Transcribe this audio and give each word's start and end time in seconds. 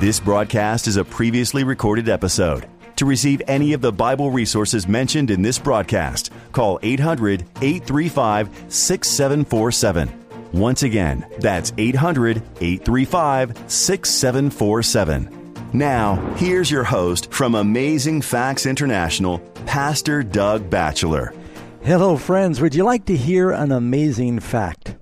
This 0.00 0.18
broadcast 0.18 0.86
is 0.86 0.96
a 0.96 1.04
previously 1.04 1.62
recorded 1.62 2.08
episode. 2.08 2.66
To 2.96 3.04
receive 3.04 3.42
any 3.46 3.74
of 3.74 3.82
the 3.82 3.92
Bible 3.92 4.30
resources 4.30 4.88
mentioned 4.88 5.30
in 5.30 5.42
this 5.42 5.58
broadcast, 5.58 6.32
call 6.52 6.78
800 6.82 7.42
835 7.60 8.48
6747. 8.68 10.10
Once 10.54 10.84
again, 10.84 11.26
that's 11.40 11.74
800 11.76 12.38
835 12.38 13.70
6747. 13.70 15.68
Now, 15.74 16.14
here's 16.36 16.70
your 16.70 16.84
host 16.84 17.30
from 17.30 17.54
Amazing 17.54 18.22
Facts 18.22 18.64
International, 18.64 19.40
Pastor 19.66 20.22
Doug 20.22 20.70
Batchelor. 20.70 21.34
Hello, 21.82 22.16
friends. 22.16 22.62
Would 22.62 22.74
you 22.74 22.84
like 22.84 23.04
to 23.04 23.16
hear 23.18 23.50
an 23.50 23.70
amazing 23.70 24.40
fact? 24.40 24.96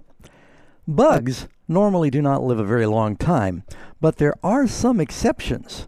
Bugs 0.88 1.46
normally 1.68 2.10
do 2.10 2.22
not 2.22 2.42
live 2.42 2.58
a 2.58 2.64
very 2.64 2.86
long 2.86 3.14
time, 3.14 3.62
but 4.00 4.16
there 4.16 4.34
are 4.42 4.66
some 4.66 4.98
exceptions. 4.98 5.86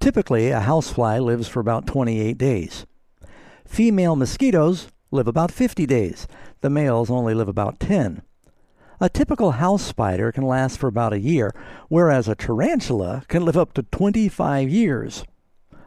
Typically, 0.00 0.50
a 0.50 0.60
housefly 0.60 1.18
lives 1.18 1.46
for 1.46 1.60
about 1.60 1.86
28 1.86 2.36
days. 2.36 2.84
Female 3.64 4.16
mosquitoes 4.16 4.88
live 5.12 5.28
about 5.28 5.52
50 5.52 5.86
days. 5.86 6.26
The 6.60 6.70
males 6.70 7.10
only 7.10 7.34
live 7.34 7.48
about 7.48 7.78
10. 7.78 8.22
A 9.00 9.08
typical 9.08 9.52
house 9.52 9.82
spider 9.82 10.30
can 10.30 10.44
last 10.44 10.78
for 10.78 10.86
about 10.86 11.12
a 11.12 11.18
year, 11.18 11.52
whereas 11.88 12.28
a 12.28 12.34
tarantula 12.34 13.24
can 13.28 13.44
live 13.44 13.56
up 13.56 13.72
to 13.74 13.82
25 13.82 14.68
years. 14.68 15.24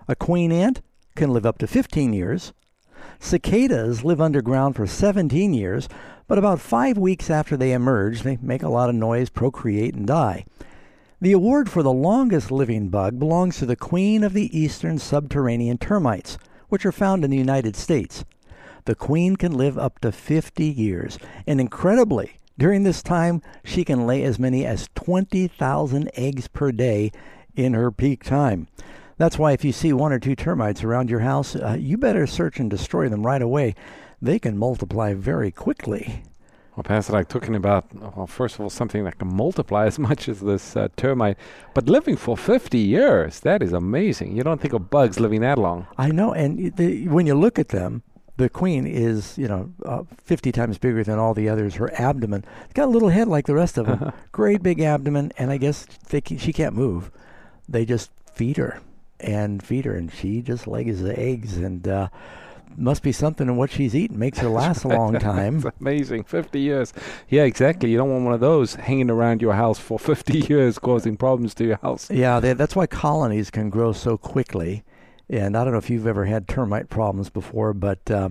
A 0.08 0.16
queen 0.16 0.52
ant 0.52 0.82
can 1.16 1.32
live 1.32 1.46
up 1.46 1.58
to 1.60 1.68
15 1.68 2.14
years. 2.14 2.54
Cicadas 3.20 4.04
live 4.04 4.20
underground 4.20 4.76
for 4.76 4.86
17 4.86 5.54
years, 5.54 5.88
but 6.28 6.38
about 6.38 6.60
five 6.60 6.98
weeks 6.98 7.30
after 7.30 7.56
they 7.56 7.72
emerge, 7.72 8.22
they 8.22 8.38
make 8.42 8.64
a 8.64 8.70
lot 8.70 8.90
of 8.90 8.96
noise, 8.96 9.30
procreate, 9.30 9.94
and 9.94 10.08
die. 10.08 10.46
The 11.22 11.32
award 11.32 11.70
for 11.70 11.82
the 11.82 11.94
longest 11.94 12.52
living 12.52 12.90
bug 12.90 13.20
belongs 13.20 13.58
to 13.58 13.66
the 13.66 13.76
queen 13.76 14.24
of 14.24 14.34
the 14.34 14.58
eastern 14.58 15.00
subterranean 15.00 15.78
termites, 15.78 16.38
which 16.70 16.86
are 16.86 16.92
found 16.92 17.24
in 17.24 17.32
the 17.32 17.38
United 17.38 17.76
States. 17.76 18.26
The 18.86 18.96
queen 18.96 19.36
can 19.36 19.54
live 19.54 19.78
up 19.78 20.00
to 20.00 20.12
50 20.12 20.66
years, 20.66 21.18
and 21.48 21.60
incredibly, 21.60 22.40
during 22.58 22.84
this 22.84 23.02
time, 23.02 23.42
she 23.64 23.84
can 23.84 24.06
lay 24.06 24.24
as 24.24 24.40
many 24.40 24.66
as 24.66 24.90
20,000 24.96 26.10
eggs 26.16 26.48
per 26.48 26.72
day 26.72 27.12
in 27.56 27.74
her 27.74 27.92
peak 27.92 28.24
time. 28.24 28.68
That's 29.18 29.40
why 29.40 29.54
if 29.54 29.64
you 29.64 29.72
see 29.72 29.94
one 29.94 30.12
or 30.12 30.20
two 30.20 30.36
termites 30.36 30.84
around 30.84 31.10
your 31.10 31.22
house, 31.22 31.56
uh, 31.56 31.78
you 31.80 31.98
better 31.98 32.28
search 32.28 32.60
and 32.60 32.70
destroy 32.70 33.10
them 33.10 33.26
right 33.26 33.42
away. 33.42 33.76
They 34.22 34.40
can 34.40 34.58
multiply 34.58 35.14
very 35.14 35.52
quickly. 35.52 36.24
Well, 36.76 36.84
Pastor, 36.84 37.14
like 37.14 37.30
talking 37.30 37.56
about, 37.56 37.86
well, 37.94 38.28
first 38.28 38.56
of 38.56 38.62
all, 38.62 38.70
something 38.70 39.06
that 39.06 39.18
can 39.18 39.34
multiply 39.34 39.86
as 39.86 39.98
much 40.10 40.28
as 40.28 40.42
this 40.42 40.76
uh, 40.76 40.90
termite, 40.98 41.38
but 41.74 41.88
living 41.88 42.18
for 42.18 42.36
50 42.36 42.78
years, 42.78 43.40
that 43.42 43.64
is 43.64 43.72
amazing. 43.72 44.36
You 44.36 44.44
don't 44.44 44.60
think 44.60 44.74
of 44.74 44.90
bugs 44.90 45.20
living 45.20 45.42
that 45.42 45.58
long. 45.58 45.88
I 45.98 46.10
know, 46.10 46.34
and 46.34 46.76
the, 46.76 47.08
when 47.08 47.28
you 47.28 47.36
look 47.36 47.58
at 47.58 47.70
them, 47.70 48.04
the 48.38 48.50
queen 48.50 48.86
is, 48.86 49.38
you 49.38 49.48
know, 49.48 49.72
uh, 49.86 50.04
50 50.18 50.52
times 50.52 50.78
bigger 50.78 51.02
than 51.06 51.18
all 51.18 51.34
the 51.34 51.48
others. 51.48 51.76
Her 51.76 51.94
abdomen, 51.94 52.44
it's 52.66 52.74
got 52.74 52.90
a 52.90 52.92
little 52.92 53.08
head 53.08 53.30
like 53.30 53.46
the 53.46 53.56
rest 53.56 53.78
of 53.78 53.86
them, 53.86 54.12
great 54.34 54.62
big 54.62 54.82
abdomen, 54.82 55.32
and 55.38 55.52
I 55.52 55.58
guess 55.58 55.86
they 56.10 56.20
can, 56.20 56.38
she 56.38 56.52
can't 56.52 56.76
move. 56.76 57.10
They 57.70 57.86
just 57.86 58.12
feed 58.34 58.58
her 58.58 58.82
and 59.22 59.64
feed 59.64 59.86
her, 59.86 59.96
and 59.96 60.12
she 60.12 60.42
just 60.42 60.68
lays 60.68 61.02
the 61.02 61.18
eggs 61.18 61.56
and. 61.56 61.88
Uh, 61.88 62.10
must 62.78 63.04
be 63.04 63.12
something 63.12 63.48
in 63.48 63.58
what 63.58 63.72
she's 63.72 63.96
eating 63.96 64.20
makes 64.20 64.40
her 64.40 64.50
last 64.50 64.84
a 64.84 64.88
long 64.88 65.14
time. 65.20 65.64
Amazing. 65.80 66.24
50 66.24 66.60
years. 66.60 66.94
Yeah, 67.30 67.44
exactly. 67.44 67.92
You 67.92 67.98
don't 67.98 68.12
want 68.12 68.26
one 68.26 68.34
of 68.34 68.40
those 68.40 68.76
hanging 68.76 69.10
around 69.10 69.42
your 69.42 69.54
house 69.54 69.80
for 69.80 70.00
50 70.00 70.40
years 70.50 70.80
causing 70.80 71.18
problems 71.18 71.54
to 71.56 71.66
your 71.66 71.78
house. 71.78 72.10
Yeah, 72.10 72.40
they, 72.40 72.54
that's 72.54 72.76
why 72.76 72.88
colonies 72.88 73.50
can 73.50 73.70
grow 73.70 73.94
so 73.94 74.18
quickly. 74.18 74.84
And 75.30 75.58
I 75.58 75.64
don't 75.64 75.74
know 75.74 75.80
if 75.80 75.90
you've 75.90 76.08
ever 76.08 76.26
had 76.26 76.48
termite 76.48 76.90
problems 76.90 77.30
before, 77.30 77.74
but 77.74 78.12
uh, 78.12 78.30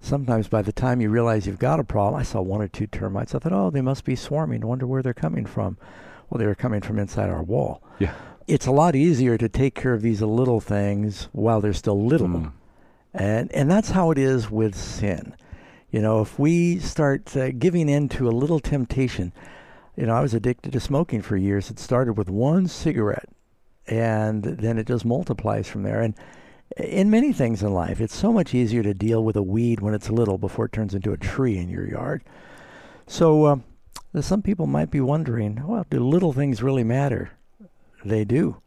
sometimes 0.00 0.48
by 0.48 0.62
the 0.62 0.72
time 0.72 1.00
you 1.00 1.10
realize 1.10 1.46
you've 1.46 1.58
got 1.58 1.80
a 1.80 1.84
problem, 1.84 2.18
I 2.18 2.22
saw 2.22 2.40
one 2.40 2.62
or 2.62 2.68
two 2.68 2.86
termites. 2.86 3.34
I 3.34 3.38
thought, 3.38 3.52
oh, 3.52 3.70
they 3.70 3.82
must 3.82 4.04
be 4.04 4.16
swarming. 4.16 4.62
I 4.62 4.66
wonder 4.66 4.86
where 4.86 5.02
they're 5.02 5.12
coming 5.12 5.46
from. 5.46 5.76
Well, 6.28 6.38
they 6.38 6.46
were 6.46 6.54
coming 6.54 6.80
from 6.80 6.98
inside 6.98 7.28
our 7.28 7.42
wall. 7.42 7.82
Yeah. 7.98 8.14
It's 8.46 8.66
a 8.66 8.72
lot 8.72 8.96
easier 8.96 9.36
to 9.36 9.48
take 9.48 9.74
care 9.74 9.92
of 9.92 10.02
these 10.02 10.22
little 10.22 10.60
things 10.60 11.28
while 11.32 11.60
they're 11.60 11.72
still 11.72 12.04
little. 12.04 12.28
Mm. 12.28 12.52
And, 13.12 13.50
and 13.52 13.70
that's 13.70 13.90
how 13.90 14.10
it 14.10 14.18
is 14.18 14.50
with 14.50 14.74
sin. 14.74 15.34
You 15.90 16.00
know, 16.00 16.20
if 16.20 16.38
we 16.38 16.78
start 16.78 17.36
uh, 17.36 17.50
giving 17.50 17.88
in 17.88 18.08
to 18.10 18.28
a 18.28 18.30
little 18.30 18.60
temptation, 18.60 19.32
you 19.96 20.06
know, 20.06 20.14
I 20.14 20.20
was 20.20 20.34
addicted 20.34 20.72
to 20.72 20.80
smoking 20.80 21.20
for 21.20 21.36
years. 21.36 21.70
It 21.70 21.78
started 21.78 22.16
with 22.16 22.30
one 22.30 22.68
cigarette, 22.68 23.28
and 23.88 24.44
then 24.44 24.78
it 24.78 24.86
just 24.86 25.04
multiplies 25.04 25.68
from 25.68 25.82
there. 25.82 26.00
And 26.00 26.14
in 26.76 27.10
many 27.10 27.32
things 27.32 27.62
in 27.62 27.74
life, 27.74 28.00
it's 28.00 28.14
so 28.14 28.32
much 28.32 28.54
easier 28.54 28.84
to 28.84 28.94
deal 28.94 29.24
with 29.24 29.34
a 29.34 29.42
weed 29.42 29.80
when 29.80 29.94
it's 29.94 30.08
little 30.08 30.38
before 30.38 30.66
it 30.66 30.72
turns 30.72 30.94
into 30.94 31.12
a 31.12 31.16
tree 31.16 31.58
in 31.58 31.68
your 31.68 31.88
yard. 31.88 32.22
So, 33.08 33.44
uh, 33.44 33.56
some 34.20 34.42
people 34.42 34.66
might 34.66 34.90
be 34.90 35.00
wondering, 35.00 35.66
well, 35.66 35.84
do 35.90 35.98
little 35.98 36.32
things 36.32 36.62
really 36.62 36.84
matter? 36.84 37.32
They 38.04 38.24
do. 38.24 38.62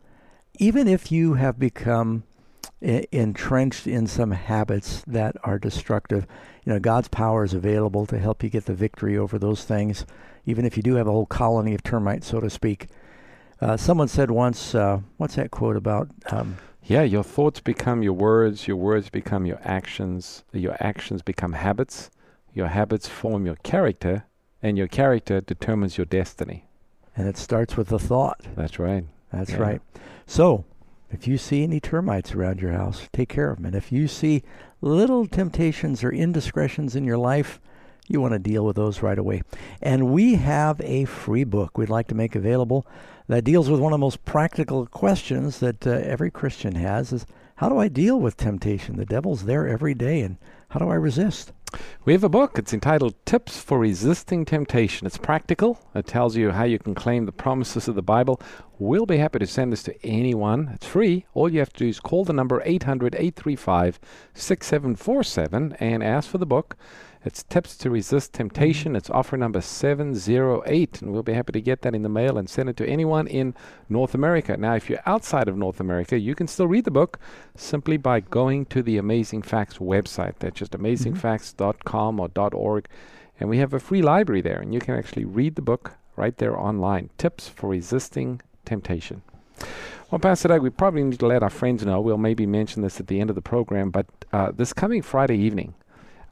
Even 0.59 0.87
if 0.87 1.11
you 1.11 1.35
have 1.35 1.57
become 1.57 2.23
entrenched 2.83 3.87
in 3.87 4.07
some 4.07 4.31
habits 4.31 5.03
that 5.07 5.35
are 5.43 5.57
destructive. 5.57 6.27
You 6.65 6.73
know, 6.73 6.79
God's 6.79 7.07
power 7.07 7.43
is 7.43 7.53
available 7.53 8.05
to 8.07 8.19
help 8.19 8.43
you 8.43 8.49
get 8.49 8.65
the 8.65 8.73
victory 8.73 9.17
over 9.17 9.39
those 9.39 9.63
things, 9.63 10.05
even 10.45 10.65
if 10.65 10.75
you 10.75 10.83
do 10.83 10.95
have 10.95 11.07
a 11.07 11.11
whole 11.11 11.25
colony 11.25 11.73
of 11.73 11.83
termites, 11.83 12.27
so 12.27 12.39
to 12.39 12.49
speak. 12.49 12.87
Uh, 13.61 13.77
someone 13.77 14.09
said 14.09 14.29
once, 14.29 14.75
uh, 14.75 14.99
what's 15.17 15.35
that 15.35 15.51
quote 15.51 15.77
about? 15.77 16.09
Um, 16.29 16.57
yeah, 16.83 17.03
your 17.03 17.23
thoughts 17.23 17.61
become 17.61 18.03
your 18.03 18.13
words, 18.13 18.67
your 18.67 18.75
words 18.75 19.09
become 19.09 19.45
your 19.45 19.59
actions, 19.63 20.43
your 20.51 20.75
actions 20.81 21.21
become 21.21 21.53
habits, 21.53 22.09
your 22.53 22.67
habits 22.67 23.07
form 23.07 23.45
your 23.45 23.55
character, 23.63 24.25
and 24.61 24.77
your 24.77 24.87
character 24.87 25.39
determines 25.39 25.97
your 25.97 26.05
destiny. 26.05 26.65
And 27.15 27.27
it 27.27 27.37
starts 27.37 27.77
with 27.77 27.87
the 27.87 27.99
thought. 27.99 28.41
That's 28.55 28.79
right. 28.79 29.05
That's 29.31 29.51
yeah. 29.51 29.57
right. 29.57 29.81
So, 30.25 30.65
if 31.09 31.27
you 31.27 31.37
see 31.37 31.63
any 31.63 31.79
termites 31.79 32.33
around 32.33 32.61
your 32.61 32.71
house, 32.71 33.07
take 33.13 33.29
care 33.29 33.49
of 33.49 33.57
them. 33.57 33.65
And 33.65 33.75
if 33.75 33.91
you 33.91 34.07
see 34.07 34.43
little 34.81 35.27
temptations 35.27 36.03
or 36.03 36.11
indiscretions 36.11 36.95
in 36.95 37.03
your 37.03 37.17
life, 37.17 37.59
you 38.07 38.19
want 38.19 38.33
to 38.33 38.39
deal 38.39 38.65
with 38.65 38.75
those 38.75 39.01
right 39.01 39.17
away. 39.17 39.43
And 39.81 40.11
we 40.11 40.35
have 40.35 40.81
a 40.81 41.05
free 41.05 41.43
book 41.43 41.77
we'd 41.77 41.89
like 41.89 42.07
to 42.07 42.15
make 42.15 42.35
available 42.35 42.85
that 43.27 43.43
deals 43.43 43.69
with 43.69 43.79
one 43.79 43.93
of 43.93 43.99
the 43.99 44.05
most 44.05 44.25
practical 44.25 44.85
questions 44.85 45.59
that 45.59 45.87
uh, 45.87 45.91
every 45.91 46.29
Christian 46.29 46.75
has 46.75 47.13
is 47.13 47.25
how 47.55 47.69
do 47.69 47.77
I 47.77 47.87
deal 47.87 48.19
with 48.19 48.35
temptation? 48.35 48.97
The 48.97 49.05
devil's 49.05 49.45
there 49.45 49.67
every 49.67 49.93
day 49.93 50.21
and 50.21 50.37
how 50.69 50.79
do 50.79 50.89
I 50.89 50.95
resist? 50.95 51.53
We 52.05 52.13
have 52.13 52.23
a 52.23 52.29
book. 52.29 52.57
It's 52.57 52.73
entitled 52.73 53.15
Tips 53.25 53.59
for 53.59 53.79
Resisting 53.79 54.45
Temptation. 54.45 55.07
It's 55.07 55.17
practical. 55.17 55.79
It 55.95 56.07
tells 56.07 56.35
you 56.35 56.51
how 56.51 56.63
you 56.63 56.79
can 56.79 56.95
claim 56.95 57.25
the 57.25 57.31
promises 57.31 57.87
of 57.87 57.95
the 57.95 58.01
Bible. 58.01 58.41
We'll 58.79 59.05
be 59.05 59.17
happy 59.17 59.39
to 59.39 59.47
send 59.47 59.71
this 59.71 59.83
to 59.83 60.05
anyone. 60.05 60.71
It's 60.73 60.85
free. 60.85 61.25
All 61.33 61.49
you 61.49 61.59
have 61.59 61.71
to 61.73 61.85
do 61.85 61.87
is 61.87 61.99
call 61.99 62.25
the 62.25 62.33
number 62.33 62.61
800 62.65 63.15
835 63.15 63.99
6747 64.33 65.77
and 65.79 66.03
ask 66.03 66.29
for 66.29 66.37
the 66.37 66.45
book. 66.45 66.75
It's 67.25 67.43
Tips 67.43 67.77
to 67.77 67.89
Resist 67.89 68.33
Temptation. 68.33 68.97
It's 68.97 69.09
offer 69.09 69.37
number 69.37 69.61
708, 69.61 71.01
and 71.01 71.13
we'll 71.13 71.23
be 71.23 71.31
happy 71.31 71.53
to 71.53 71.61
get 71.61 71.81
that 71.83 71.95
in 71.95 72.03
the 72.03 72.09
mail 72.09 72.37
and 72.37 72.49
send 72.49 72.67
it 72.67 72.75
to 72.75 72.85
anyone 72.85 73.27
in 73.27 73.55
North 73.87 74.13
America. 74.13 74.57
Now, 74.57 74.75
if 74.75 74.89
you're 74.89 74.99
outside 75.05 75.47
of 75.47 75.55
North 75.55 75.79
America, 75.79 76.19
you 76.19 76.35
can 76.35 76.47
still 76.47 76.67
read 76.67 76.83
the 76.83 76.91
book 76.91 77.17
simply 77.55 77.95
by 77.95 78.19
going 78.19 78.65
to 78.65 78.83
the 78.83 78.97
Amazing 78.97 79.43
Facts 79.43 79.77
website. 79.77 80.33
That's 80.39 80.59
just 80.59 80.73
amazingfacts.com 80.73 82.19
or 82.19 82.29
.org, 82.53 82.89
and 83.39 83.49
we 83.49 83.57
have 83.59 83.73
a 83.73 83.79
free 83.79 84.01
library 84.01 84.41
there, 84.41 84.59
and 84.59 84.73
you 84.73 84.81
can 84.81 84.95
actually 84.95 85.23
read 85.23 85.55
the 85.55 85.61
book 85.61 85.93
right 86.17 86.37
there 86.37 86.59
online. 86.59 87.09
Tips 87.17 87.47
for 87.47 87.69
Resisting 87.69 88.41
Temptation. 88.65 89.21
Well, 90.11 90.19
Pastor 90.19 90.49
Doug, 90.49 90.61
we 90.61 90.69
probably 90.69 91.05
need 91.05 91.19
to 91.19 91.27
let 91.27 91.41
our 91.41 91.49
friends 91.49 91.85
know. 91.85 92.01
We'll 92.01 92.17
maybe 92.17 92.45
mention 92.45 92.81
this 92.81 92.99
at 92.99 93.07
the 93.07 93.21
end 93.21 93.29
of 93.29 93.37
the 93.37 93.41
program, 93.41 93.91
but 93.91 94.07
uh, 94.33 94.51
this 94.51 94.73
coming 94.73 95.01
Friday 95.01 95.37
evening, 95.37 95.73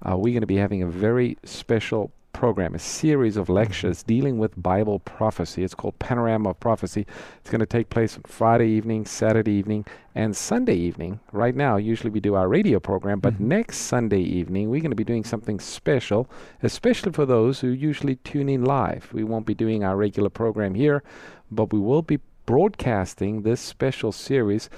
uh, 0.08 0.18
we're 0.18 0.34
going 0.34 0.42
to 0.42 0.48
be 0.48 0.58
having 0.58 0.82
a 0.84 0.88
very 0.88 1.38
special 1.44 2.12
program, 2.34 2.74
a 2.74 2.80
series 2.80 3.38
of 3.38 3.50
lectures 3.50 4.04
dealing 4.04 4.40
with 4.40 4.62
Bible 4.62 5.00
prophecy. 5.00 5.64
It's 5.64 5.76
called 5.76 6.00
Panorama 6.00 6.52
of 6.52 6.60
Prophecy. 6.60 7.06
It's 7.40 7.50
going 7.50 7.60
to 7.60 7.66
take 7.66 7.90
place 7.90 8.16
on 8.16 8.24
Friday 8.24 8.70
evening, 8.70 9.06
Saturday 9.06 9.52
evening, 9.52 9.86
and 10.16 10.36
Sunday 10.36 10.76
evening. 10.76 11.20
Right 11.32 11.56
now, 11.56 11.78
usually 11.78 12.10
we 12.10 12.20
do 12.20 12.36
our 12.36 12.48
radio 12.48 12.80
program, 12.80 13.20
but 13.20 13.36
Mhm. 13.36 13.42
next 13.42 13.78
Sunday 13.80 14.22
evening, 14.22 14.70
we're 14.70 14.82
going 14.82 14.92
to 14.92 14.96
be 14.96 15.04
doing 15.04 15.24
something 15.24 15.60
special, 15.60 16.28
especially 16.64 17.12
for 17.12 17.26
those 17.26 17.60
who 17.60 17.68
usually 17.68 18.16
tune 18.16 18.50
in 18.50 18.64
live. 18.64 19.10
We 19.14 19.24
won't 19.24 19.46
be 19.46 19.54
doing 19.54 19.84
our 19.84 19.98
regular 19.98 20.30
program 20.30 20.74
here, 20.74 21.04
but 21.52 21.72
we 21.74 21.80
will 21.80 22.02
be 22.02 22.20
broadcasting 22.46 23.44
this 23.44 23.62
special 23.62 24.12
series. 24.12 24.70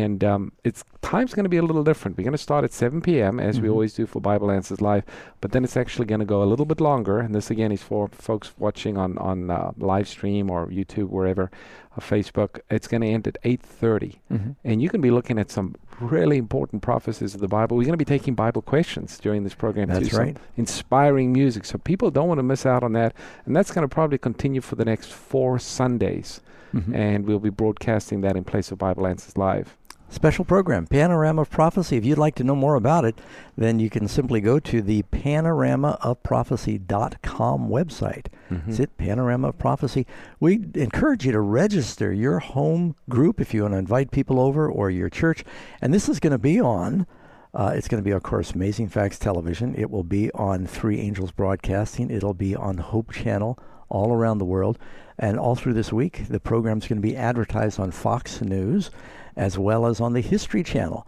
And 0.00 0.22
um, 0.24 0.52
its 0.64 0.84
time's 1.02 1.34
going 1.34 1.44
to 1.44 1.50
be 1.50 1.58
a 1.58 1.62
little 1.70 1.84
different. 1.84 2.16
We're 2.16 2.24
going 2.24 2.32
to 2.32 2.48
start 2.50 2.64
at 2.64 2.72
7 2.72 3.00
p.m. 3.02 3.38
as 3.48 3.60
we 3.60 3.68
Mhm. 3.68 3.72
always 3.72 3.92
do 3.94 4.06
for 4.06 4.20
Bible 4.20 4.50
Answers 4.50 4.80
Live, 4.80 5.04
but 5.42 5.52
then 5.52 5.64
it's 5.64 5.76
actually 5.76 6.06
going 6.06 6.20
to 6.20 6.24
go 6.34 6.42
a 6.42 6.48
little 6.52 6.64
bit 6.66 6.80
longer. 6.80 7.18
And 7.18 7.34
this 7.34 7.50
again 7.50 7.72
is 7.72 7.82
for 7.82 8.08
folks 8.08 8.52
watching 8.58 8.96
on 8.96 9.18
on 9.18 9.50
uh, 9.50 9.72
live 9.76 10.06
stream 10.08 10.50
or 10.50 10.66
YouTube, 10.68 11.08
wherever, 11.10 11.50
or 11.96 12.00
Facebook. 12.00 12.60
It's 12.70 12.88
going 12.88 13.02
to 13.02 13.08
end 13.16 13.26
at 13.28 13.36
8:30, 13.44 14.20
Mhm. 14.32 14.54
and 14.64 14.80
you 14.82 14.88
can 14.88 15.00
be 15.00 15.10
looking 15.10 15.38
at 15.38 15.50
some 15.50 15.74
really 16.00 16.38
important 16.38 16.80
prophecies 16.82 17.34
of 17.34 17.40
the 17.40 17.48
Bible. 17.58 17.76
We're 17.76 17.84
going 17.90 17.98
to 17.98 18.06
be 18.06 18.14
taking 18.18 18.34
Bible 18.34 18.62
questions 18.62 19.18
during 19.18 19.44
this 19.44 19.54
program. 19.54 19.88
That's 19.88 20.10
some 20.10 20.20
right. 20.24 20.36
Inspiring 20.56 21.32
music, 21.32 21.64
so 21.66 21.76
people 21.78 22.10
don't 22.10 22.28
want 22.28 22.38
to 22.38 22.42
miss 22.52 22.64
out 22.64 22.82
on 22.82 22.92
that. 22.94 23.12
And 23.46 23.54
that's 23.54 23.70
going 23.72 23.86
to 23.88 23.94
probably 23.94 24.18
continue 24.18 24.60
for 24.62 24.76
the 24.76 24.84
next 24.86 25.12
four 25.12 25.58
Sundays, 25.58 26.40
Mhm. 26.74 26.94
and 26.94 27.26
we'll 27.26 27.38
be 27.50 27.50
broadcasting 27.50 28.22
that 28.22 28.36
in 28.36 28.44
place 28.44 28.72
of 28.72 28.78
Bible 28.78 29.06
Answers 29.06 29.36
Live. 29.36 29.76
Special 30.12 30.44
program, 30.44 30.86
Panorama 30.86 31.40
of 31.40 31.50
Prophecy. 31.50 31.96
If 31.96 32.04
you'd 32.04 32.18
like 32.18 32.34
to 32.34 32.44
know 32.44 32.54
more 32.54 32.74
about 32.74 33.06
it, 33.06 33.18
then 33.56 33.80
you 33.80 33.88
can 33.88 34.06
simply 34.06 34.42
go 34.42 34.60
to 34.60 34.82
the 34.82 35.04
panoramaofprophecy.com 35.04 37.68
website. 37.70 38.26
Mhm. 38.50 38.68
Is 38.68 38.78
it 38.78 38.98
Panorama 38.98 39.48
of 39.48 39.58
Prophecy? 39.58 40.06
We 40.38 40.66
encourage 40.74 41.24
you 41.24 41.32
to 41.32 41.40
register 41.40 42.12
your 42.12 42.40
home 42.40 42.94
group 43.08 43.40
if 43.40 43.54
you 43.54 43.62
want 43.62 43.72
to 43.72 43.78
invite 43.78 44.10
people 44.10 44.38
over 44.38 44.70
or 44.70 44.90
your 44.90 45.08
church. 45.08 45.44
And 45.80 45.94
this 45.94 46.10
is 46.10 46.20
going 46.20 46.32
to 46.32 46.38
be 46.38 46.60
on, 46.60 47.06
uh, 47.54 47.72
it's 47.74 47.88
going 47.88 48.02
to 48.02 48.06
be, 48.06 48.12
of 48.12 48.22
course, 48.22 48.52
Amazing 48.52 48.88
Facts 48.88 49.18
Television. 49.18 49.74
It 49.74 49.90
will 49.90 50.04
be 50.04 50.30
on 50.32 50.66
Three 50.66 51.00
Angels 51.00 51.32
Broadcasting. 51.32 52.10
It'll 52.10 52.34
be 52.34 52.54
on 52.54 52.76
Hope 52.76 53.12
Channel 53.12 53.58
all 53.88 54.12
around 54.12 54.36
the 54.38 54.44
world. 54.44 54.76
And 55.18 55.38
all 55.38 55.54
through 55.54 55.72
this 55.72 55.90
week, 55.90 56.26
the 56.28 56.40
program's 56.40 56.86
going 56.86 57.00
to 57.00 57.02
be 57.02 57.16
advertised 57.16 57.80
on 57.80 57.92
Fox 57.92 58.42
News 58.42 58.90
as 59.36 59.58
well 59.58 59.86
as 59.86 60.00
on 60.00 60.12
the 60.12 60.20
History 60.20 60.62
Channel. 60.62 61.06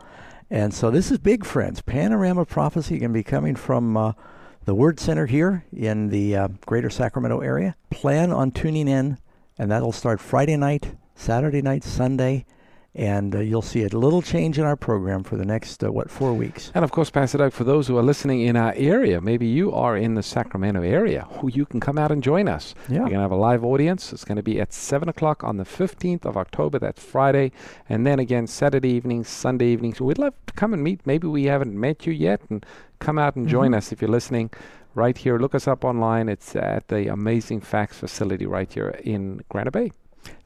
And 0.51 0.73
so 0.75 0.91
this 0.91 1.11
is 1.11 1.19
big, 1.19 1.45
friends. 1.45 1.81
Panorama 1.83 2.45
Prophecy 2.45 2.99
can 2.99 3.13
be 3.13 3.23
coming 3.23 3.57
from 3.57 3.97
uh, 3.97 4.13
the 4.65 4.75
Word 4.75 5.01
Center 5.01 5.27
here 5.27 5.65
in 5.73 6.09
the 6.09 6.37
uh, 6.37 6.49
greater 6.67 6.91
Sacramento 6.91 7.41
area. 7.41 7.77
Plan 7.91 8.31
on 8.33 8.51
tuning 8.51 8.89
in, 8.89 9.19
and 9.59 9.71
that'll 9.71 9.93
start 9.93 10.21
Friday 10.21 10.57
night, 10.57 10.97
Saturday 11.15 11.63
night, 11.63 11.85
Sunday, 11.85 12.45
and 12.97 13.35
uh, 13.35 13.41
you'll 13.41 13.61
see 13.63 13.83
a 13.83 13.89
little 13.89 14.23
change 14.23 14.59
in 14.59 14.65
our 14.65 14.77
program 14.77 15.25
for 15.25 15.37
the 15.37 15.45
next, 15.45 15.83
uh, 15.83 15.91
what, 15.91 16.11
four 16.11 16.33
weeks. 16.33 16.71
And 16.75 16.85
of 16.85 16.93
course, 16.93 17.11
Pastor 17.11 17.39
Doug, 17.39 17.53
for 17.53 17.65
those 17.65 17.89
who 17.89 17.99
are 17.99 18.03
listening 18.03 18.43
in 18.43 18.57
our 18.57 18.73
area, 18.77 19.21
maybe 19.21 19.47
you 19.47 19.73
are 19.73 19.97
in 19.97 20.15
the 20.15 20.23
Sacramento 20.23 20.83
area, 20.83 21.27
who 21.41 21.49
you 21.51 21.67
can 21.67 21.81
come 21.81 21.99
out 21.99 22.13
and 22.13 22.23
join 22.23 22.49
us. 22.49 22.75
Yeah. 22.89 22.99
We're 23.01 23.07
going 23.07 23.15
to 23.15 23.21
have 23.23 23.31
a 23.33 23.37
live 23.37 23.65
audience. 23.65 24.13
It's 24.13 24.25
going 24.25 24.37
to 24.37 24.43
be 24.43 24.61
at 24.61 24.73
7 24.73 25.09
o'clock 25.09 25.43
on 25.43 25.57
the 25.57 25.65
15th 25.65 26.25
of 26.25 26.37
October. 26.37 26.79
That's 26.79 27.03
Friday. 27.03 27.51
And 27.89 28.07
then 28.07 28.19
again, 28.21 28.47
Saturday 28.47 28.91
evenings, 28.91 29.29
Sunday 29.29 29.67
evenings. 29.69 30.01
We'd 30.01 30.19
love 30.19 30.35
to 30.47 30.53
come 30.53 30.73
and 30.73 30.83
meet. 30.85 31.01
Maybe 31.05 31.27
we 31.27 31.45
haven't 31.45 31.75
met 31.79 32.07
you 32.07 32.13
yet 32.13 32.43
and 32.49 32.65
come 33.01 33.19
out 33.19 33.35
and 33.35 33.49
join 33.49 33.73
Mhm. 33.73 33.77
us 33.79 33.91
if 33.91 34.01
you're 34.01 34.11
listening 34.11 34.51
right 34.95 35.19
here. 35.19 35.37
Look 35.39 35.55
us 35.57 35.67
up 35.67 35.85
online. 35.85 36.29
It's 36.29 36.55
at 36.55 36.87
the 36.87 37.09
Amazing 37.09 37.63
Facts 37.63 37.99
facility 37.99 38.47
right 38.47 38.73
here 38.73 38.91
in 39.03 39.41
Granite 39.49 39.73
Bay. 39.73 39.91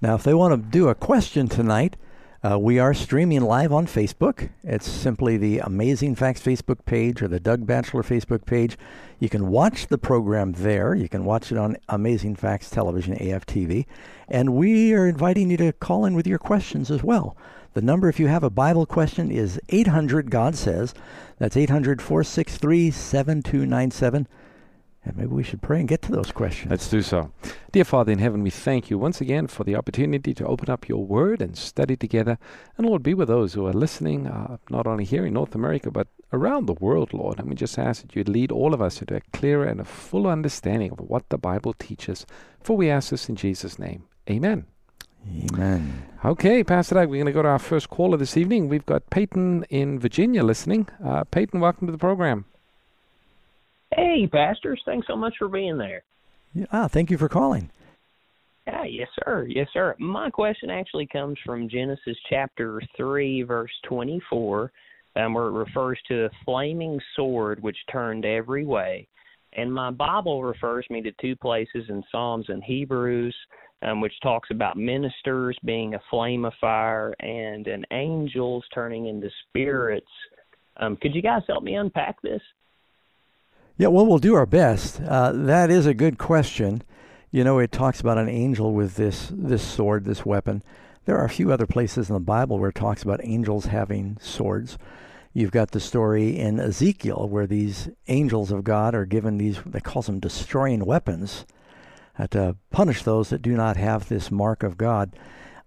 Now, 0.00 0.14
if 0.14 0.22
they 0.22 0.32
want 0.34 0.54
to 0.54 0.70
do 0.70 0.88
a 0.88 0.94
question 0.94 1.46
tonight, 1.48 1.96
uh, 2.44 2.56
we 2.56 2.78
are 2.78 2.94
streaming 2.94 3.40
live 3.40 3.72
on 3.72 3.86
Facebook. 3.86 4.50
It's 4.62 4.88
simply 4.88 5.36
the 5.36 5.58
Amazing 5.58 6.14
Facts 6.14 6.40
Facebook 6.40 6.84
page 6.84 7.20
or 7.20 7.26
the 7.26 7.40
Doug 7.40 7.66
Batchelor 7.66 8.04
Facebook 8.04 8.44
page. 8.46 8.78
You 9.18 9.28
can 9.28 9.48
watch 9.48 9.88
the 9.88 9.98
program 9.98 10.52
there. 10.52 10.94
You 10.94 11.08
can 11.08 11.24
watch 11.24 11.50
it 11.50 11.58
on 11.58 11.76
Amazing 11.88 12.36
Facts 12.36 12.70
Television, 12.70 13.16
AFTV. 13.16 13.86
And 14.28 14.54
we 14.54 14.94
are 14.94 15.08
inviting 15.08 15.50
you 15.50 15.56
to 15.56 15.72
call 15.72 16.04
in 16.04 16.14
with 16.14 16.28
your 16.28 16.38
questions 16.38 16.92
as 16.92 17.02
well. 17.02 17.36
The 17.74 17.82
number, 17.82 18.08
if 18.08 18.20
you 18.20 18.28
have 18.28 18.44
a 18.44 18.50
Bible 18.50 18.86
question, 18.86 19.32
is 19.32 19.60
800 19.70 20.30
God 20.30 20.54
Says. 20.54 20.94
That's 21.38 21.56
800 21.56 22.00
463 22.00 22.92
7297. 22.92 24.28
And 25.08 25.16
maybe 25.16 25.28
we 25.28 25.42
should 25.42 25.62
pray 25.62 25.78
and 25.80 25.88
get 25.88 26.02
to 26.02 26.12
those 26.12 26.30
questions. 26.30 26.70
Let's 26.70 26.90
do 26.90 27.00
so. 27.00 27.32
Dear 27.72 27.86
Father 27.86 28.12
in 28.12 28.18
heaven, 28.18 28.42
we 28.42 28.50
thank 28.50 28.90
you 28.90 28.98
once 28.98 29.22
again 29.22 29.46
for 29.46 29.64
the 29.64 29.74
opportunity 29.74 30.34
to 30.34 30.46
open 30.46 30.68
up 30.68 30.86
your 30.86 31.02
word 31.02 31.40
and 31.40 31.56
study 31.56 31.96
together. 31.96 32.36
And 32.76 32.86
Lord, 32.86 33.02
be 33.02 33.14
with 33.14 33.28
those 33.28 33.54
who 33.54 33.66
are 33.66 33.72
listening, 33.72 34.26
uh, 34.26 34.58
not 34.68 34.86
only 34.86 35.04
here 35.04 35.24
in 35.24 35.32
North 35.32 35.54
America, 35.54 35.90
but 35.90 36.08
around 36.30 36.66
the 36.66 36.74
world, 36.74 37.14
Lord. 37.14 37.38
And 37.38 37.48
we 37.48 37.54
just 37.54 37.78
ask 37.78 38.02
that 38.02 38.14
you 38.14 38.22
lead 38.22 38.52
all 38.52 38.74
of 38.74 38.82
us 38.82 39.00
into 39.00 39.16
a 39.16 39.22
clearer 39.32 39.64
and 39.64 39.80
a 39.80 39.84
full 39.84 40.26
understanding 40.26 40.92
of 40.92 41.00
what 41.00 41.26
the 41.30 41.38
Bible 41.38 41.72
teaches. 41.72 42.26
For 42.60 42.76
we 42.76 42.90
ask 42.90 43.08
this 43.08 43.30
in 43.30 43.36
Jesus' 43.36 43.78
name. 43.78 44.04
Amen. 44.28 44.66
Amen. 45.26 46.04
Okay, 46.22 46.62
Pastor 46.62 46.96
Doug, 46.96 47.08
we're 47.08 47.16
going 47.16 47.26
to 47.26 47.32
go 47.32 47.42
to 47.42 47.48
our 47.48 47.58
first 47.58 47.88
caller 47.88 48.18
this 48.18 48.36
evening. 48.36 48.68
We've 48.68 48.84
got 48.84 49.08
Peyton 49.08 49.64
in 49.70 49.98
Virginia 49.98 50.44
listening. 50.44 50.86
Uh, 51.02 51.24
Peyton, 51.24 51.60
welcome 51.60 51.86
to 51.88 51.92
the 51.92 51.98
program. 51.98 52.44
Hey, 53.98 54.28
pastors, 54.28 54.80
thanks 54.84 55.08
so 55.08 55.16
much 55.16 55.34
for 55.38 55.48
being 55.48 55.76
there. 55.76 56.04
Yeah, 56.54 56.66
ah, 56.72 56.86
thank 56.86 57.10
you 57.10 57.18
for 57.18 57.28
calling. 57.28 57.68
Yeah, 58.68 58.84
yes, 58.84 59.08
sir. 59.24 59.44
Yes, 59.48 59.66
sir. 59.72 59.96
My 59.98 60.30
question 60.30 60.70
actually 60.70 61.08
comes 61.08 61.36
from 61.44 61.68
Genesis 61.68 62.16
chapter 62.30 62.80
3, 62.96 63.42
verse 63.42 63.72
24, 63.88 64.70
um, 65.16 65.34
where 65.34 65.46
it 65.46 65.50
refers 65.50 65.98
to 66.06 66.26
a 66.26 66.30
flaming 66.44 67.00
sword 67.16 67.60
which 67.60 67.76
turned 67.90 68.24
every 68.24 68.64
way. 68.64 69.08
And 69.54 69.74
my 69.74 69.90
Bible 69.90 70.44
refers 70.44 70.86
me 70.90 71.02
to 71.02 71.10
two 71.20 71.34
places 71.34 71.86
in 71.88 72.04
Psalms 72.12 72.46
and 72.48 72.62
Hebrews, 72.62 73.34
um, 73.82 74.00
which 74.00 74.14
talks 74.22 74.50
about 74.52 74.76
ministers 74.76 75.58
being 75.64 75.94
a 75.94 76.02
flame 76.08 76.44
of 76.44 76.52
fire 76.60 77.16
and 77.18 77.66
an 77.66 77.84
angels 77.90 78.64
turning 78.72 79.06
into 79.06 79.28
spirits. 79.48 80.06
Um, 80.76 80.96
could 81.02 81.16
you 81.16 81.22
guys 81.22 81.42
help 81.48 81.64
me 81.64 81.74
unpack 81.74 82.22
this? 82.22 82.42
Yeah, 83.78 83.86
well, 83.86 84.06
we'll 84.06 84.18
do 84.18 84.34
our 84.34 84.44
best. 84.44 85.00
Uh, 85.00 85.30
that 85.32 85.70
is 85.70 85.86
a 85.86 85.94
good 85.94 86.18
question. 86.18 86.82
You 87.30 87.44
know, 87.44 87.60
it 87.60 87.70
talks 87.70 88.00
about 88.00 88.18
an 88.18 88.28
angel 88.28 88.72
with 88.72 88.96
this 88.96 89.30
this 89.32 89.62
sword, 89.62 90.04
this 90.04 90.26
weapon. 90.26 90.64
There 91.04 91.16
are 91.16 91.24
a 91.24 91.30
few 91.30 91.52
other 91.52 91.66
places 91.66 92.10
in 92.10 92.14
the 92.14 92.20
Bible 92.20 92.58
where 92.58 92.70
it 92.70 92.74
talks 92.74 93.04
about 93.04 93.20
angels 93.22 93.66
having 93.66 94.18
swords. 94.20 94.78
You've 95.32 95.52
got 95.52 95.70
the 95.70 95.78
story 95.78 96.36
in 96.36 96.58
Ezekiel 96.58 97.28
where 97.28 97.46
these 97.46 97.88
angels 98.08 98.50
of 98.50 98.64
God 98.64 98.96
are 98.96 99.04
given 99.04 99.38
these, 99.38 99.60
they 99.64 99.80
call 99.80 100.02
them 100.02 100.18
destroying 100.18 100.84
weapons 100.84 101.46
uh, 102.18 102.26
to 102.28 102.56
punish 102.70 103.04
those 103.04 103.28
that 103.28 103.42
do 103.42 103.54
not 103.54 103.76
have 103.76 104.08
this 104.08 104.32
mark 104.32 104.64
of 104.64 104.76
God. 104.76 105.16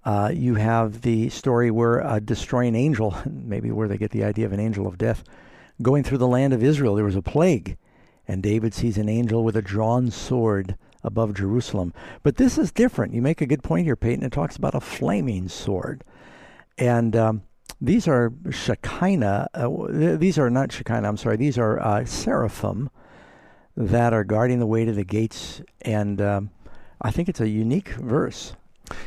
Uh, 0.04 0.32
you 0.34 0.56
have 0.56 1.04
the 1.04 1.30
story 1.30 1.72
where 1.72 2.00
a 2.00 2.20
destroying 2.20 2.76
angel, 2.76 3.16
maybe 3.26 3.72
where 3.72 3.88
they 3.88 3.98
get 3.98 4.12
the 4.12 4.26
idea 4.26 4.46
of 4.46 4.52
an 4.52 4.60
angel 4.60 4.86
of 4.86 4.98
death, 4.98 5.24
going 5.82 6.04
through 6.04 6.18
the 6.18 6.28
land 6.28 6.52
of 6.52 6.62
Israel. 6.62 6.96
There 6.96 7.06
was 7.06 7.16
a 7.16 7.22
plague, 7.22 7.78
and 8.32 8.42
David 8.42 8.74
sees 8.74 8.98
an 8.98 9.10
angel 9.10 9.44
with 9.44 9.58
a 9.58 9.62
drawn 9.62 10.10
sword 10.10 10.78
above 11.04 11.34
Jerusalem. 11.34 11.94
But 12.24 12.38
this 12.38 12.58
is 12.58 12.72
different. 12.72 13.14
You 13.14 13.22
make 13.22 13.42
a 13.42 13.46
good 13.46 13.62
point 13.62 13.84
here, 13.84 13.98
Peyton. 13.98 14.24
It 14.24 14.32
talks 14.32 14.56
about 14.56 14.74
a 14.74 14.80
flaming 14.80 15.50
sword. 15.50 16.06
And 16.78 17.14
um, 17.14 17.44
these 17.82 18.08
are 18.08 18.32
Shekinah. 18.50 19.50
Uh, 19.54 19.88
th- 19.88 20.20
these 20.22 20.40
are 20.40 20.50
not 20.50 20.72
Shekinah, 20.72 21.06
I'm 21.06 21.18
sorry. 21.18 21.36
These 21.36 21.58
are 21.58 21.78
uh, 21.82 22.06
seraphim 22.06 22.90
that 23.76 24.14
are 24.14 24.24
guarding 24.24 24.60
the 24.60 24.66
way 24.66 24.86
to 24.86 24.94
the 24.94 25.04
gates. 25.04 25.62
And 25.82 26.22
um, 26.22 26.52
I 27.02 27.12
think 27.12 27.28
it's 27.28 27.42
a 27.42 27.50
unique 27.50 27.90
verse. 27.90 28.56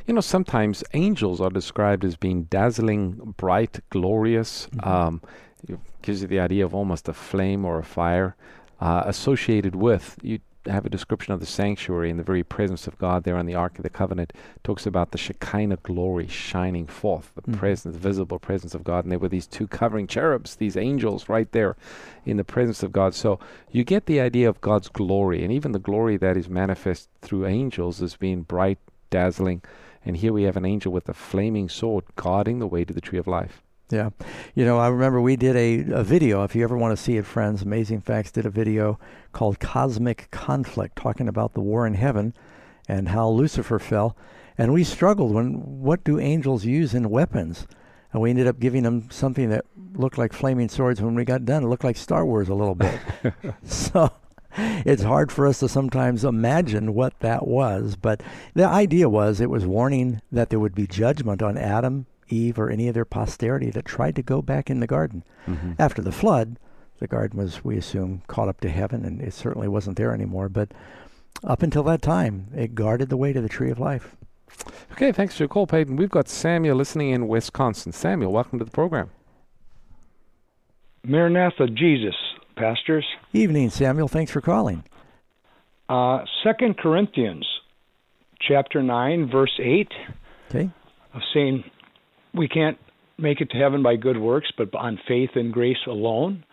You 0.06 0.12
know, 0.12 0.20
sometimes 0.20 0.84
angels 0.92 1.40
are 1.40 1.48
described 1.48 2.04
as 2.04 2.14
being 2.14 2.44
dazzling, 2.44 3.34
bright, 3.38 3.80
glorious. 3.88 4.68
Mhm. 4.74 4.86
Um, 4.86 5.22
it 5.66 5.78
gives 6.02 6.20
you 6.20 6.28
the 6.28 6.40
idea 6.40 6.62
of 6.66 6.74
almost 6.74 7.08
a 7.08 7.14
flame 7.14 7.64
or 7.64 7.78
a 7.78 7.84
fire 7.84 8.36
uh, 8.80 9.02
associated 9.06 9.74
with. 9.74 10.18
You 10.22 10.40
have 10.66 10.86
a 10.86 10.90
description 10.90 11.34
of 11.34 11.40
the 11.40 11.46
sanctuary 11.46 12.08
and 12.08 12.18
the 12.18 12.24
very 12.24 12.42
presence 12.42 12.86
of 12.86 12.96
God 12.96 13.24
there 13.24 13.36
on 13.36 13.44
the 13.44 13.54
Ark 13.54 13.76
of 13.78 13.82
the 13.82 13.90
Covenant. 13.90 14.32
Talks 14.62 14.86
about 14.86 15.10
the 15.10 15.18
Shekinah 15.18 15.78
glory 15.82 16.26
shining 16.26 16.86
forth, 16.86 17.32
the 17.34 17.42
Mhm. 17.42 17.58
presence, 17.58 17.96
visible 17.96 18.38
presence 18.38 18.74
of 18.74 18.82
God. 18.82 19.04
And 19.04 19.12
there 19.12 19.18
were 19.18 19.28
these 19.28 19.46
two 19.46 19.66
covering 19.66 20.06
cherubs, 20.06 20.56
these 20.56 20.76
angels 20.76 21.28
right 21.28 21.50
there 21.52 21.76
in 22.24 22.38
the 22.38 22.44
presence 22.44 22.82
of 22.82 22.92
God. 22.92 23.14
So 23.14 23.38
you 23.70 23.84
get 23.84 24.06
the 24.06 24.20
idea 24.20 24.48
of 24.48 24.62
God's 24.62 24.88
glory, 24.88 25.44
and 25.44 25.52
even 25.52 25.72
the 25.72 25.78
glory 25.78 26.16
that 26.16 26.36
is 26.36 26.48
manifest 26.48 27.10
through 27.20 27.46
angels 27.46 28.00
as 28.00 28.16
being 28.16 28.42
bright, 28.42 28.78
dazzling. 29.10 29.60
And 30.06 30.16
here 30.16 30.32
we 30.32 30.44
have 30.44 30.56
an 30.56 30.66
angel 30.66 30.92
with 30.92 31.08
a 31.08 31.14
flaming 31.14 31.68
sword 31.68 32.04
guarding 32.16 32.58
the 32.58 32.66
way 32.66 32.84
to 32.84 32.92
the 32.94 33.00
tree 33.00 33.18
of 33.18 33.26
life. 33.26 33.63
Yeah. 33.94 34.10
You 34.56 34.64
know, 34.64 34.78
I 34.78 34.88
remember 34.88 35.20
we 35.20 35.36
did 35.36 35.54
a, 35.54 35.98
a 36.00 36.02
video. 36.02 36.42
If 36.42 36.56
you 36.56 36.64
ever 36.64 36.76
want 36.76 36.96
to 36.96 37.02
see 37.02 37.16
it, 37.16 37.24
friends, 37.24 37.62
Amazing 37.62 38.00
Facts 38.00 38.32
did 38.32 38.44
a 38.44 38.50
video 38.50 38.98
called 39.30 39.60
Cosmic 39.60 40.28
Conflict, 40.32 40.96
talking 40.96 41.28
about 41.28 41.54
the 41.54 41.60
war 41.60 41.86
in 41.86 41.94
heaven 41.94 42.34
and 42.88 43.10
how 43.10 43.28
Lucifer 43.28 43.78
fell. 43.78 44.16
And 44.58 44.72
we 44.72 44.82
struggled 44.82 45.32
when 45.32 45.54
what 45.80 46.02
do 46.02 46.18
angels 46.18 46.64
use 46.64 46.92
in 46.92 47.08
weapons? 47.08 47.68
And 48.12 48.20
we 48.20 48.30
ended 48.30 48.48
up 48.48 48.58
giving 48.58 48.82
them 48.82 49.08
something 49.12 49.48
that 49.50 49.64
looked 49.94 50.18
like 50.18 50.32
flaming 50.32 50.68
swords. 50.68 51.00
When 51.00 51.14
we 51.14 51.24
got 51.24 51.44
done, 51.44 51.62
it 51.62 51.68
looked 51.68 51.84
like 51.84 51.96
Star 51.96 52.26
Wars 52.26 52.48
a 52.48 52.54
little 52.54 52.74
bit. 52.74 52.98
so 53.62 54.10
it's 54.58 55.04
hard 55.04 55.30
for 55.30 55.46
us 55.46 55.60
to 55.60 55.68
sometimes 55.68 56.24
imagine 56.24 56.94
what 56.94 57.18
that 57.20 57.46
was. 57.46 57.94
But 57.94 58.24
the 58.54 58.66
idea 58.66 59.08
was 59.08 59.40
it 59.40 59.50
was 59.50 59.64
warning 59.64 60.20
that 60.32 60.50
there 60.50 60.58
would 60.58 60.74
be 60.74 60.88
judgment 60.88 61.42
on 61.42 61.56
Adam, 61.56 62.06
Eve, 62.28 62.58
or 62.58 62.70
any 62.70 62.88
of 62.88 62.94
their 62.94 63.04
posterity 63.04 63.70
that 63.70 63.84
tried 63.84 64.16
to 64.16 64.22
go 64.22 64.40
back 64.42 64.70
in 64.70 64.80
the 64.80 64.86
garden. 64.86 65.22
Mm-hmm. 65.46 65.72
After 65.78 66.02
the 66.02 66.12
flood, 66.12 66.58
the 66.98 67.06
garden 67.06 67.38
was, 67.38 67.64
we 67.64 67.76
assume, 67.76 68.22
caught 68.26 68.48
up 68.48 68.60
to 68.60 68.70
heaven, 68.70 69.04
and 69.04 69.20
it 69.20 69.34
certainly 69.34 69.68
wasn't 69.68 69.96
there 69.96 70.12
anymore. 70.14 70.48
But 70.48 70.72
up 71.42 71.62
until 71.62 71.82
that 71.84 72.02
time, 72.02 72.48
it 72.54 72.74
guarded 72.74 73.08
the 73.08 73.16
way 73.16 73.32
to 73.32 73.40
the 73.40 73.48
tree 73.48 73.70
of 73.70 73.78
life. 73.78 74.16
Okay, 74.92 75.10
thanks 75.10 75.36
for 75.36 75.42
your 75.42 75.48
call, 75.48 75.66
Peyton. 75.66 75.96
We've 75.96 76.10
got 76.10 76.28
Samuel 76.28 76.76
listening 76.76 77.10
in 77.10 77.26
Wisconsin. 77.28 77.92
Samuel, 77.92 78.32
welcome 78.32 78.58
to 78.60 78.64
the 78.64 78.70
program. 78.70 79.10
Maranatha, 81.04 81.66
Jesus, 81.66 82.14
pastors. 82.56 83.04
Evening, 83.32 83.70
Samuel. 83.70 84.08
Thanks 84.08 84.32
for 84.32 84.40
calling. 84.40 84.84
Uh, 85.88 86.24
Second 86.42 86.78
Corinthians, 86.78 87.46
chapter 88.40 88.82
nine, 88.82 89.28
verse 89.30 89.58
eight, 89.62 89.92
Okay. 90.48 90.70
of 91.12 91.20
saying 91.34 91.64
we 92.34 92.48
can't 92.48 92.78
make 93.18 93.40
it 93.40 93.50
to 93.50 93.56
heaven 93.56 93.82
by 93.82 93.96
good 93.96 94.18
works, 94.18 94.50
but 94.56 94.74
on 94.74 94.98
faith 95.06 95.30
and 95.34 95.52
grace 95.52 95.86
alone. 95.86 96.44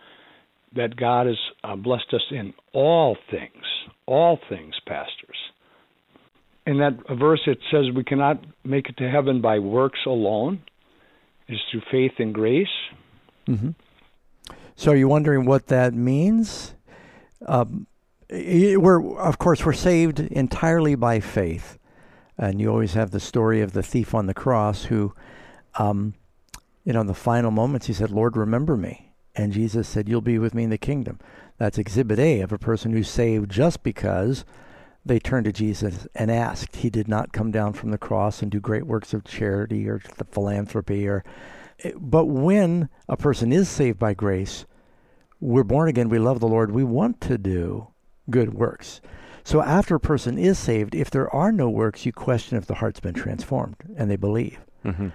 That 0.74 0.96
God 0.96 1.28
has 1.28 1.38
uh, 1.66 1.76
blessed 1.76 2.14
us 2.14 2.22
in 2.32 2.54
all 2.72 3.18
things, 3.30 3.66
all 4.06 4.40
things, 4.48 4.74
pastors. 4.88 5.36
In 6.66 6.78
that 6.78 6.94
verse, 7.20 7.42
it 7.46 7.58
says 7.70 7.86
we 7.94 8.06
cannot 8.06 8.46
make 8.64 8.88
it 8.88 8.96
to 8.98 9.10
heaven 9.10 9.42
by 9.42 9.60
works 9.60 10.00
alone. 10.06 10.62
It's 11.50 11.62
through 11.72 11.82
faith 11.92 12.14
and 12.20 12.34
grace. 12.34 12.68
hmm 13.46 13.72
So, 14.78 14.92
are 14.92 14.96
you 14.96 15.10
wondering 15.10 15.46
what 15.46 15.68
that 15.68 15.94
means? 15.94 16.74
Um, 17.48 17.88
we're, 18.30 19.18
of 19.18 19.38
course, 19.38 19.66
we're 19.66 19.74
saved 19.74 20.20
entirely 20.20 20.96
by 20.96 21.20
faith, 21.20 21.78
and 22.38 22.62
you 22.62 22.70
always 22.70 22.94
have 22.94 23.12
the 23.12 23.20
story 23.20 23.62
of 23.62 23.74
the 23.74 23.84
thief 23.84 24.16
on 24.16 24.28
the 24.28 24.34
cross 24.34 24.86
who, 24.86 25.14
um, 25.76 26.14
you 26.84 26.94
know, 26.94 27.02
in 27.02 27.08
the 27.08 27.14
final 27.14 27.52
moments, 27.52 27.88
he 27.88 27.94
said, 27.94 28.12
"Lord, 28.12 28.36
remember 28.36 28.78
me," 28.78 29.14
and 29.36 29.54
Jesus 29.54 29.88
said, 29.88 30.10
"You'll 30.10 30.22
be 30.22 30.40
with 30.40 30.54
me 30.54 30.64
in 30.64 30.70
the 30.70 30.78
kingdom." 30.78 31.20
That's 31.58 31.78
Exhibit 31.78 32.20
A 32.20 32.42
of 32.42 32.52
a 32.52 32.58
person 32.58 32.92
who's 32.92 33.10
saved 33.10 33.52
just 33.52 33.84
because 33.84 34.46
they 35.06 35.20
turned 35.20 35.46
to 35.46 35.52
Jesus 35.52 36.08
and 36.16 36.32
asked. 36.32 36.78
He 36.78 36.90
did 36.90 37.08
not 37.08 37.34
come 37.34 37.52
down 37.52 37.74
from 37.74 37.92
the 37.92 37.98
cross 37.98 38.42
and 38.42 38.52
do 38.52 38.60
great 38.60 38.86
works 38.86 39.14
of 39.14 39.24
charity 39.24 39.88
or 39.88 40.00
philanthropy 40.32 41.08
or 41.08 41.24
but 41.96 42.26
when 42.26 42.90
a 43.08 43.18
person 43.18 43.52
is 43.52 43.68
saved 43.68 43.98
by 43.98 44.14
grace, 44.14 44.66
we're 45.40 45.64
born 45.64 45.90
again, 45.90 46.10
we 46.10 46.20
love 46.20 46.40
the 46.40 46.48
Lord, 46.48 46.72
we 46.72 46.84
want 46.84 47.20
to 47.22 47.38
do 47.38 47.88
good 48.30 48.54
works. 48.54 49.02
So 49.44 49.64
after 49.64 49.96
a 49.96 50.00
person 50.00 50.38
is 50.38 50.60
saved, 50.60 50.94
if 50.94 51.10
there 51.10 51.34
are 51.34 51.52
no 51.52 51.70
works, 51.70 52.06
you 52.06 52.14
question 52.14 52.58
if 52.58 52.68
the 52.68 52.76
heart's 52.76 53.00
been 53.00 53.16
transformed 53.16 53.78
and 53.98 54.10
they 54.10 54.16
believe. 54.16 54.60
Mm-hmm. 54.86 55.10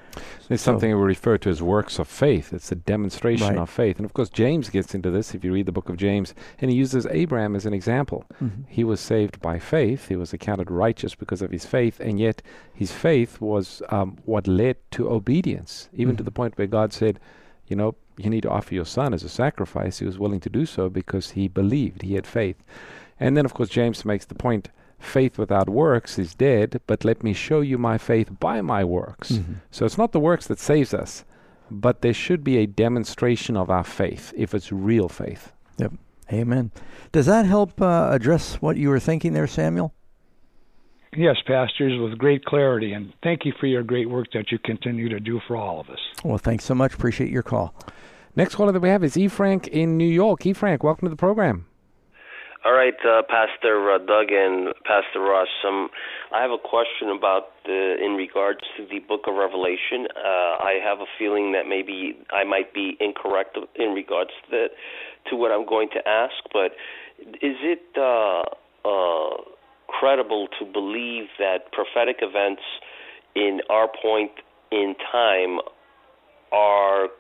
It's 0.48 0.62
So- 0.62 0.72
something 0.72 0.90
we 0.96 1.02
refer 1.02 1.38
to 1.38 1.50
as 1.50 1.60
works 1.62 1.98
of 1.98 2.06
faith. 2.06 2.52
It's 2.52 2.70
a 2.70 2.76
demonstration 2.76 3.48
Right. 3.48 3.58
of 3.58 3.68
faith. 3.70 3.96
And 3.96 4.04
of 4.04 4.14
course, 4.14 4.28
James 4.28 4.70
gets 4.70 4.94
into 4.94 5.10
this 5.10 5.34
if 5.34 5.44
you 5.44 5.52
read 5.52 5.66
the 5.66 5.72
book 5.72 5.88
of 5.88 5.96
James, 5.96 6.34
and 6.60 6.70
he 6.70 6.76
uses 6.76 7.06
Abraham 7.10 7.56
as 7.56 7.66
an 7.66 7.74
example. 7.74 8.24
Mhm. 8.42 8.64
He 8.68 8.84
was 8.84 9.00
saved 9.00 9.40
by 9.40 9.58
faith. 9.58 10.08
He 10.08 10.16
was 10.16 10.32
accounted 10.32 10.70
righteous 10.70 11.14
because 11.14 11.42
of 11.42 11.50
his 11.50 11.66
faith, 11.66 11.98
and 12.00 12.20
yet 12.20 12.42
his 12.72 12.92
faith 12.92 13.40
was 13.40 13.82
um, 13.88 14.18
what 14.24 14.46
led 14.46 14.76
to 14.92 15.10
obedience, 15.10 15.88
even 15.92 16.16
to 16.16 16.22
Mhm. 16.22 16.26
the 16.26 16.32
point 16.32 16.56
where 16.58 16.66
God 16.68 16.92
said, 16.92 17.18
you 17.66 17.74
know, 17.74 17.96
you 18.16 18.30
need 18.30 18.42
to 18.42 18.50
offer 18.50 18.74
your 18.74 18.84
son 18.86 19.12
as 19.12 19.24
a 19.24 19.28
sacrifice. 19.28 19.98
He 19.98 20.06
was 20.06 20.18
willing 20.18 20.40
to 20.40 20.48
do 20.48 20.64
so 20.64 20.88
because 20.88 21.32
he 21.32 21.48
believed, 21.48 22.02
he 22.02 22.14
had 22.14 22.26
faith. 22.26 22.62
And 23.18 23.36
then, 23.36 23.44
of 23.44 23.52
course, 23.54 23.68
James 23.68 24.04
makes 24.04 24.26
the 24.26 24.34
point 24.34 24.70
faith 24.98 25.38
without 25.38 25.68
works 25.68 26.18
is 26.18 26.34
dead, 26.34 26.80
but 26.86 27.04
let 27.04 27.22
me 27.22 27.32
show 27.32 27.60
you 27.60 27.78
my 27.78 27.98
faith 27.98 28.30
by 28.40 28.60
my 28.60 28.84
works. 28.84 29.32
Mhm. 29.32 29.56
So 29.70 29.84
it's 29.84 29.98
not 29.98 30.12
the 30.12 30.20
works 30.20 30.46
that 30.46 30.58
saves 30.58 30.94
us, 30.94 31.24
but 31.70 32.02
there 32.02 32.14
should 32.14 32.42
be 32.42 32.58
a 32.58 32.66
demonstration 32.66 33.56
of 33.56 33.70
our 33.70 33.84
faith 33.84 34.32
if 34.36 34.54
it's 34.54 34.72
real 34.72 35.08
faith. 35.08 35.52
Yep. 35.78 35.92
Amen. 36.32 36.70
Does 37.12 37.26
that 37.26 37.46
help 37.46 37.80
uh, 37.80 38.08
address 38.10 38.56
what 38.60 38.76
you 38.76 38.88
were 38.88 38.98
thinking 39.00 39.32
there, 39.32 39.46
Samuel? 39.46 39.92
Yes, 41.16 41.36
pastors, 41.46 41.98
with 41.98 42.18
great 42.18 42.44
clarity, 42.44 42.92
and 42.92 43.12
thank 43.22 43.44
you 43.44 43.52
for 43.58 43.66
your 43.66 43.82
great 43.82 44.10
work 44.10 44.26
that 44.32 44.50
you 44.52 44.58
continue 44.58 45.08
to 45.08 45.20
do 45.20 45.40
for 45.46 45.56
all 45.56 45.80
of 45.80 45.88
us. 45.88 46.00
Well, 46.24 46.36
thanks 46.36 46.64
so 46.64 46.74
much. 46.74 46.92
Appreciate 46.94 47.30
your 47.30 47.42
call. 47.42 47.74
Next 48.34 48.54
caller 48.56 48.72
that 48.72 48.80
we 48.80 48.90
have 48.90 49.02
is 49.02 49.16
E. 49.16 49.28
Frank 49.28 49.66
in 49.68 49.96
New 49.96 50.04
York. 50.08 50.44
E. 50.44 50.52
Frank, 50.52 50.82
welcome 50.82 51.06
to 51.06 51.10
the 51.10 51.16
program. 51.16 51.66
All 52.66 52.72
right, 52.72 52.98
uh, 53.06 53.22
Pastor 53.30 53.92
uh, 53.92 53.98
Doug 53.98 54.32
and 54.32 54.74
Pastor 54.82 55.20
Ross. 55.20 55.46
Um, 55.64 55.88
I 56.34 56.42
have 56.42 56.50
a 56.50 56.58
question 56.58 57.14
about 57.16 57.54
the, 57.64 57.94
in 58.04 58.16
regards 58.16 58.58
to 58.76 58.84
the 58.90 58.98
Book 58.98 59.28
of 59.28 59.36
Revelation. 59.36 60.08
Uh, 60.10 60.58
I 60.58 60.80
have 60.82 60.98
a 60.98 61.06
feeling 61.16 61.52
that 61.52 61.68
maybe 61.68 62.18
I 62.32 62.42
might 62.42 62.74
be 62.74 62.96
incorrect 62.98 63.56
in 63.76 63.90
regards 63.90 64.32
to 64.50 64.66
to 65.30 65.36
what 65.36 65.52
I'm 65.52 65.64
going 65.64 65.90
to 65.90 66.08
ask. 66.08 66.34
But 66.52 66.72
is 67.40 67.54
it 67.62 67.86
uh, 67.96 68.42
uh, 68.82 69.36
credible 69.86 70.48
to 70.58 70.64
believe 70.66 71.26
that 71.38 71.70
prophetic 71.70 72.16
events 72.20 72.62
in 73.36 73.60
our 73.70 73.86
point 73.86 74.32
in 74.72 74.96
time 75.12 75.60
are 76.50 77.10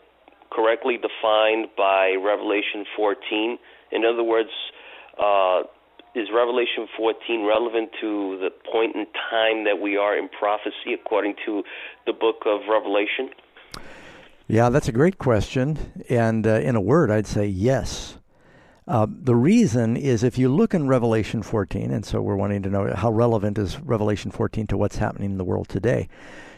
correctly 0.50 0.96
defined 0.96 1.68
by 1.76 2.16
Revelation 2.20 2.84
14? 2.96 3.58
In 3.92 4.04
other 4.04 4.24
words, 4.24 4.50
uh, 5.18 5.62
is 6.14 6.28
Revelation 6.34 6.88
14 6.96 7.46
relevant 7.46 7.90
to 8.00 8.38
the 8.38 8.50
point 8.72 8.96
in 8.96 9.06
time 9.30 9.64
that 9.64 9.80
we 9.80 9.96
are 9.96 10.16
in 10.16 10.28
prophecy 10.28 10.94
according 10.94 11.34
to 11.44 11.62
the 12.06 12.12
book 12.12 12.42
of 12.46 12.60
Revelation? 12.70 13.30
Yeah, 14.48 14.70
that's 14.70 14.88
a 14.88 14.92
great 14.92 15.18
question. 15.18 15.78
And 16.08 16.46
uh, 16.46 16.60
in 16.60 16.76
a 16.76 16.80
word, 16.80 17.10
I'd 17.10 17.26
say 17.26 17.46
yes. 17.46 18.18
Uh, 18.88 19.06
the 19.10 19.34
reason 19.34 19.96
is 19.96 20.22
if 20.22 20.38
you 20.38 20.48
look 20.48 20.72
in 20.72 20.86
Revelation 20.86 21.42
14, 21.42 21.90
and 21.90 22.04
so 22.04 22.22
we're 22.22 22.36
wanting 22.36 22.62
to 22.62 22.70
know 22.70 22.94
how 22.94 23.10
relevant 23.10 23.58
is 23.58 23.80
Revelation 23.80 24.30
14 24.30 24.68
to 24.68 24.76
what's 24.76 24.96
happening 24.96 25.32
in 25.32 25.38
the 25.38 25.44
world 25.44 25.68
today. 25.68 26.08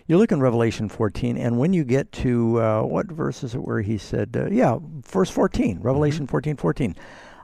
You 0.06 0.18
look 0.18 0.30
in 0.30 0.40
Revelation 0.40 0.88
14, 0.88 1.36
and 1.36 1.58
when 1.58 1.72
you 1.72 1.84
get 1.84 2.12
to 2.12 2.60
uh, 2.60 2.82
what 2.82 3.06
verse 3.06 3.42
is 3.42 3.54
it 3.54 3.62
where 3.62 3.80
he 3.80 3.98
said, 3.98 4.36
uh, 4.38 4.46
yeah, 4.50 4.78
verse 4.80 5.30
14, 5.30 5.80
Revelation 5.80 6.26
14, 6.26 6.56
14. 6.56 6.96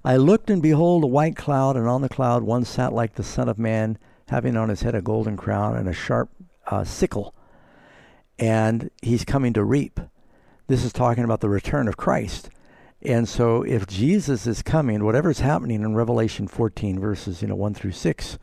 I 0.05 0.17
looked 0.17 0.51
and 0.51 0.61
behold 0.61 1.03
a 1.03 1.07
white 1.07 1.35
cloud, 1.35 1.77
and 1.77 1.89
on 1.89 2.03
the 2.03 2.11
cloud 2.11 2.43
one 2.43 2.65
sat 2.65 2.93
like 2.93 3.15
the 3.15 3.23
Son 3.23 3.49
of 3.49 3.59
Man, 3.59 3.97
having 4.29 4.55
on 4.55 4.69
his 4.69 4.83
head 4.83 4.95
a 4.95 5.01
golden 5.01 5.37
crown 5.37 5.77
and 5.77 5.89
a 5.89 5.95
sharp 5.95 6.29
uh, 6.67 6.85
sickle. 6.85 7.35
And 8.39 8.91
he's 9.01 9.25
coming 9.25 9.55
to 9.55 9.65
reap. 9.65 10.01
This 10.67 10.85
is 10.85 10.93
talking 10.93 11.25
about 11.25 11.41
the 11.41 11.49
return 11.49 11.89
of 11.89 11.97
Christ. 11.97 12.51
And 13.01 13.29
so 13.29 13.63
if 13.63 13.87
Jesus 13.87 14.47
is 14.47 14.63
coming, 14.63 15.05
whatever's 15.05 15.41
happening 15.41 15.83
in 15.83 15.95
Revelation 15.95 16.49
14, 16.49 16.99
verses 16.99 17.41
you 17.41 17.49
know 17.49 17.55
1 17.55 17.75
through 17.75 17.93
6, 17.93 18.39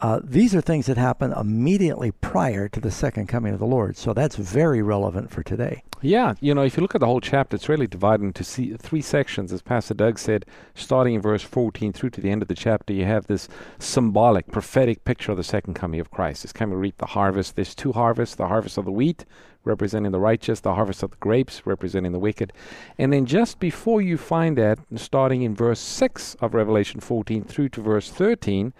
uh, 0.00 0.20
these 0.24 0.54
are 0.54 0.60
things 0.60 0.86
that 0.86 0.96
happen 0.96 1.32
immediately 1.32 2.10
prior 2.10 2.68
to 2.68 2.80
the 2.80 2.90
second 2.90 3.26
coming 3.26 3.52
of 3.52 3.58
the 3.58 3.66
Lord. 3.66 3.96
So 3.96 4.14
that's 4.14 4.36
very 4.36 4.82
relevant 4.82 5.30
for 5.30 5.42
today. 5.42 5.82
Yeah, 6.02 6.32
you 6.40 6.54
know, 6.54 6.62
if 6.62 6.78
you 6.78 6.80
look 6.80 6.94
at 6.94 7.02
the 7.02 7.06
whole 7.06 7.20
chapter, 7.20 7.54
it's 7.54 7.68
really 7.68 7.86
divided 7.86 8.24
into 8.24 8.42
see, 8.42 8.74
three 8.74 9.02
sections. 9.02 9.52
As 9.52 9.60
Pastor 9.60 9.92
Doug 9.92 10.18
said, 10.18 10.46
starting 10.74 11.14
in 11.14 11.20
verse 11.20 11.42
14 11.42 11.92
through 11.92 12.08
to 12.10 12.22
the 12.22 12.30
end 12.30 12.40
of 12.40 12.48
the 12.48 12.54
chapter, 12.54 12.94
you 12.94 13.04
have 13.04 13.26
this 13.26 13.48
symbolic, 13.78 14.50
prophetic 14.50 15.04
picture 15.04 15.32
of 15.32 15.36
the 15.36 15.44
second 15.44 15.74
coming 15.74 16.00
of 16.00 16.10
Christ. 16.10 16.44
It's 16.44 16.54
coming 16.54 16.72
to 16.72 16.78
reap 16.78 16.96
the 16.96 17.06
harvest. 17.06 17.54
There's 17.54 17.74
two 17.74 17.92
harvests 17.92 18.34
the 18.34 18.48
harvest 18.48 18.78
of 18.78 18.86
the 18.86 18.90
wheat, 18.90 19.26
representing 19.64 20.12
the 20.12 20.20
righteous, 20.20 20.60
the 20.60 20.74
harvest 20.74 21.02
of 21.02 21.10
the 21.10 21.18
grapes, 21.18 21.66
representing 21.66 22.12
the 22.12 22.18
wicked. 22.18 22.54
And 22.96 23.12
then 23.12 23.26
just 23.26 23.58
before 23.58 24.00
you 24.00 24.16
find 24.16 24.56
that, 24.56 24.78
starting 24.96 25.42
in 25.42 25.54
verse 25.54 25.80
6 25.80 26.36
of 26.36 26.54
Revelation 26.54 27.00
14 27.00 27.44
through 27.44 27.68
to 27.70 27.82
verse 27.82 28.10
13, 28.10 28.72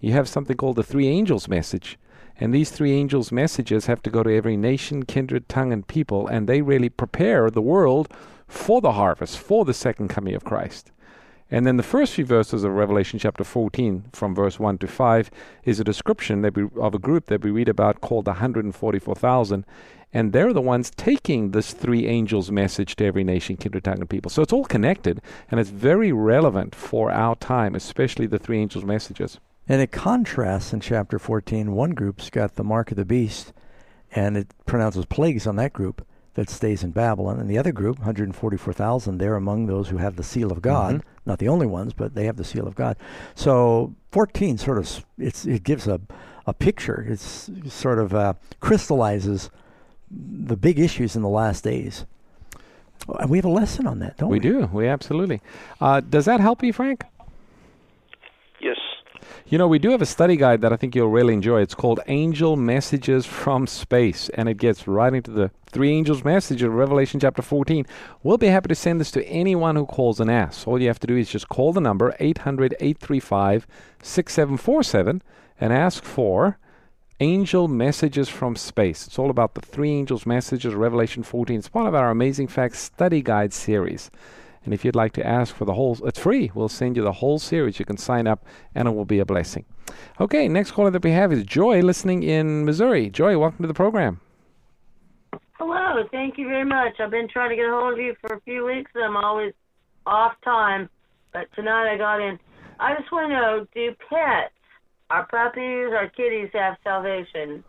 you 0.00 0.12
have 0.12 0.28
something 0.28 0.56
called 0.56 0.76
the 0.76 0.82
three 0.82 1.08
angels' 1.08 1.48
message. 1.48 1.98
And 2.40 2.54
these 2.54 2.70
three 2.70 2.92
angels' 2.92 3.32
messages 3.32 3.86
have 3.86 4.00
to 4.02 4.10
go 4.10 4.22
to 4.22 4.34
every 4.34 4.56
nation, 4.56 5.04
kindred, 5.04 5.48
tongue, 5.48 5.72
and 5.72 5.86
people, 5.86 6.28
and 6.28 6.48
they 6.48 6.62
really 6.62 6.88
prepare 6.88 7.50
the 7.50 7.62
world 7.62 8.08
for 8.46 8.80
the 8.80 8.92
harvest, 8.92 9.38
for 9.38 9.64
the 9.64 9.74
second 9.74 10.08
coming 10.08 10.34
of 10.34 10.44
Christ. 10.44 10.92
And 11.50 11.66
then 11.66 11.78
the 11.78 11.82
first 11.82 12.14
few 12.14 12.26
verses 12.26 12.62
of 12.62 12.72
Revelation 12.72 13.18
chapter 13.18 13.42
14, 13.42 14.04
from 14.12 14.34
verse 14.34 14.60
1 14.60 14.78
to 14.78 14.86
5, 14.86 15.30
is 15.64 15.80
a 15.80 15.84
description 15.84 16.42
that 16.42 16.54
we, 16.54 16.68
of 16.80 16.94
a 16.94 16.98
group 16.98 17.26
that 17.26 17.42
we 17.42 17.50
read 17.50 17.68
about 17.68 18.00
called 18.00 18.26
the 18.26 18.32
144,000. 18.32 19.64
and 20.12 20.32
they're 20.32 20.52
the 20.52 20.60
ones 20.60 20.90
taking 20.96 21.50
this 21.50 21.72
three 21.72 22.06
angels 22.06 22.50
message 22.50 22.96
to 22.96 23.04
every 23.04 23.24
nation, 23.24 23.56
kindred, 23.56 23.84
tongue, 23.84 23.98
and 23.98 24.08
people. 24.08 24.30
So 24.30 24.42
it's 24.42 24.52
all 24.52 24.64
connected, 24.64 25.20
and 25.50 25.58
it's 25.58 25.70
very 25.70 26.12
relevant 26.12 26.74
for 26.74 27.10
our 27.10 27.34
time, 27.36 27.74
especially 27.74 28.26
the 28.26 28.38
three 28.38 28.58
angels' 28.58 28.84
messages. 28.84 29.38
And 29.68 29.82
it 29.82 29.92
contrasts 29.92 30.72
in 30.72 30.80
chapter 30.80 31.18
14. 31.18 31.72
One 31.72 31.90
group's 31.90 32.30
got 32.30 32.54
the 32.54 32.64
mark 32.64 32.90
of 32.90 32.96
the 32.96 33.04
beast, 33.04 33.52
and 34.12 34.36
it 34.36 34.48
pronounces 34.66 35.04
plagues 35.04 35.46
on 35.46 35.56
that 35.56 35.72
group 35.72 36.06
that 36.34 36.48
stays 36.48 36.82
in 36.82 36.92
Babylon. 36.92 37.38
And 37.40 37.50
the 37.50 37.58
other 37.58 37.72
group, 37.72 37.98
144,000, 37.98 39.18
they're 39.18 39.34
among 39.34 39.66
those 39.66 39.88
who 39.88 39.98
have 39.98 40.16
the 40.16 40.22
seal 40.22 40.52
of 40.52 40.62
God. 40.62 40.96
Mm-hmm. 40.96 41.08
Not 41.26 41.38
the 41.38 41.48
only 41.48 41.66
ones, 41.66 41.92
but 41.92 42.14
they 42.14 42.24
have 42.24 42.36
the 42.36 42.44
seal 42.44 42.66
of 42.66 42.74
God. 42.74 42.96
So 43.34 43.94
14 44.12 44.56
sort 44.56 44.78
of 44.78 45.04
it's 45.18 45.44
it 45.44 45.64
gives 45.64 45.86
a 45.86 46.00
a 46.48 46.54
picture. 46.54 47.06
It's 47.06 47.50
sort 47.68 47.98
of 47.98 48.14
uh, 48.14 48.32
crystallizes 48.60 49.50
the 50.10 50.56
big 50.56 50.78
issues 50.78 51.14
in 51.14 51.20
the 51.20 51.28
last 51.28 51.62
days. 51.62 52.06
And 53.20 53.28
we 53.28 53.36
have 53.36 53.44
a 53.44 53.50
lesson 53.50 53.86
on 53.86 53.98
that, 53.98 54.16
don't 54.16 54.30
we? 54.30 54.38
We 54.38 54.40
do. 54.40 54.70
We 54.72 54.88
absolutely. 54.88 55.42
Uh, 55.80 56.00
does 56.00 56.24
that 56.24 56.40
help 56.40 56.62
you, 56.62 56.72
Frank? 56.72 57.04
You 59.50 59.56
know, 59.56 59.66
we 59.66 59.78
do 59.78 59.92
have 59.92 60.02
a 60.02 60.06
study 60.06 60.36
guide 60.36 60.60
that 60.60 60.74
I 60.74 60.76
think 60.76 60.94
you'll 60.94 61.08
really 61.08 61.32
enjoy. 61.32 61.62
It's 61.62 61.74
called 61.74 62.00
Angel 62.06 62.54
Messages 62.54 63.24
from 63.24 63.66
Space, 63.66 64.28
and 64.34 64.46
it 64.46 64.58
gets 64.58 64.86
right 64.86 65.14
into 65.14 65.30
the 65.30 65.50
three 65.70 65.90
angels' 65.90 66.22
message 66.22 66.62
of 66.62 66.74
Revelation 66.74 67.18
chapter 67.18 67.40
14. 67.40 67.86
We'll 68.22 68.36
be 68.36 68.48
happy 68.48 68.68
to 68.68 68.74
send 68.74 69.00
this 69.00 69.10
to 69.12 69.24
anyone 69.24 69.74
who 69.76 69.86
calls 69.86 70.20
and 70.20 70.30
asks. 70.30 70.66
All 70.66 70.78
you 70.78 70.88
have 70.88 70.98
to 70.98 71.06
do 71.06 71.16
is 71.16 71.30
just 71.30 71.48
call 71.48 71.72
the 71.72 71.80
number 71.80 72.14
800 72.20 72.74
835 72.78 73.66
6747 74.02 75.22
and 75.58 75.72
ask 75.72 76.04
for 76.04 76.58
Angel 77.18 77.68
Messages 77.68 78.28
from 78.28 78.54
Space. 78.54 79.06
It's 79.06 79.18
all 79.18 79.30
about 79.30 79.54
the 79.54 79.62
three 79.62 79.92
angels' 79.92 80.26
messages 80.26 80.74
of 80.74 80.78
Revelation 80.78 81.22
14. 81.22 81.58
It's 81.58 81.68
part 81.68 81.86
of 81.86 81.94
our 81.94 82.10
Amazing 82.10 82.48
Facts 82.48 82.80
study 82.80 83.22
guide 83.22 83.54
series. 83.54 84.10
And 84.64 84.74
if 84.74 84.84
you'd 84.84 84.96
like 84.96 85.12
to 85.14 85.26
ask 85.26 85.54
for 85.54 85.64
the 85.64 85.74
whole, 85.74 85.98
it's 86.04 86.18
free. 86.18 86.50
We'll 86.54 86.68
send 86.68 86.96
you 86.96 87.02
the 87.02 87.12
whole 87.12 87.38
series. 87.38 87.78
You 87.78 87.84
can 87.84 87.96
sign 87.96 88.26
up, 88.26 88.44
and 88.74 88.88
it 88.88 88.92
will 88.92 89.04
be 89.04 89.18
a 89.18 89.24
blessing. 89.24 89.64
Okay, 90.20 90.48
next 90.48 90.72
caller 90.72 90.90
that 90.90 91.02
we 91.02 91.12
have 91.12 91.32
is 91.32 91.44
Joy, 91.44 91.80
listening 91.80 92.22
in 92.22 92.64
Missouri. 92.64 93.10
Joy, 93.10 93.38
welcome 93.38 93.62
to 93.62 93.68
the 93.68 93.74
program. 93.74 94.20
Hello, 95.58 96.06
thank 96.12 96.38
you 96.38 96.46
very 96.46 96.64
much. 96.64 97.00
I've 97.00 97.10
been 97.10 97.28
trying 97.28 97.50
to 97.50 97.56
get 97.56 97.64
a 97.64 97.70
hold 97.70 97.94
of 97.94 97.98
you 97.98 98.14
for 98.20 98.36
a 98.36 98.40
few 98.42 98.64
weeks. 98.64 98.92
I'm 98.94 99.16
always 99.16 99.52
off 100.06 100.34
time, 100.44 100.88
but 101.32 101.48
tonight 101.54 101.92
I 101.92 101.96
got 101.96 102.20
in. 102.20 102.38
I 102.78 102.94
just 102.94 103.10
want 103.10 103.30
to 103.30 103.34
know: 103.34 103.66
Do 103.74 103.94
pets, 104.08 104.54
our 105.10 105.26
puppies, 105.26 105.88
our 105.92 106.08
kitties, 106.08 106.50
have 106.52 106.76
salvation? 106.84 107.64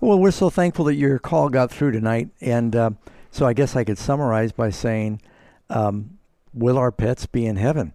Well, 0.00 0.18
we're 0.18 0.30
so 0.30 0.50
thankful 0.50 0.84
that 0.84 0.94
your 0.94 1.18
call 1.18 1.48
got 1.48 1.70
through 1.70 1.92
tonight, 1.92 2.28
and 2.40 2.76
uh, 2.76 2.90
so 3.30 3.46
I 3.46 3.52
guess 3.52 3.74
I 3.74 3.82
could 3.82 3.98
summarize 3.98 4.52
by 4.52 4.70
saying, 4.70 5.20
um, 5.70 6.15
will 6.56 6.78
our 6.78 6.90
pets 6.90 7.26
be 7.26 7.46
in 7.46 7.56
heaven? 7.56 7.92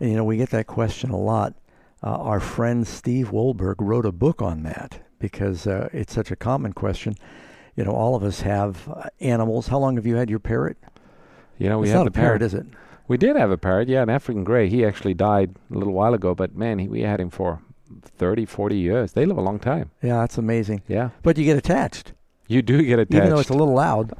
And, 0.00 0.10
you 0.10 0.16
know, 0.16 0.24
we 0.24 0.38
get 0.38 0.50
that 0.50 0.66
question 0.66 1.10
a 1.10 1.18
lot. 1.18 1.54
Uh, 2.02 2.16
our 2.16 2.40
friend 2.40 2.86
Steve 2.86 3.30
Wohlberg 3.30 3.76
wrote 3.78 4.06
a 4.06 4.12
book 4.12 4.40
on 4.40 4.62
that 4.62 5.00
because 5.18 5.66
uh, 5.66 5.90
it's 5.92 6.14
such 6.14 6.30
a 6.30 6.36
common 6.36 6.72
question. 6.72 7.14
You 7.76 7.84
know, 7.84 7.92
all 7.92 8.16
of 8.16 8.24
us 8.24 8.40
have 8.40 8.88
uh, 8.88 9.10
animals. 9.20 9.68
How 9.68 9.78
long 9.78 9.96
have 9.96 10.06
you 10.06 10.16
had 10.16 10.30
your 10.30 10.38
parrot? 10.38 10.78
You 11.58 11.68
know, 11.68 11.78
we 11.78 11.88
it's 11.88 11.92
have 11.92 12.00
not 12.00 12.08
a 12.08 12.10
parrot, 12.10 12.40
is 12.42 12.54
it? 12.54 12.66
We 13.06 13.18
did 13.18 13.36
have 13.36 13.50
a 13.50 13.58
parrot, 13.58 13.88
yeah, 13.88 14.02
an 14.02 14.08
African 14.08 14.44
gray. 14.44 14.68
He 14.68 14.84
actually 14.84 15.14
died 15.14 15.56
a 15.70 15.76
little 15.76 15.92
while 15.92 16.14
ago, 16.14 16.34
but 16.34 16.56
man, 16.56 16.78
he, 16.78 16.88
we 16.88 17.02
had 17.02 17.20
him 17.20 17.28
for 17.28 17.60
30, 18.02 18.46
40 18.46 18.76
years. 18.76 19.12
They 19.12 19.26
live 19.26 19.36
a 19.36 19.42
long 19.42 19.58
time. 19.58 19.90
Yeah, 20.02 20.20
that's 20.20 20.38
amazing. 20.38 20.82
Yeah. 20.88 21.10
But 21.22 21.36
you 21.36 21.44
get 21.44 21.58
attached, 21.58 22.12
You 22.50 22.62
do 22.62 22.82
get 22.82 22.98
attached. 22.98 23.14
even 23.16 23.30
though 23.30 23.38
it's 23.40 23.50
a 23.50 23.54
little 23.54 23.74
loud. 23.74 24.12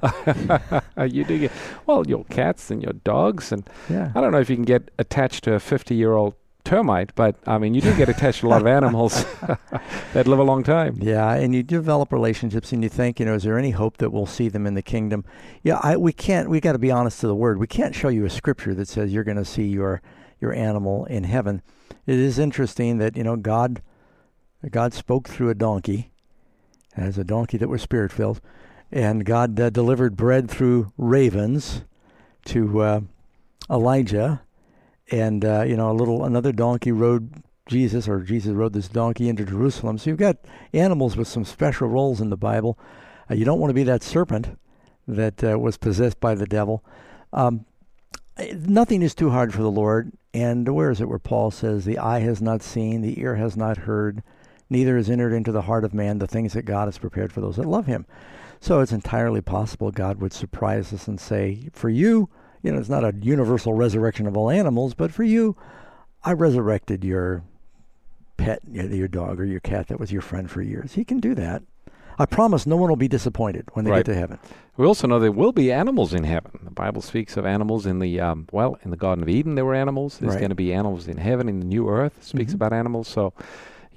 you 1.09 1.25
do 1.25 1.39
get, 1.39 1.53
well, 1.87 2.07
your 2.07 2.25
cats 2.27 2.71
and 2.71 2.83
your 2.83 2.93
dogs. 2.93 3.51
And 3.53 3.69
Yeah. 3.89 4.13
I 4.15 4.21
don't 4.21 4.33
know 4.33 4.39
if 4.41 4.49
you 4.49 4.57
can 4.57 4.65
get 4.65 4.91
attached 4.99 5.45
to 5.45 5.55
a 5.55 5.61
50 5.61 5.95
year 5.95 6.13
old 6.13 6.35
termite, 6.63 7.13
but 7.15 7.37
I 7.47 7.59
mean, 7.59 7.75
you 7.75 7.81
do 7.81 7.97
get 7.97 8.09
attached 8.09 8.41
to 8.41 8.47
a 8.47 8.51
lot 8.51 8.61
of 8.61 8.67
animals 8.67 9.25
that 10.13 10.27
live 10.29 10.39
a 10.39 10.45
long 10.45 10.63
time. 10.63 10.99
Yeah, 11.01 11.33
and 11.35 11.55
you 11.55 11.63
develop 11.63 12.13
relationships, 12.13 12.71
and 12.73 12.83
you 12.83 12.89
think, 12.89 13.19
you 13.19 13.27
know, 13.27 13.35
is 13.35 13.43
there 13.43 13.59
any 13.59 13.71
hope 13.71 13.97
that 13.97 14.11
we'll 14.11 14.27
see 14.27 14.49
them 14.49 14.67
in 14.67 14.75
the 14.75 14.83
kingdom? 14.83 15.25
Yeah, 15.63 15.81
I, 15.83 15.97
we 15.97 16.13
can't. 16.13 16.49
We 16.51 16.61
got 16.61 16.73
to 16.73 16.79
be 16.79 16.91
honest 16.91 17.21
to 17.21 17.27
the 17.27 17.35
word. 17.35 17.59
We 17.59 17.67
can't 17.67 17.95
show 17.95 18.09
you 18.09 18.25
a 18.27 18.31
scripture 18.31 18.75
that 18.75 18.89
says 18.89 19.13
you're 19.13 19.25
going 19.25 19.39
to 19.39 19.45
see 19.45 19.67
your 19.67 20.03
your 20.39 20.53
animal 20.55 21.07
in 21.07 21.25
heaven. 21.25 21.63
It 22.07 22.19
is 22.19 22.39
interesting 22.39 22.99
that 22.99 23.17
you 23.17 23.25
know 23.25 23.37
God, 23.37 23.83
God 24.71 24.93
spoke 24.95 25.29
through 25.29 25.49
a 25.51 25.55
donkey, 25.55 26.13
as 26.97 27.19
a 27.19 27.25
donkey 27.25 27.57
that 27.59 27.69
was 27.69 27.83
spirit 27.83 28.13
filled, 28.13 28.41
and 28.91 29.25
God 29.25 29.59
uh, 29.59 29.71
delivered 29.71 30.17
bread 30.17 30.51
through 30.51 30.93
ravens 30.97 31.85
to 32.47 32.81
uh, 32.81 33.01
Elijah, 33.71 34.43
and 35.11 35.45
uh, 35.45 35.63
you 35.67 35.77
know 35.77 35.91
a 35.91 35.95
little 35.95 36.25
another 36.25 36.53
donkey 36.53 36.93
rode 36.93 37.43
Jesus, 37.71 38.09
or 38.09 38.21
Jesus 38.21 38.53
rode 38.53 38.73
this 38.73 38.89
donkey 38.89 39.29
into 39.29 39.45
Jerusalem. 39.45 39.97
So 39.97 40.11
you've 40.11 40.19
got 40.19 40.39
animals 40.73 41.17
with 41.17 41.29
some 41.29 41.45
special 41.45 41.89
roles 41.89 42.21
in 42.21 42.29
the 42.29 42.37
Bible. 42.37 42.77
Uh, 43.31 43.35
you 43.35 43.45
don't 43.45 43.61
want 43.61 43.71
to 43.71 43.75
be 43.75 43.85
that 43.85 44.03
serpent 44.03 44.59
that 45.07 45.43
uh, 45.45 45.59
was 45.59 45.77
possessed 45.77 46.19
by 46.21 46.35
the 46.35 46.47
devil. 46.47 46.85
Um, 47.33 47.65
eh, 48.37 48.55
nothing 48.57 49.03
is 49.03 49.15
too 49.15 49.31
hard 49.31 49.55
for 49.55 49.63
the 49.63 49.71
Lord. 49.71 50.13
And 50.35 50.69
where 50.69 50.91
is 50.91 51.01
it 51.01 51.09
where 51.09 51.21
Paul 51.21 51.53
says, 51.53 51.85
The 51.85 51.99
eye 51.99 52.21
has 52.21 52.43
not 52.43 52.63
seen, 52.63 53.03
the 53.03 53.21
ear 53.21 53.37
has 53.37 53.57
not 53.57 53.79
heard, 53.79 54.23
neither 54.71 54.97
has 54.97 55.11
entered 55.11 55.33
into 55.33 55.53
the 55.53 55.63
heart 55.63 55.85
of 55.85 55.93
man 55.93 56.19
the 56.19 56.27
things 56.27 56.53
that 56.55 56.63
God 56.65 56.87
has 56.87 56.97
prepared 56.97 57.33
for 57.33 57.41
those 57.41 57.57
that 57.57 57.67
love 57.67 57.87
him. 57.87 58.07
So 58.61 58.81
it's 58.81 58.93
entirely 58.93 59.41
possible 59.41 59.91
God 59.91 60.21
would 60.21 60.33
surprise 60.33 60.93
us 60.93 61.09
and 61.09 61.19
say, 61.21 61.69
For 61.73 61.89
you, 61.91 62.29
you 62.63 62.73
know, 62.73 62.79
it's 62.79 62.89
not 62.89 63.05
a 63.05 63.15
universal 63.21 63.75
resurrection 63.75 64.27
of 64.27 64.37
all 64.37 64.51
animals, 64.51 64.95
but 64.95 65.11
for 65.13 65.25
you, 65.25 65.57
I 66.25 66.33
resurrected 66.33 67.05
your 67.05 67.43
pet, 68.37 68.61
your 68.71 69.09
dog 69.09 69.41
or 69.41 69.45
your 69.45 69.61
cat 69.61 69.89
that 69.89 69.99
was 70.01 70.13
your 70.13 70.23
friend 70.23 70.51
for 70.51 70.63
years. 70.63 70.93
He 70.95 71.05
can 71.05 71.21
do 71.21 71.35
that. 71.35 71.63
I 72.19 72.27
promise 72.27 72.67
no 72.67 72.77
one 72.77 72.91
will 72.91 72.97
be 72.97 73.09
disappointed 73.09 73.69
when 73.73 73.87
they 73.87 73.91
Right. 73.91 74.05
get 74.05 74.13
to 74.13 74.19
heaven. 74.19 74.39
We 74.77 74.85
also 74.87 75.07
know 75.07 75.19
there 75.19 75.33
will 75.33 75.53
be 75.53 75.73
animals 75.73 76.13
in 76.13 76.25
heaven. 76.25 76.61
The 76.63 76.71
Bible 76.71 77.01
speaks 77.01 77.39
of 77.39 77.47
animals 77.47 77.87
in 77.87 77.99
the 77.99 78.21
um, 78.21 78.47
well, 78.53 78.79
in 78.85 78.91
the 78.91 78.97
Garden 78.99 79.23
of 79.23 79.29
Eden 79.31 79.55
there 79.55 79.65
were 79.65 79.75
animals. 79.75 80.19
There's 80.19 80.35
Right. 80.35 80.41
going 80.41 80.51
to 80.51 80.55
be 80.55 80.73
animals 80.75 81.09
in 81.09 81.17
heaven 81.17 81.49
in 81.49 81.61
the 81.61 81.67
new 81.67 81.89
earth. 81.89 82.19
It 82.19 82.25
speaks 82.25 82.53
Mhm. 82.53 82.57
about 82.57 82.73
animals. 82.75 83.09
So, 83.09 83.33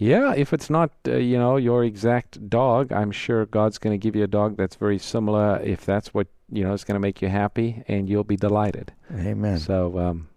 yeah, 0.04 0.34
if 0.36 0.52
it's 0.52 0.70
not 0.70 0.92
uh, 1.08 1.16
you 1.16 1.38
know 1.38 1.56
your 1.56 1.84
exact 1.86 2.50
dog, 2.50 2.92
I'm 2.92 3.12
sure 3.12 3.46
God's 3.46 3.78
going 3.78 3.94
to 3.94 3.98
give 3.98 4.16
you 4.16 4.24
a 4.24 4.28
dog 4.28 4.58
that's 4.58 4.76
very 4.76 4.98
similar. 4.98 5.62
If 5.64 5.86
that's 5.86 6.14
what 6.14 6.28
you 6.52 6.64
know 6.64 6.74
is 6.74 6.84
going 6.84 6.96
to 6.96 7.00
make 7.00 7.22
you 7.22 7.30
happy, 7.30 7.84
and 7.88 8.10
you'll 8.10 8.26
be 8.26 8.36
delighted. 8.36 8.92
Amen. 9.14 9.60
So 9.60 9.98
um, 9.98 10.28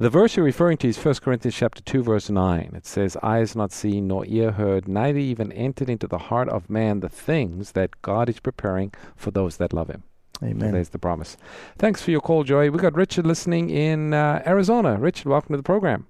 the 0.00 0.10
verse 0.10 0.36
you're 0.36 0.44
referring 0.44 0.78
to 0.78 0.88
is 0.88 0.98
1 0.98 1.14
Corinthians 1.16 1.54
chapter 1.54 1.80
2 1.82 2.02
verse 2.02 2.28
9. 2.28 2.72
It 2.74 2.86
says, 2.86 3.16
"Eye 3.22 3.38
has 3.38 3.54
not 3.54 3.70
seen 3.70 4.08
nor 4.08 4.24
ear 4.26 4.50
heard, 4.50 4.88
neither 4.88 5.20
even 5.20 5.52
entered 5.52 5.88
into 5.88 6.08
the 6.08 6.18
heart 6.18 6.48
of 6.48 6.68
man 6.68 6.98
the 6.98 7.08
things 7.08 7.72
that 7.72 8.02
God 8.02 8.28
is 8.28 8.40
preparing 8.40 8.92
for 9.14 9.30
those 9.30 9.58
that 9.58 9.72
love 9.72 9.88
him." 9.88 10.02
So 10.40 10.46
Amen. 10.46 10.72
there's 10.72 10.90
the 10.90 10.98
promise. 10.98 11.36
Thanks 11.78 12.02
for 12.02 12.10
your 12.10 12.20
call, 12.20 12.42
Joy. 12.42 12.70
We 12.70 12.78
got 12.78 12.96
Richard 12.96 13.26
listening 13.26 13.70
in 13.70 14.12
uh, 14.12 14.42
Arizona. 14.44 14.96
Richard, 14.98 15.28
welcome 15.28 15.52
to 15.52 15.56
the 15.56 15.62
program. 15.62 16.06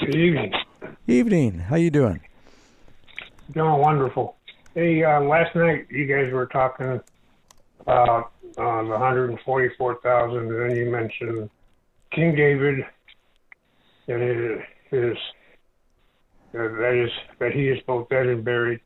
Good 0.00 0.14
evening. 0.14 0.52
Evening. 1.08 1.60
How 1.60 1.76
you 1.76 1.90
doing? 1.90 2.20
Doing 3.52 3.78
wonderful. 3.78 4.36
Hey, 4.74 5.04
uh, 5.04 5.20
last 5.20 5.54
night 5.54 5.86
you 5.88 6.04
guys 6.06 6.32
were 6.32 6.46
talking 6.46 7.00
about 7.80 8.32
uh, 8.58 8.82
the 8.82 8.88
144,000, 8.88 10.36
and 10.36 10.50
then 10.50 10.76
you 10.76 10.90
mentioned 10.90 11.48
King 12.10 12.34
David 12.34 12.84
and 14.08 14.22
his, 14.22 14.60
his 14.90 15.16
uh, 16.54 16.68
that 16.78 17.04
is 17.04 17.10
that 17.38 17.52
he 17.52 17.68
is 17.68 17.80
both 17.86 18.08
dead 18.08 18.26
and 18.26 18.44
buried, 18.44 18.80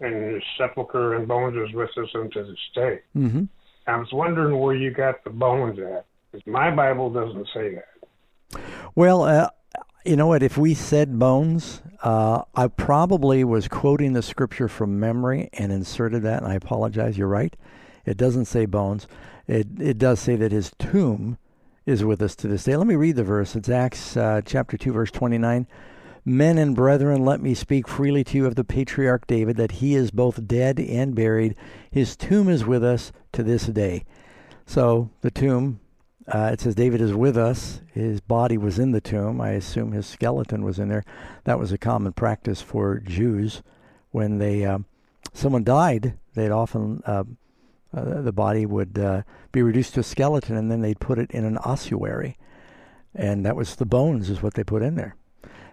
and 0.00 0.14
his 0.34 0.42
sepulcher 0.56 1.14
and 1.14 1.28
bones 1.28 1.56
is 1.56 1.74
with 1.74 1.90
us 1.98 2.08
unto 2.14 2.46
this 2.46 2.58
day. 2.74 3.00
Mm-hmm. 3.14 3.44
I 3.86 3.96
was 3.98 4.08
wondering 4.12 4.58
where 4.58 4.74
you 4.74 4.92
got 4.92 5.22
the 5.24 5.30
bones 5.30 5.78
at, 5.78 6.06
because 6.32 6.46
my 6.46 6.74
Bible 6.74 7.10
doesn't 7.10 7.48
say 7.52 7.74
that. 7.74 8.62
Well, 8.94 9.24
uh, 9.24 9.50
you 10.06 10.16
know 10.16 10.26
what? 10.26 10.42
If 10.42 10.56
we 10.56 10.74
said 10.74 11.18
bones, 11.18 11.82
uh, 12.02 12.42
I 12.54 12.68
probably 12.68 13.44
was 13.44 13.68
quoting 13.68 14.12
the 14.12 14.22
scripture 14.22 14.68
from 14.68 15.00
memory 15.00 15.50
and 15.52 15.72
inserted 15.72 16.22
that, 16.22 16.42
and 16.42 16.50
I 16.50 16.54
apologize. 16.54 17.18
You're 17.18 17.28
right. 17.28 17.54
It 18.04 18.16
doesn't 18.16 18.44
say 18.46 18.66
bones. 18.66 19.08
It 19.46 19.66
it 19.80 19.98
does 19.98 20.20
say 20.20 20.36
that 20.36 20.52
his 20.52 20.72
tomb 20.78 21.38
is 21.84 22.04
with 22.04 22.22
us 22.22 22.34
to 22.36 22.48
this 22.48 22.64
day. 22.64 22.76
Let 22.76 22.86
me 22.86 22.96
read 22.96 23.16
the 23.16 23.24
verse. 23.24 23.56
It's 23.56 23.68
Acts 23.68 24.16
uh, 24.16 24.42
chapter 24.44 24.76
two, 24.76 24.92
verse 24.92 25.10
twenty-nine. 25.10 25.66
Men 26.24 26.58
and 26.58 26.74
brethren, 26.74 27.24
let 27.24 27.40
me 27.40 27.54
speak 27.54 27.86
freely 27.86 28.24
to 28.24 28.36
you 28.36 28.46
of 28.46 28.56
the 28.56 28.64
patriarch 28.64 29.28
David, 29.28 29.56
that 29.56 29.72
he 29.72 29.94
is 29.94 30.10
both 30.10 30.48
dead 30.48 30.80
and 30.80 31.14
buried. 31.14 31.54
His 31.88 32.16
tomb 32.16 32.48
is 32.48 32.66
with 32.66 32.82
us 32.82 33.12
to 33.32 33.44
this 33.44 33.66
day. 33.66 34.04
So 34.66 35.10
the 35.20 35.30
tomb 35.30 35.78
uh, 36.28 36.50
it 36.52 36.60
says 36.60 36.74
David 36.74 37.00
is 37.00 37.14
with 37.14 37.36
us. 37.36 37.80
His 37.92 38.20
body 38.20 38.58
was 38.58 38.78
in 38.78 38.92
the 38.92 39.00
tomb. 39.00 39.40
I 39.40 39.50
assume 39.50 39.92
his 39.92 40.06
skeleton 40.06 40.64
was 40.64 40.78
in 40.78 40.88
there. 40.88 41.04
That 41.44 41.58
was 41.58 41.72
a 41.72 41.78
common 41.78 42.12
practice 42.12 42.60
for 42.60 42.98
Jews 42.98 43.62
when 44.10 44.38
they 44.38 44.64
um, 44.64 44.86
someone 45.32 45.64
died. 45.64 46.14
They'd 46.34 46.50
often 46.50 47.02
uh, 47.06 47.24
Uh, 47.96 48.20
the 48.20 48.32
body 48.32 48.66
would 48.66 48.98
uh, 48.98 49.22
be 49.52 49.62
reduced 49.62 49.94
to 49.94 50.00
a 50.00 50.02
skeleton, 50.02 50.56
and 50.56 50.70
then 50.70 50.82
they'd 50.82 51.00
put 51.00 51.18
it 51.18 51.30
in 51.30 51.44
an 51.46 51.56
ossuary, 51.58 52.36
and 53.14 53.46
that 53.46 53.56
was 53.56 53.76
the 53.76 53.86
bones, 53.86 54.28
is 54.28 54.42
what 54.42 54.54
they 54.54 54.64
put 54.64 54.82
in 54.82 54.96
there. 54.96 55.14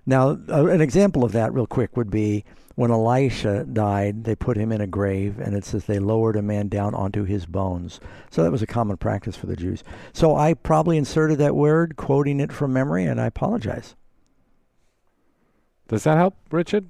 Now, 0.05 0.37
uh, 0.47 0.67
an 0.67 0.79
example 0.79 1.23
of 1.25 1.31
that, 1.31 1.53
real 1.53 1.67
quick, 1.67 1.97
would 1.97 2.09
be 2.09 2.45
when 2.75 2.91
Elisha 2.91 3.65
died, 3.65 4.23
they 4.23 4.35
put 4.35 4.57
him 4.57 4.71
in 4.71 4.81
a 4.81 4.87
grave, 4.87 5.39
and 5.39 5.55
it 5.55 5.63
says 5.63 5.85
they 5.85 5.99
lowered 5.99 6.35
a 6.35 6.41
man 6.41 6.69
down 6.69 6.95
onto 6.95 7.23
his 7.23 7.45
bones. 7.45 7.99
So 8.31 8.43
that 8.43 8.51
was 8.51 8.63
a 8.63 8.67
common 8.67 8.97
practice 8.97 9.35
for 9.35 9.45
the 9.45 9.55
Jews. 9.55 9.83
So 10.11 10.35
I 10.35 10.55
probably 10.55 10.97
inserted 10.97 11.37
that 11.37 11.55
word, 11.55 11.95
quoting 11.97 12.39
it 12.39 12.51
from 12.51 12.73
memory, 12.73 13.05
and 13.05 13.21
I 13.21 13.27
apologize. 13.27 13.95
Does 15.87 16.03
that 16.05 16.17
help, 16.17 16.35
Richard? 16.49 16.89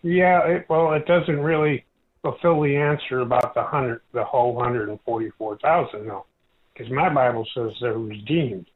Yeah, 0.00 0.46
it, 0.46 0.66
well, 0.68 0.94
it 0.94 1.06
doesn't 1.06 1.40
really 1.40 1.84
fulfill 2.22 2.62
the 2.62 2.76
answer 2.76 3.20
about 3.20 3.54
the 3.54 3.62
hundred, 3.62 4.00
the 4.12 4.24
whole 4.24 4.58
hundred 4.58 4.88
and 4.88 4.98
forty-four 5.04 5.58
thousand, 5.58 6.06
though, 6.06 6.24
because 6.72 6.90
my 6.90 7.12
Bible 7.12 7.46
says 7.54 7.72
they're 7.80 7.98
redeemed. 7.98 8.66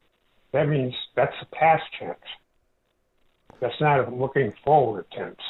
That 0.52 0.68
means 0.68 0.94
that's 1.14 1.34
a 1.40 1.46
past 1.46 1.84
tense. 1.98 2.18
That's 3.60 3.80
not 3.80 4.06
a 4.06 4.14
looking 4.14 4.52
forward 4.64 5.06
tense. 5.12 5.40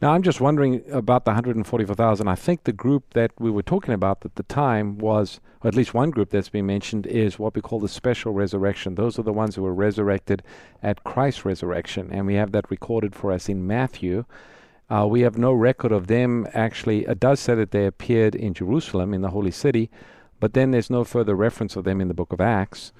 Now, 0.00 0.12
I'm 0.12 0.22
just 0.22 0.40
wondering 0.40 0.82
about 0.90 1.24
the 1.24 1.30
144,000. 1.30 2.28
I 2.28 2.34
think 2.34 2.64
the 2.64 2.72
group 2.72 3.14
that 3.14 3.32
we 3.38 3.50
were 3.50 3.62
talking 3.62 3.94
about 3.94 4.24
at 4.24 4.34
the 4.34 4.42
time 4.42 4.98
was, 4.98 5.40
or 5.62 5.68
at 5.68 5.74
least 5.74 5.94
one 5.94 6.10
group 6.10 6.30
that's 6.30 6.50
been 6.50 6.66
mentioned, 6.66 7.06
is 7.06 7.38
what 7.38 7.54
we 7.54 7.62
call 7.62 7.80
the 7.80 7.88
special 7.88 8.32
resurrection. 8.32 8.94
Those 8.94 9.18
are 9.18 9.22
the 9.22 9.32
ones 9.32 9.54
who 9.54 9.62
were 9.62 9.74
resurrected 9.74 10.42
at 10.82 11.04
Christ's 11.04 11.44
resurrection, 11.44 12.10
and 12.12 12.26
we 12.26 12.34
have 12.34 12.52
that 12.52 12.70
recorded 12.70 13.14
for 13.14 13.32
us 13.32 13.48
in 13.48 13.66
Matthew. 13.66 14.24
Uh, 14.90 15.06
we 15.08 15.22
have 15.22 15.38
no 15.38 15.52
record 15.52 15.92
of 15.92 16.08
them 16.08 16.46
actually. 16.52 17.06
It 17.06 17.18
does 17.18 17.40
say 17.40 17.54
that 17.54 17.70
they 17.70 17.86
appeared 17.86 18.34
in 18.34 18.52
Jerusalem, 18.52 19.14
in 19.14 19.22
the 19.22 19.30
holy 19.30 19.50
city, 19.50 19.90
but 20.40 20.52
then 20.52 20.72
there's 20.72 20.90
no 20.90 21.04
further 21.04 21.34
reference 21.34 21.74
of 21.74 21.84
them 21.84 22.02
in 22.02 22.08
the 22.08 22.14
book 22.14 22.32
of 22.32 22.40
Acts. 22.40 22.92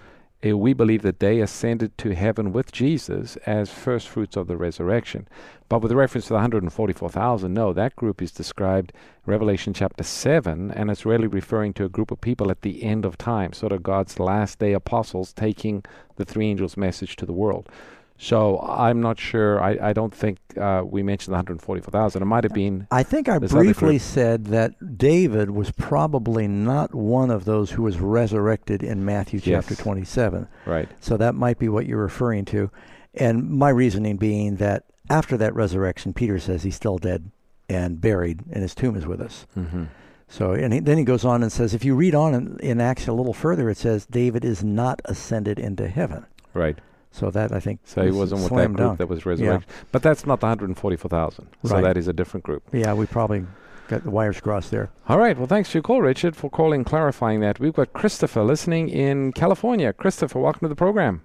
We 0.52 0.74
believe 0.74 1.00
that 1.02 1.20
they 1.20 1.40
ascended 1.40 1.96
to 1.98 2.14
heaven 2.14 2.52
with 2.52 2.70
Jesus 2.70 3.37
as 3.46 3.70
first 3.70 4.09
fruits 4.09 4.37
of 4.37 4.46
the 4.46 4.59
resurrection. 4.59 5.26
But 5.70 5.78
with 5.80 5.92
reference 5.92 6.26
to 6.26 6.30
the 6.30 6.35
144,000, 6.35 7.54
no, 7.54 7.72
that 7.72 7.96
group 7.96 8.20
is 8.20 8.30
described 8.30 8.92
Revelation 9.24 9.72
chapter 9.72 10.04
7, 10.04 10.70
and 10.70 10.90
it's 10.90 11.07
really 11.07 11.26
referring 11.26 11.72
to 11.74 11.85
a 11.85 11.88
group 11.88 12.11
of 12.11 12.20
people 12.20 12.50
at 12.50 12.61
the 12.61 12.83
end 12.83 13.07
of 13.07 13.16
time, 13.16 13.54
sort 13.54 13.72
of 13.72 13.83
God's 13.83 14.18
last 14.18 14.59
day 14.59 14.74
apostles 14.74 15.33
taking 15.33 15.83
the 16.16 16.26
three 16.26 16.46
angels' 16.46 16.76
message 16.76 17.16
to 17.16 17.24
the 17.24 17.33
world. 17.33 17.70
So 18.16 18.61
I'm 18.61 19.00
not 19.00 19.18
sure. 19.18 19.61
I, 19.61 19.90
I 19.90 19.92
don't 19.92 20.14
think 20.14 20.38
uh, 20.57 20.83
we 20.85 21.03
mentioned 21.03 21.33
the 21.33 21.37
144,000. 21.38 22.22
It 22.22 22.24
might 22.27 22.44
have 22.44 22.55
been. 22.55 22.87
I 22.90 23.03
think 23.03 23.29
I 23.29 23.38
briefly 23.38 23.98
said 23.98 24.46
that 24.46 24.96
David 24.96 25.50
was 25.50 25.72
probably 25.72 26.46
not 26.46 26.94
one 26.94 27.31
of 27.31 27.44
those 27.44 27.72
who 27.72 27.83
was 27.83 27.98
resurrected 27.98 28.83
in 28.83 29.05
Matthew 29.05 29.40
Yes. 29.42 29.66
chapter 29.66 29.83
27. 29.83 30.46
Right. 30.64 30.88
So 31.00 31.16
that 31.16 31.35
might 31.35 31.59
be 31.59 31.68
what 31.68 31.87
you're 31.87 32.00
referring 32.03 32.44
to. 32.46 32.70
And 33.14 33.50
my 33.50 33.70
reasoning 33.70 34.16
being 34.16 34.57
that 34.57 34.85
after 35.11 35.37
that 35.37 35.55
resurrection, 35.55 36.12
Peter 36.12 36.38
says 36.38 36.62
he's 36.62 36.77
still 36.77 36.98
dead 36.98 37.31
and 37.68 38.00
buried, 38.00 38.42
and 38.50 38.62
his 38.62 38.74
tomb 38.74 38.96
is 38.96 39.07
with 39.07 39.20
us. 39.20 39.46
Mm-hmm. 39.57 39.85
So, 40.29 40.53
and 40.53 40.72
he, 40.72 40.81
then 40.81 40.98
he 40.98 41.05
goes 41.05 41.24
on 41.24 41.42
and 41.42 41.53
says, 41.53 41.74
if 41.74 41.85
you 41.85 41.94
read 41.94 42.14
on 42.14 42.35
in, 42.35 42.59
in 42.61 42.81
Acts 42.81 43.07
a 43.07 43.12
little 43.12 43.35
further, 43.35 43.68
it 43.70 43.77
says 43.77 44.07
David 44.07 44.44
is 44.44 44.64
not 44.64 45.00
ascended 45.05 45.59
into 45.59 45.88
heaven. 45.88 46.27
Right. 46.55 46.79
So 47.14 47.31
that 47.31 47.53
I 47.53 47.61
think 47.61 47.79
So 47.85 48.03
he 48.05 48.11
wasn't 48.11 48.40
with 48.40 48.50
that 48.50 48.55
slam 48.57 48.72
group 48.72 48.88
dunk. 48.88 48.98
that 48.98 49.09
was 49.09 49.24
resurrected. 49.24 49.70
But 49.92 50.03
that's 50.03 50.27
not 50.27 50.40
the 50.40 50.46
144,000. 50.46 51.46
So 51.64 51.81
that 51.81 51.96
is 51.96 52.09
a 52.09 52.12
different 52.12 52.42
group. 52.42 52.64
Yeah, 52.72 52.92
we 52.92 53.07
probably 53.07 53.46
got 53.87 54.03
the 54.03 54.11
wires 54.11 54.40
crossed 54.40 54.72
there. 54.72 54.90
All 55.09 55.16
right. 55.16 55.38
Well, 55.38 55.46
thanks 55.46 55.70
for 55.70 55.77
your 55.79 55.83
call, 55.85 56.03
Richard, 56.03 56.35
for 56.35 56.50
calling, 56.50 56.83
clarifying 56.83 57.38
that. 57.40 57.61
We've 57.61 57.72
got 57.72 57.92
Christopher 57.92 58.42
listening 58.42 58.88
in 58.88 59.33
California. 59.33 59.92
Christopher, 59.92 60.40
welcome 60.40 60.61
to 60.62 60.68
the 60.68 60.74
program. 60.74 61.22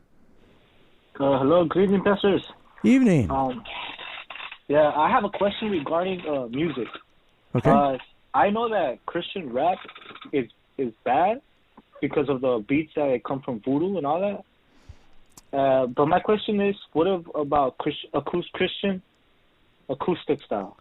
Uh, 1.20 1.40
hello, 1.40 1.66
good 1.66 1.86
evening, 1.86 2.04
pastors. 2.04 2.46
Evening. 2.84 3.32
Um, 3.32 3.64
yeah, 4.68 4.92
I 4.96 5.10
have 5.10 5.24
a 5.24 5.30
question 5.30 5.72
regarding 5.72 6.22
uh, 6.28 6.46
music. 6.50 6.88
Okay. 7.56 7.72
Uh, 7.72 7.98
I 8.36 8.52
know 8.52 8.70
that 8.70 9.04
Christian 9.08 9.52
rap 9.52 9.80
is 10.32 10.46
is 10.78 10.94
bad 11.04 11.42
because 12.00 12.30
of 12.30 12.42
the 12.42 12.64
beats 12.68 12.94
that 12.96 13.22
come 13.26 13.42
from 13.42 13.60
voodoo 13.66 13.98
and 13.98 14.06
all 14.06 14.22
that. 14.22 14.46
Uh, 15.52 15.88
but 15.88 16.08
my 16.08 16.20
question 16.20 16.62
is, 16.62 16.76
what 16.94 17.08
about 17.36 17.76
acoustic 18.14 18.54
Christian 18.54 19.02
acoustic 19.90 20.42
style? 20.44 20.78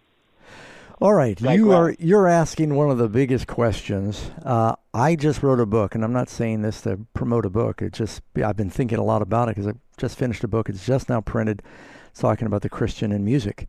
All 1.00 1.14
right, 1.14 1.40
Like 1.40 1.56
you 1.56 1.68
what? 1.68 1.76
are 1.76 1.96
you're 2.00 2.26
asking 2.26 2.74
one 2.74 2.90
of 2.90 2.98
the 2.98 3.08
biggest 3.08 3.46
questions. 3.46 4.30
Uh, 4.44 4.74
I 4.92 5.14
just 5.14 5.44
wrote 5.44 5.60
a 5.60 5.66
book, 5.66 5.94
and 5.94 6.02
I'm 6.02 6.12
not 6.12 6.28
saying 6.28 6.62
this 6.62 6.80
to 6.82 6.98
promote 7.14 7.46
a 7.46 7.50
book. 7.50 7.80
It 7.80 7.92
just 7.92 8.20
I've 8.44 8.56
been 8.56 8.70
thinking 8.70 8.98
a 8.98 9.04
lot 9.04 9.22
about 9.22 9.48
it 9.48 9.54
because 9.54 9.68
I 9.68 9.74
just 9.96 10.18
finished 10.18 10.42
a 10.42 10.48
book. 10.48 10.68
It's 10.68 10.84
just 10.84 11.08
now 11.08 11.20
printed, 11.20 11.62
it's 12.10 12.20
talking 12.20 12.46
about 12.46 12.62
the 12.62 12.68
Christian 12.68 13.12
in 13.12 13.24
music. 13.24 13.68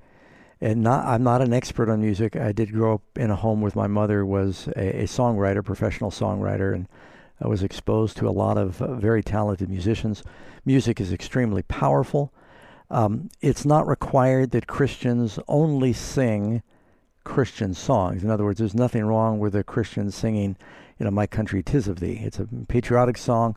And 0.59 0.81
not 0.81 1.05
I'm 1.05 1.23
not 1.23 1.41
an 1.41 1.53
expert 1.53 1.87
on 1.87 2.01
music. 2.01 2.35
I 2.35 2.51
did 2.51 2.73
grow 2.73 2.95
up 2.95 3.03
in 3.15 3.29
a 3.29 3.35
home 3.35 3.61
with 3.61 3.75
my 3.75 3.87
mother 3.87 4.25
was 4.25 4.67
a, 4.75 5.03
a 5.03 5.05
songwriter, 5.05 5.63
professional 5.63 6.09
songwriter, 6.09 6.73
and 6.73 6.87
I 7.41 7.47
was 7.47 7.63
exposed 7.63 8.17
to 8.17 8.27
a 8.27 8.31
lot 8.31 8.57
of 8.57 8.81
uh, 8.81 8.95
very 8.95 9.23
talented 9.23 9.69
musicians. 9.69 10.23
Music 10.65 10.99
is 10.99 11.13
extremely 11.13 11.63
powerful. 11.63 12.33
Um, 12.89 13.29
it's 13.41 13.65
not 13.65 13.87
required 13.87 14.51
that 14.51 14.67
Christians 14.67 15.39
only 15.47 15.93
sing 15.93 16.63
Christian 17.23 17.73
songs. 17.73 18.23
In 18.23 18.29
other 18.29 18.43
words, 18.43 18.59
there's 18.59 18.73
nothing 18.73 19.05
wrong 19.05 19.39
with 19.39 19.55
a 19.55 19.63
Christian 19.63 20.09
singing, 20.11 20.57
you 20.97 21.03
know, 21.05 21.11
"My 21.11 21.27
Country 21.27 21.61
'Tis 21.61 21.87
of 21.87 21.99
Thee." 21.99 22.21
It's 22.23 22.39
a 22.39 22.47
patriotic 22.67 23.17
song. 23.17 23.55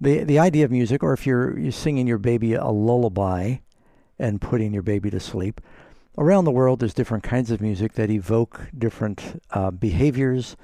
the 0.00 0.24
The 0.24 0.38
idea 0.38 0.64
of 0.64 0.70
music, 0.70 1.02
or 1.02 1.12
if 1.12 1.26
you're 1.26 1.58
you're 1.58 1.72
singing 1.72 2.06
your 2.06 2.18
baby 2.18 2.54
a 2.54 2.68
lullaby 2.68 3.56
and 4.18 4.40
putting 4.40 4.74
your 4.74 4.82
baby 4.82 5.10
to 5.10 5.20
sleep, 5.20 5.60
around 6.18 6.44
the 6.44 6.50
world 6.50 6.80
there's 6.80 6.94
different 6.94 7.22
kinds 7.22 7.50
of 7.50 7.60
music 7.60 7.92
that 7.94 8.10
evoke 8.10 8.68
different 8.76 9.40
uh, 9.52 9.70
behaviors. 9.70 10.56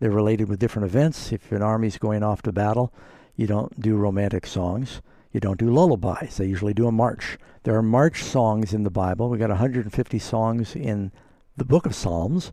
They're 0.00 0.10
related 0.10 0.48
with 0.48 0.58
different 0.58 0.86
events. 0.86 1.32
If 1.32 1.50
an 1.52 1.62
army's 1.62 1.98
going 1.98 2.22
off 2.22 2.42
to 2.42 2.52
battle, 2.52 2.92
you 3.36 3.46
don't 3.46 3.80
do 3.80 3.96
romantic 3.96 4.46
songs. 4.46 5.00
You 5.32 5.40
don't 5.40 5.58
do 5.58 5.70
lullabies. 5.70 6.36
They 6.36 6.46
usually 6.46 6.74
do 6.74 6.86
a 6.86 6.92
march. 6.92 7.38
There 7.64 7.76
are 7.76 7.82
march 7.82 8.22
songs 8.22 8.72
in 8.72 8.84
the 8.84 8.90
Bible. 8.90 9.28
We 9.28 9.38
got 9.38 9.50
150 9.50 10.18
songs 10.18 10.74
in 10.74 11.12
the 11.56 11.64
book 11.64 11.86
of 11.86 11.94
Psalms, 11.94 12.52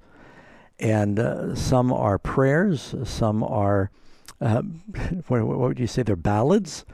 and 0.80 1.20
uh, 1.20 1.56
some 1.56 1.94
are 1.94 2.18
prayers, 2.18 2.96
some 3.06 3.44
are 3.44 3.92
uh, 4.42 4.62
what, 5.28 5.46
what 5.46 5.60
would 5.60 5.80
you 5.80 5.88
say? 5.88 6.04
They're 6.04 6.16
ballads, 6.16 6.86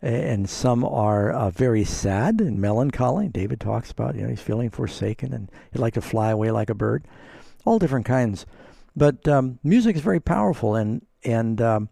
and 0.00 0.48
some 0.48 0.84
are 0.84 1.30
uh, 1.30 1.50
very 1.50 1.84
sad 1.84 2.40
and 2.40 2.58
melancholy. 2.58 3.28
David 3.28 3.60
talks 3.60 3.90
about 3.90 4.14
you 4.14 4.22
know 4.22 4.28
he's 4.28 4.40
feeling 4.40 4.70
forsaken 4.70 5.32
and 5.32 5.50
he'd 5.72 5.80
like 5.80 5.94
to 5.94 6.00
fly 6.00 6.30
away 6.30 6.50
like 6.50 6.70
a 6.70 6.74
bird. 6.74 7.04
All 7.64 7.78
different 7.78 8.06
kinds, 8.06 8.46
but 9.00 9.26
um, 9.26 9.58
music 9.64 9.96
is 9.96 10.02
very 10.02 10.20
powerful, 10.20 10.74
and 10.74 11.06
and 11.24 11.58
um, 11.62 11.88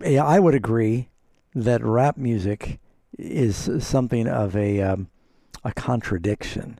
I 0.00 0.38
would 0.38 0.54
agree 0.54 1.08
that 1.52 1.84
rap 1.84 2.16
music 2.16 2.78
is 3.18 3.68
something 3.80 4.28
of 4.28 4.54
a 4.54 4.80
um, 4.80 5.08
a 5.64 5.72
contradiction, 5.72 6.78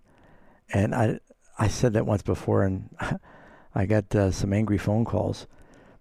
and 0.72 0.94
I 0.94 1.18
I 1.58 1.66
said 1.66 1.92
that 1.94 2.06
once 2.06 2.22
before, 2.22 2.62
and 2.62 2.88
I 3.74 3.86
got 3.86 4.14
uh, 4.14 4.30
some 4.30 4.52
angry 4.52 4.78
phone 4.78 5.04
calls. 5.04 5.48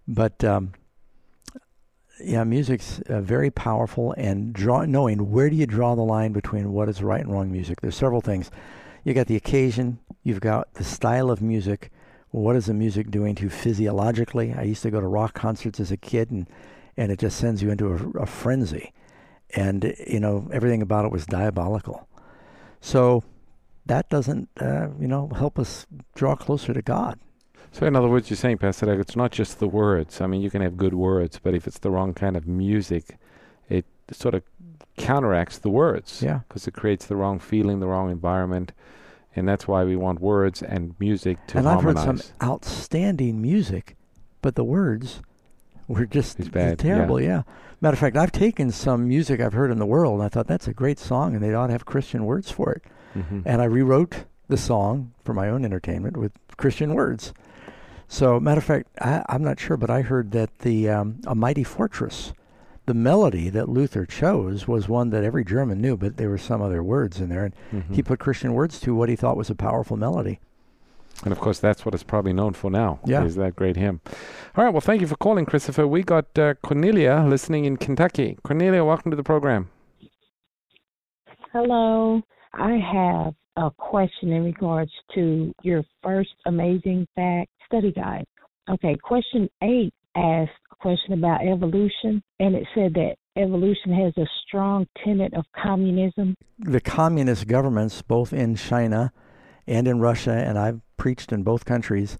But 0.06 0.44
um, 0.44 0.74
yeah, 2.22 2.44
music's 2.44 3.00
uh, 3.08 3.22
very 3.22 3.50
powerful, 3.50 4.14
and 4.16 4.52
draw, 4.52 4.84
knowing 4.84 5.32
where 5.32 5.50
do 5.50 5.56
you 5.56 5.66
draw 5.66 5.96
the 5.96 6.02
line 6.02 6.32
between 6.32 6.72
what 6.72 6.88
is 6.88 7.02
right 7.02 7.22
and 7.22 7.32
wrong 7.32 7.50
music. 7.50 7.80
There's 7.80 7.96
several 7.96 8.20
things. 8.20 8.52
You 9.02 9.14
got 9.14 9.26
the 9.26 9.34
occasion. 9.34 9.98
You've 10.22 10.40
got 10.40 10.74
the 10.74 10.84
style 10.84 11.28
of 11.28 11.42
music. 11.42 11.90
What 12.34 12.56
is 12.56 12.66
the 12.66 12.74
music 12.74 13.12
doing 13.12 13.36
to 13.36 13.44
you 13.44 13.48
physiologically? 13.48 14.52
I 14.52 14.62
used 14.62 14.82
to 14.82 14.90
go 14.90 15.00
to 15.00 15.06
rock 15.06 15.34
concerts 15.34 15.78
as 15.78 15.92
a 15.92 15.96
kid, 15.96 16.32
and 16.32 16.48
and 16.96 17.12
it 17.12 17.20
just 17.20 17.38
sends 17.38 17.62
you 17.62 17.70
into 17.70 17.92
a, 17.92 18.22
a 18.22 18.26
frenzy, 18.26 18.92
and 19.54 19.94
you 20.04 20.18
know 20.18 20.48
everything 20.52 20.82
about 20.82 21.04
it 21.04 21.12
was 21.12 21.26
diabolical. 21.26 22.08
So 22.80 23.22
that 23.86 24.08
doesn't, 24.08 24.48
uh, 24.60 24.88
you 24.98 25.06
know, 25.06 25.28
help 25.36 25.60
us 25.60 25.86
draw 26.16 26.34
closer 26.34 26.74
to 26.74 26.82
God. 26.82 27.20
So, 27.70 27.86
in 27.86 27.94
other 27.94 28.08
words, 28.08 28.30
you're 28.30 28.36
saying, 28.36 28.58
Pastor 28.58 28.86
Doug, 28.86 28.98
it's 28.98 29.14
not 29.14 29.30
just 29.30 29.60
the 29.60 29.68
words. 29.68 30.20
I 30.20 30.26
mean, 30.26 30.42
you 30.42 30.50
can 30.50 30.60
have 30.60 30.76
good 30.76 30.94
words, 30.94 31.38
but 31.40 31.54
if 31.54 31.68
it's 31.68 31.78
the 31.78 31.90
wrong 31.92 32.14
kind 32.14 32.36
of 32.36 32.48
music, 32.48 33.16
it 33.68 33.84
sort 34.10 34.34
of 34.34 34.42
counteracts 34.96 35.58
the 35.58 35.70
words. 35.70 36.20
Yeah. 36.20 36.40
Because 36.48 36.66
it 36.66 36.74
creates 36.74 37.06
the 37.06 37.14
wrong 37.14 37.38
feeling, 37.38 37.78
the 37.78 37.86
wrong 37.86 38.10
environment. 38.10 38.72
And 39.36 39.48
that's 39.48 39.66
why 39.66 39.84
we 39.84 39.96
want 39.96 40.20
words 40.20 40.62
and 40.62 40.94
music 41.00 41.38
to 41.48 41.58
and 41.58 41.68
I've 41.68 41.82
heard 41.82 41.98
some 41.98 42.20
outstanding 42.42 43.42
music, 43.42 43.96
but 44.42 44.54
the 44.54 44.64
words 44.64 45.20
were 45.88 46.06
just 46.06 46.38
terrible. 46.78 47.20
Yeah. 47.20 47.42
Matter 47.80 47.94
of 47.94 47.98
fact, 47.98 48.16
I've 48.16 48.32
taken 48.32 48.70
some 48.70 49.08
music 49.08 49.40
I've 49.40 49.52
heard 49.52 49.70
in 49.70 49.78
the 49.78 49.86
world, 49.86 50.14
and 50.14 50.22
I 50.22 50.28
thought 50.28 50.46
that's 50.46 50.68
a 50.68 50.72
great 50.72 50.98
song, 50.98 51.34
and 51.34 51.42
they 51.42 51.52
ought 51.52 51.66
to 51.66 51.72
have 51.72 51.84
Christian 51.84 52.24
words 52.24 52.50
for 52.50 52.72
it. 52.72 52.82
Mhm. 53.14 53.42
And 53.44 53.60
I 53.60 53.64
rewrote 53.66 54.24
the 54.48 54.56
song 54.56 55.12
for 55.24 55.34
my 55.34 55.48
own 55.48 55.64
entertainment 55.64 56.16
with 56.16 56.32
Christian 56.56 56.94
words. 56.94 57.32
So, 58.06 58.38
matter 58.38 58.58
of 58.58 58.64
fact, 58.64 58.88
I, 59.00 59.24
I'm 59.28 59.42
not 59.42 59.58
sure, 59.58 59.76
but 59.76 59.90
I 59.90 60.02
heard 60.02 60.30
that 60.32 60.58
the 60.60 60.88
um, 60.88 61.20
A 61.26 61.34
Mighty 61.34 61.64
Fortress, 61.64 62.32
the 62.86 62.94
melody 62.94 63.48
that 63.50 63.68
Luther 63.68 64.04
chose 64.04 64.68
was 64.68 64.88
one 64.88 65.10
that 65.10 65.24
every 65.24 65.44
German 65.44 65.80
knew, 65.80 65.96
but 65.96 66.16
there 66.16 66.30
were 66.30 66.38
some 66.38 66.60
other 66.60 66.82
words 66.82 67.20
in 67.20 67.28
there, 67.30 67.44
and 67.44 67.54
Mhm. 67.72 67.94
he 67.94 68.02
put 68.02 68.18
Christian 68.18 68.52
words 68.52 68.80
to 68.80 68.94
what 68.94 69.08
he 69.08 69.16
thought 69.16 69.36
was 69.36 69.50
a 69.50 69.54
powerful 69.54 69.96
melody. 69.96 70.38
And 71.22 71.32
of 71.32 71.38
course, 71.38 71.60
that's 71.60 71.84
what 71.86 71.94
it's 71.94 72.02
probably 72.02 72.32
known 72.32 72.52
for 72.54 72.70
now. 72.70 72.98
Yeah. 73.04 73.22
Is 73.24 73.36
that 73.36 73.54
great 73.56 73.76
hymn. 73.76 74.00
All 74.56 74.64
right. 74.64 74.72
Well, 74.74 74.80
thank 74.80 75.00
you 75.00 75.06
for 75.06 75.16
calling, 75.16 75.46
Christopher. 75.46 75.86
We 75.86 76.02
got 76.02 76.36
uh, 76.38 76.54
Cornelia 76.54 77.24
listening 77.26 77.64
in 77.64 77.76
Kentucky. 77.76 78.36
Cornelia, 78.42 78.84
welcome 78.84 79.10
to 79.12 79.16
the 79.16 79.22
program. 79.22 79.68
Hello. 81.52 82.20
I 82.52 82.72
have 82.76 83.34
a 83.56 83.70
question 83.70 84.32
in 84.32 84.44
regards 84.44 84.90
to 85.14 85.52
your 85.62 85.84
first 86.02 86.34
amazing 86.46 87.06
fact 87.14 87.48
study 87.66 87.92
guide. 87.92 88.24
Okay, 88.68 88.96
question 88.96 89.48
eight 89.62 89.94
asked 90.16 90.50
a 90.63 90.63
question 90.84 91.14
about 91.14 91.40
evolution, 91.40 92.22
and 92.38 92.54
it 92.54 92.66
said 92.74 92.92
that 92.92 93.14
evolution 93.38 93.90
has 93.90 94.12
a 94.18 94.28
strong 94.46 94.86
tenet 95.02 95.32
of 95.32 95.46
communism. 95.56 96.34
The 96.58 96.80
communist 96.80 97.46
governments, 97.46 98.02
both 98.02 98.34
in 98.34 98.54
China 98.54 99.10
and 99.66 99.88
in 99.88 99.98
Russia, 100.00 100.32
and 100.32 100.58
I've 100.58 100.82
preached 100.98 101.32
in 101.32 101.42
both 101.42 101.64
countries, 101.64 102.18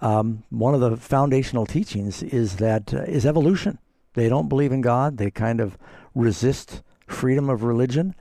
um, 0.00 0.42
one 0.50 0.74
of 0.74 0.80
the 0.80 0.96
foundational 0.96 1.66
teachings 1.66 2.24
is 2.24 2.56
that 2.56 2.92
uh, 2.92 3.02
is 3.02 3.24
evolution. 3.24 3.78
They 4.14 4.28
don't 4.28 4.48
believe 4.48 4.72
in 4.72 4.80
God. 4.80 5.18
They 5.18 5.30
kind 5.30 5.60
of 5.60 5.78
resist 6.12 6.82
freedom 7.06 7.48
of 7.48 7.62
religion, 7.62 8.16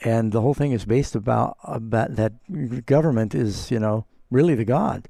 and 0.00 0.32
the 0.32 0.40
whole 0.40 0.54
thing 0.54 0.72
is 0.72 0.84
based 0.84 1.14
about 1.14 1.56
about 1.62 2.16
that 2.16 2.32
government 2.84 3.32
is 3.36 3.70
you 3.70 3.78
know 3.78 4.06
really 4.28 4.56
the 4.56 4.64
God 4.64 5.08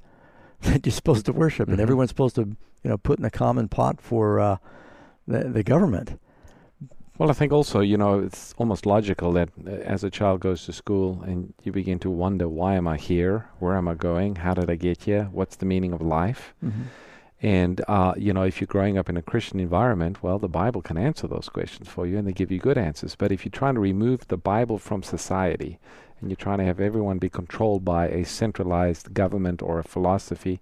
that 0.61 0.85
you're 0.85 0.91
supposed 0.93 1.25
to 1.27 1.33
worship, 1.33 1.67
and 1.69 1.77
Mhm. 1.77 1.81
everyone's 1.81 2.09
supposed 2.09 2.35
to 2.35 2.41
you 2.83 2.89
know 2.89 2.97
put 2.97 3.19
in 3.19 3.25
a 3.25 3.29
common 3.31 3.67
pot 3.67 4.01
for 4.01 4.39
uh, 4.39 4.57
the 5.27 5.45
the 5.45 5.63
government. 5.63 6.19
Well, 7.17 7.29
I 7.29 7.33
think 7.33 7.51
also, 7.51 7.81
you 7.81 7.97
know, 7.97 8.19
it's 8.19 8.55
almost 8.57 8.87
logical 8.87 9.31
that 9.33 9.49
uh, 9.67 9.69
as 9.69 10.03
a 10.03 10.09
child 10.09 10.39
goes 10.39 10.65
to 10.65 10.73
school 10.73 11.21
and 11.23 11.53
you 11.63 11.71
begin 11.71 11.99
to 11.99 12.09
wonder, 12.09 12.47
why 12.49 12.73
am 12.75 12.87
I 12.87 12.97
here? 12.97 13.45
Where 13.59 13.77
am 13.77 13.87
I 13.87 13.93
going? 13.93 14.37
How 14.37 14.55
did 14.55 14.71
I 14.71 14.75
get 14.75 15.03
here? 15.03 15.29
What's 15.31 15.57
the 15.57 15.67
meaning 15.67 15.93
of 15.93 16.01
life? 16.01 16.55
And, 17.43 17.81
uh, 17.87 18.13
you 18.17 18.33
know, 18.33 18.43
if 18.43 18.59
you're 18.61 18.67
growing 18.67 18.97
up 18.97 19.07
in 19.09 19.17
a 19.17 19.21
Christian 19.21 19.59
environment, 19.59 20.23
well, 20.23 20.39
the 20.39 20.47
Bible 20.47 20.81
can 20.81 20.97
answer 20.97 21.27
those 21.27 21.49
questions 21.49 21.87
for 21.87 22.07
you 22.07 22.17
and 22.17 22.27
they 22.27 22.31
give 22.33 22.51
you 22.51 22.57
good 22.59 22.77
answers. 22.77 23.15
But 23.15 23.31
if 23.31 23.45
you're 23.45 23.51
trying 23.51 23.75
to 23.75 23.79
remove 23.81 24.27
the 24.27 24.37
Bible 24.37 24.79
from 24.79 25.03
society 25.03 25.77
and 26.21 26.29
you're 26.29 26.35
trying 26.35 26.59
to 26.59 26.65
have 26.65 26.79
everyone 26.79 27.17
be 27.17 27.29
controlled 27.29 27.83
by 27.83 28.07
a 28.07 28.23
centralized 28.23 29.13
government 29.13 29.61
or 29.61 29.79
a 29.79 29.83
philosophy, 29.83 30.59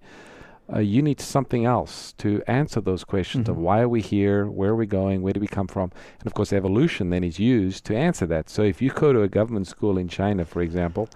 uh, 0.71 0.79
you 0.79 1.01
need 1.01 1.19
something 1.19 1.65
else 1.65 2.13
to 2.13 2.43
answer 2.47 2.79
those 2.79 3.03
questions 3.03 3.49
of 3.49 3.55
Mhm. 3.55 3.59
why 3.61 3.81
are 3.81 3.89
we 3.89 4.01
here, 4.01 4.45
where 4.47 4.71
are 4.71 4.75
we 4.75 4.85
going, 4.85 5.21
where 5.21 5.33
do 5.33 5.39
we 5.39 5.47
come 5.47 5.67
from, 5.67 5.91
and 6.19 6.27
of 6.27 6.33
course 6.33 6.53
evolution 6.53 7.09
then 7.09 7.23
is 7.23 7.39
used 7.39 7.85
to 7.85 7.95
answer 7.95 8.25
that. 8.27 8.49
So 8.49 8.61
if 8.63 8.81
you 8.81 8.91
go 8.91 9.11
to 9.11 9.23
a 9.23 9.27
government 9.27 9.67
school 9.67 9.97
in 9.97 10.07
China, 10.07 10.45
for 10.45 10.61
example, 10.61 11.09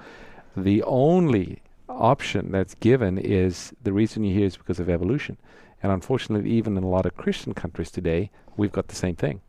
the 0.58 0.82
only 0.84 1.62
option 1.88 2.52
that's 2.52 2.74
given 2.76 3.18
is 3.20 3.74
the 3.84 3.94
reason 3.94 4.24
you're 4.24 4.38
here 4.38 4.48
is 4.48 4.58
because 4.58 4.80
of 4.80 4.90
evolution. 4.90 5.38
And 5.84 5.92
unfortunately, 5.92 6.50
even 6.50 6.78
in 6.78 6.84
a 6.84 6.90
lot 6.90 7.06
of 7.06 7.16
Christian 7.16 7.54
countries 7.54 7.92
today, 7.92 8.32
we've 8.58 8.72
got 8.72 8.88
the 8.88 8.96
same 8.96 9.16
thing. 9.16 9.42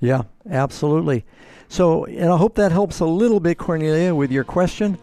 Yeah, 0.00 0.22
absolutely. 0.50 1.24
So, 1.68 2.04
and 2.04 2.30
I 2.30 2.36
hope 2.36 2.54
that 2.56 2.72
helps 2.72 3.00
a 3.00 3.06
little 3.06 3.40
bit, 3.40 3.58
Cornelia, 3.58 4.14
with 4.14 4.30
your 4.30 4.44
question. 4.44 4.98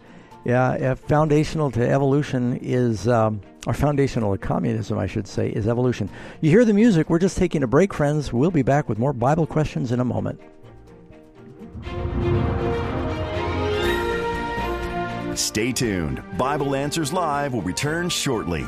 Yeah, 0.45 0.71
uh, 0.71 0.95
foundational 0.95 1.71
to 1.71 1.89
evolution 1.89 2.59
is, 2.61 3.07
um, 3.07 3.41
or 3.65 3.73
foundational 3.73 4.33
to 4.33 4.37
communism, 4.37 4.97
I 4.97 5.07
should 5.07 5.27
say, 5.27 5.49
is 5.49 5.67
evolution. 5.67 6.09
You 6.41 6.49
hear 6.49 6.65
the 6.65 6.73
music. 6.73 7.09
We're 7.09 7.19
just 7.19 7.37
taking 7.37 7.63
a 7.63 7.67
break, 7.67 7.93
friends. 7.93 8.33
We'll 8.33 8.51
be 8.51 8.61
back 8.61 8.89
with 8.89 8.97
more 8.97 9.13
Bible 9.13 9.47
questions 9.47 9.91
in 9.91 9.99
a 9.99 10.05
moment. 10.05 10.39
Stay 15.35 15.71
tuned. 15.71 16.21
Bible 16.37 16.75
Answers 16.75 17.11
Live 17.11 17.53
will 17.53 17.61
return 17.61 18.09
shortly. 18.09 18.65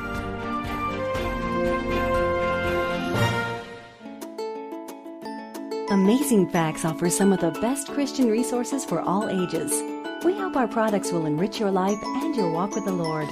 Amazing 5.91 6.48
Facts 6.48 6.84
offers 6.84 7.15
some 7.15 7.32
of 7.32 7.41
the 7.41 7.52
best 7.62 7.89
Christian 7.89 8.28
resources 8.28 8.84
for 8.84 9.02
all 9.02 9.30
ages. 9.30 9.84
We 10.24 10.34
hope 10.34 10.56
our 10.56 10.67
products 10.67 11.12
will 11.12 11.28
enrich 11.28 11.60
your 11.60 11.69
life 11.69 12.00
and 12.02 12.36
your 12.36 12.52
walk 12.52 12.74
with 12.74 12.86
the 12.86 12.91
Lord. 12.91 13.28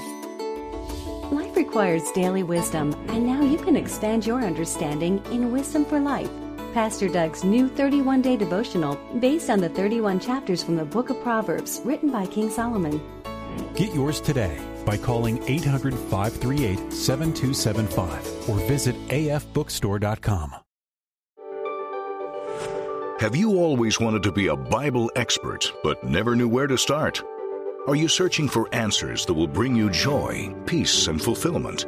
Life 1.32 1.56
requires 1.56 2.12
daily 2.12 2.44
wisdom, 2.44 2.94
and 3.10 3.26
now 3.26 3.42
you 3.42 3.58
can 3.58 3.76
expand 3.76 4.28
your 4.28 4.44
understanding 4.44 5.20
in 5.32 5.52
Wisdom 5.52 5.84
for 5.84 6.00
Life. 6.00 6.30
Pastor 6.76 7.10
Doug's 7.10 7.44
new 7.44 7.68
31 7.68 8.22
day 8.22 8.38
devotional, 8.38 9.00
based 9.20 9.50
on 9.50 9.60
the 9.60 9.70
31 9.70 10.20
chapters 10.20 10.62
from 10.64 10.76
the 10.76 10.86
book 10.86 11.10
of 11.10 11.20
Proverbs, 11.24 11.82
written 11.84 12.12
by 12.12 12.28
King 12.28 12.52
Solomon. 12.52 13.02
Get 13.74 13.96
yours 13.96 14.22
today 14.22 14.60
by 14.86 14.98
calling 14.98 15.42
800 15.48 15.96
538 15.96 16.94
7275 16.94 18.50
or 18.50 18.58
visit 18.68 18.96
afbookstore.com. 19.08 20.54
Have 23.24 23.38
you 23.38 23.52
always 23.52 24.02
wanted 24.02 24.22
to 24.24 24.34
be 24.34 24.48
a 24.48 24.56
Bible 24.58 25.10
expert 25.16 25.72
but 25.82 26.04
never 26.04 26.36
knew 26.36 26.50
where 26.50 26.68
to 26.68 26.78
start? 26.78 27.24
Are 27.88 27.96
you 27.96 28.10
searching 28.10 28.50
for 28.50 28.68
answers 28.76 29.26
that 29.26 29.34
will 29.34 29.48
bring 29.48 29.78
you 29.78 29.90
joy, 29.90 30.54
peace, 30.66 31.08
and 31.08 31.22
fulfillment? 31.22 31.86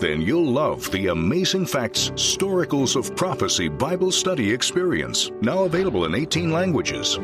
Then 0.00 0.22
you'll 0.22 0.50
love 0.50 0.90
the 0.90 1.08
Amazing 1.08 1.66
Facts 1.66 2.12
Storacles 2.14 2.96
of 2.96 3.14
Prophecy 3.14 3.68
Bible 3.68 4.10
Study 4.10 4.50
Experience, 4.50 5.30
now 5.42 5.64
available 5.64 6.06
in 6.06 6.14
18 6.14 6.50
languages. 6.50 7.18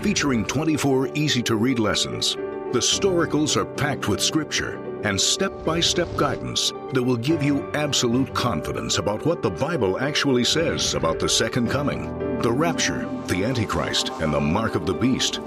Featuring 0.00 0.46
24 0.46 1.10
easy 1.14 1.42
to 1.42 1.56
read 1.56 1.78
lessons, 1.78 2.38
the 2.76 2.82
Storacles 2.82 3.56
are 3.56 3.64
packed 3.64 4.06
with 4.06 4.20
scripture 4.20 4.76
and 5.04 5.18
step 5.18 5.64
by 5.64 5.80
step 5.80 6.14
guidance 6.14 6.74
that 6.92 7.02
will 7.02 7.16
give 7.16 7.42
you 7.42 7.66
absolute 7.72 8.34
confidence 8.34 8.98
about 8.98 9.24
what 9.24 9.40
the 9.40 9.48
Bible 9.48 9.98
actually 9.98 10.44
says 10.44 10.92
about 10.92 11.18
the 11.18 11.26
second 11.26 11.70
coming, 11.70 12.38
the 12.42 12.52
rapture, 12.52 13.08
the 13.28 13.44
Antichrist, 13.46 14.10
and 14.20 14.30
the 14.30 14.38
mark 14.38 14.74
of 14.74 14.84
the 14.84 14.92
beast. 14.92 15.40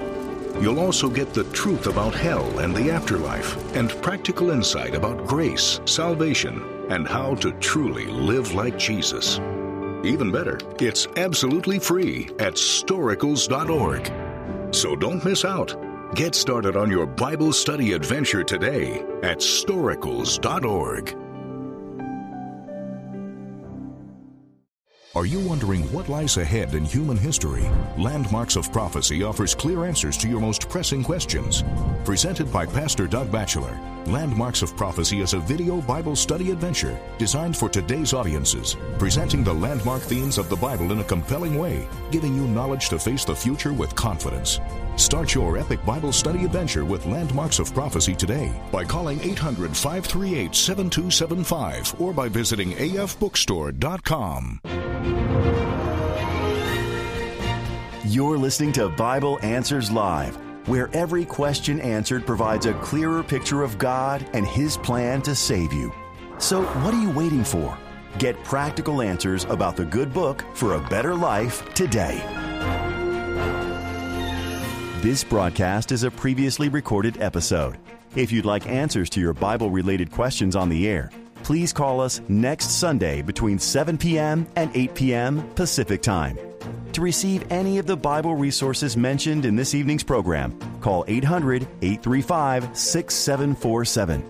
You'll 0.60 0.80
also 0.80 1.08
get 1.08 1.32
the 1.36 1.44
truth 1.54 1.86
about 1.86 2.16
hell 2.16 2.58
and 2.58 2.76
the 2.76 2.90
afterlife, 2.90 3.56
and 3.76 3.92
practical 4.02 4.50
insight 4.50 4.96
about 4.96 5.28
grace, 5.28 5.82
salvation, 5.86 6.88
and 6.90 7.08
how 7.08 7.36
to 7.36 7.52
truly 7.60 8.08
live 8.08 8.56
like 8.56 8.80
Jesus. 8.80 9.38
Even 10.04 10.32
better, 10.32 10.58
it's 10.80 11.06
absolutely 11.16 11.78
free 11.78 12.32
at 12.40 12.58
storacles.org. 12.58 14.12
So 14.74 14.96
don't 14.96 15.24
miss 15.24 15.46
out. 15.46 15.89
Get 16.16 16.34
started 16.34 16.76
on 16.76 16.90
your 16.90 17.06
Bible 17.06 17.54
study 17.54 17.94
adventure 17.94 18.44
today 18.44 19.06
at 19.22 19.42
storacles.org. 19.42 21.29
Are 25.16 25.26
you 25.26 25.40
wondering 25.40 25.92
what 25.92 26.08
lies 26.08 26.38
ahead 26.38 26.76
in 26.76 26.86
human 26.86 27.18
history? 27.18 27.68
Landmarks 27.98 28.56
of 28.56 28.72
Prophecy 28.72 29.24
offers 29.24 29.56
clear 29.56 29.86
answers 29.86 30.16
to 30.18 30.30
your 30.30 30.40
most 30.40 30.70
pressing 30.70 31.04
questions. 31.04 31.64
Presented 32.06 32.54
by 32.54 32.68
Pastor 32.68 33.08
Doug 33.08 33.32
Batchelor, 33.32 33.76
Landmarks 34.06 34.62
of 34.62 34.78
Prophecy 34.78 35.22
is 35.22 35.34
a 35.34 35.40
video 35.40 35.82
Bible 35.82 36.16
study 36.16 36.52
adventure 36.52 37.00
designed 37.18 37.58
for 37.58 37.70
today's 37.70 38.14
audiences, 38.14 38.78
presenting 39.00 39.44
the 39.44 39.54
landmark 39.54 40.04
themes 40.04 40.38
of 40.38 40.48
the 40.48 40.56
Bible 40.56 40.92
in 40.92 41.00
a 41.00 41.04
compelling 41.04 41.58
way, 41.58 41.88
giving 42.12 42.36
you 42.36 42.48
knowledge 42.48 42.90
to 42.90 43.00
face 43.00 43.26
the 43.26 43.36
future 43.36 43.74
with 43.74 43.96
confidence. 43.96 44.60
Start 44.96 45.34
your 45.34 45.58
epic 45.58 45.84
Bible 45.88 46.12
study 46.12 46.46
adventure 46.46 46.86
with 46.86 47.08
Landmarks 47.08 47.58
of 47.58 47.74
Prophecy 47.74 48.14
today 48.14 48.54
by 48.72 48.84
calling 48.84 49.20
800 49.22 49.76
538 49.76 50.54
7275 50.54 52.00
or 52.00 52.14
by 52.14 52.30
visiting 52.30 52.74
afbookstore.com. 52.74 54.62
You're 58.06 58.38
listening 58.38 58.72
to 58.74 58.90
Bible 58.90 59.40
Answers 59.44 59.92
Live, 59.92 60.36
where 60.68 60.90
every 60.94 61.26
question 61.26 61.80
answered 61.80 62.26
provides 62.26 62.66
a 62.66 62.74
clearer 62.74 63.24
picture 63.24 63.64
of 63.64 63.78
God 63.78 64.28
and 64.34 64.48
His 64.48 64.78
plan 64.78 65.22
to 65.22 65.36
save 65.36 65.72
you. 65.72 65.94
So, 66.38 66.64
what 66.64 66.94
are 66.94 67.02
you 67.02 67.12
waiting 67.12 67.44
for? 67.44 67.78
Get 68.18 68.44
practical 68.44 69.02
answers 69.02 69.46
about 69.46 69.78
the 69.78 69.86
good 69.86 70.12
book 70.12 70.44
for 70.54 70.76
a 70.76 70.82
better 70.90 71.16
life 71.16 71.72
today. 71.74 72.20
This 75.02 75.24
broadcast 75.24 75.92
is 75.92 76.04
a 76.04 76.12
previously 76.12 76.68
recorded 76.68 77.22
episode. 77.22 77.78
If 78.16 78.32
you'd 78.32 78.44
like 78.44 78.68
answers 78.68 79.10
to 79.12 79.22
your 79.22 79.34
Bible 79.34 79.70
related 79.70 80.12
questions 80.12 80.56
on 80.56 80.68
the 80.68 80.88
air, 80.88 81.12
please 81.44 81.74
call 81.74 82.02
us 82.02 82.22
next 82.28 82.72
Sunday 82.72 83.22
between 83.22 83.60
7 83.60 83.98
p.m. 83.98 84.48
and 84.56 84.72
8 84.74 84.96
p.m. 84.96 85.50
Pacific 85.56 86.02
Time. 86.02 86.38
To 86.94 87.02
receive 87.02 87.50
any 87.52 87.78
of 87.78 87.86
the 87.86 87.96
Bible 87.96 88.36
resources 88.36 88.98
mentioned 88.98 89.46
in 89.46 89.56
this 89.56 89.74
evening's 89.74 90.04
program, 90.04 90.60
call 90.82 91.06
800 91.08 91.64
835 91.82 92.78
6747. 92.78 94.24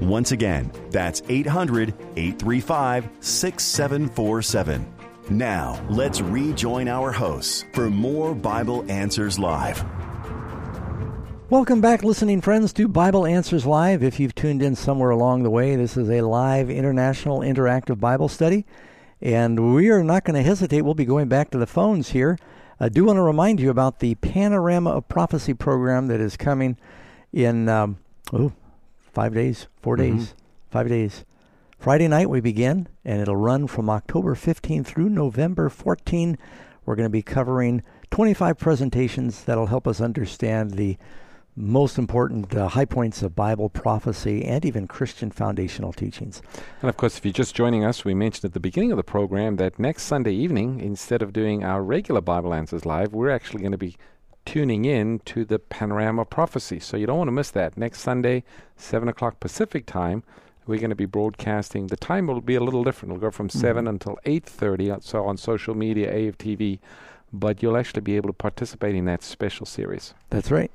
Once 0.00 0.32
again, 0.32 0.70
that's 0.90 1.22
800 1.28 1.94
835 2.16 3.08
6747. 3.20 4.86
Now, 5.30 5.80
let's 5.88 6.20
rejoin 6.20 6.88
our 6.88 7.12
hosts 7.12 7.64
for 7.72 7.88
more 7.88 8.34
Bible 8.34 8.84
Answers 8.90 9.38
Live. 9.38 9.84
Welcome 11.52 11.82
back, 11.82 12.02
listening 12.02 12.40
friends, 12.40 12.72
to 12.72 12.88
Bible 12.88 13.26
Answers 13.26 13.66
Live. 13.66 14.02
If 14.02 14.18
you've 14.18 14.34
tuned 14.34 14.62
in 14.62 14.74
somewhere 14.74 15.10
along 15.10 15.42
the 15.42 15.50
way, 15.50 15.76
this 15.76 15.98
is 15.98 16.08
a 16.08 16.22
live 16.22 16.70
international 16.70 17.40
interactive 17.40 18.00
Bible 18.00 18.30
study. 18.30 18.64
And 19.20 19.74
we 19.74 19.90
are 19.90 20.02
not 20.02 20.24
going 20.24 20.36
to 20.36 20.42
hesitate. 20.42 20.80
We'll 20.80 20.94
be 20.94 21.04
going 21.04 21.28
back 21.28 21.50
to 21.50 21.58
the 21.58 21.66
phones 21.66 22.12
here. 22.12 22.38
I 22.80 22.88
do 22.88 23.04
want 23.04 23.18
to 23.18 23.22
remind 23.22 23.60
you 23.60 23.68
about 23.68 23.98
the 23.98 24.14
Panorama 24.14 24.92
of 24.92 25.08
Prophecy 25.08 25.52
program 25.52 26.06
that 26.06 26.20
is 26.20 26.38
coming 26.38 26.78
in, 27.34 27.68
um, 27.68 27.98
oh, 28.32 28.52
five 29.12 29.34
days, 29.34 29.66
4 29.82 29.98
Mhm. 29.98 30.00
days, 30.00 30.34
five 30.70 30.88
days. 30.88 31.26
Friday 31.78 32.08
night 32.08 32.30
we 32.30 32.40
begin, 32.40 32.88
and 33.04 33.20
it'll 33.20 33.36
run 33.36 33.66
from 33.66 33.90
October 33.90 34.34
15 34.34 34.84
through 34.84 35.10
November 35.10 35.68
14. 35.68 36.38
We're 36.86 36.96
going 36.96 37.04
to 37.04 37.10
be 37.10 37.20
covering 37.20 37.82
25 38.10 38.56
presentations 38.58 39.44
that'll 39.44 39.66
help 39.66 39.86
us 39.86 40.00
understand 40.00 40.70
the 40.70 40.96
most 41.54 41.98
important 41.98 42.54
uh, 42.54 42.68
high 42.68 42.84
points 42.86 43.22
of 43.22 43.36
Bible 43.36 43.68
prophecy 43.68 44.44
and 44.44 44.64
even 44.64 44.86
Christian 44.86 45.30
foundational 45.30 45.92
teachings. 45.92 46.40
And 46.80 46.88
of 46.88 46.96
course, 46.96 47.18
if 47.18 47.24
you're 47.24 47.32
just 47.32 47.54
joining 47.54 47.84
us, 47.84 48.04
we 48.04 48.14
mentioned 48.14 48.46
at 48.46 48.54
the 48.54 48.60
beginning 48.60 48.90
of 48.90 48.96
the 48.96 49.02
program 49.02 49.56
that 49.56 49.78
next 49.78 50.04
Sunday 50.04 50.32
evening, 50.32 50.80
instead 50.80 51.20
of 51.20 51.32
doing 51.32 51.62
our 51.62 51.82
regular 51.82 52.22
Bible 52.22 52.54
Answers 52.54 52.86
Live, 52.86 53.12
we're 53.12 53.30
actually 53.30 53.60
going 53.60 53.72
to 53.72 53.78
be 53.78 53.96
tuning 54.46 54.84
in 54.86 55.18
to 55.20 55.44
the 55.44 55.58
Panorama 55.58 56.24
Prophecy. 56.24 56.80
So 56.80 56.96
you 56.96 57.06
don't 57.06 57.18
want 57.18 57.28
to 57.28 57.32
miss 57.32 57.50
that. 57.50 57.76
Next 57.76 58.00
Sunday, 58.00 58.44
7 58.76 59.08
o'clock 59.08 59.38
Pacific 59.38 59.84
time, 59.86 60.22
we're 60.66 60.78
going 60.80 60.90
to 60.90 60.96
be 60.96 61.06
broadcasting. 61.06 61.88
The 61.88 61.96
time 61.96 62.28
will 62.28 62.40
be 62.40 62.54
a 62.54 62.60
little 62.62 62.82
different. 62.82 63.12
It'll 63.12 63.20
go 63.20 63.30
from 63.30 63.48
7 63.50 63.84
Mhm. 63.84 63.88
until 63.90 64.18
8.30, 64.24 64.90
uh, 64.90 64.98
so 65.00 65.24
on 65.26 65.36
social 65.36 65.74
media, 65.74 66.12
AFTV. 66.12 66.80
But 67.32 67.62
you'll 67.62 67.76
actually 67.76 68.00
be 68.02 68.16
able 68.16 68.28
to 68.28 68.32
participate 68.34 68.94
in 68.94 69.04
that 69.04 69.22
special 69.22 69.66
series. 69.66 70.14
That's 70.30 70.50
right. 70.50 70.70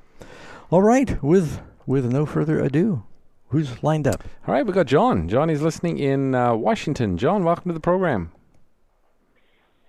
All 0.70 0.82
right, 0.82 1.22
with 1.22 1.62
with 1.86 2.12
no 2.12 2.26
further 2.26 2.60
ado, 2.60 3.02
who's 3.48 3.82
lined 3.82 4.06
up? 4.06 4.22
All 4.46 4.52
right, 4.52 4.66
we've 4.66 4.74
got 4.74 4.84
John. 4.84 5.26
John 5.26 5.48
is 5.48 5.62
listening 5.62 5.98
in 5.98 6.34
uh, 6.34 6.54
Washington. 6.54 7.16
John, 7.16 7.42
welcome 7.42 7.70
to 7.70 7.72
the 7.72 7.80
program. 7.80 8.32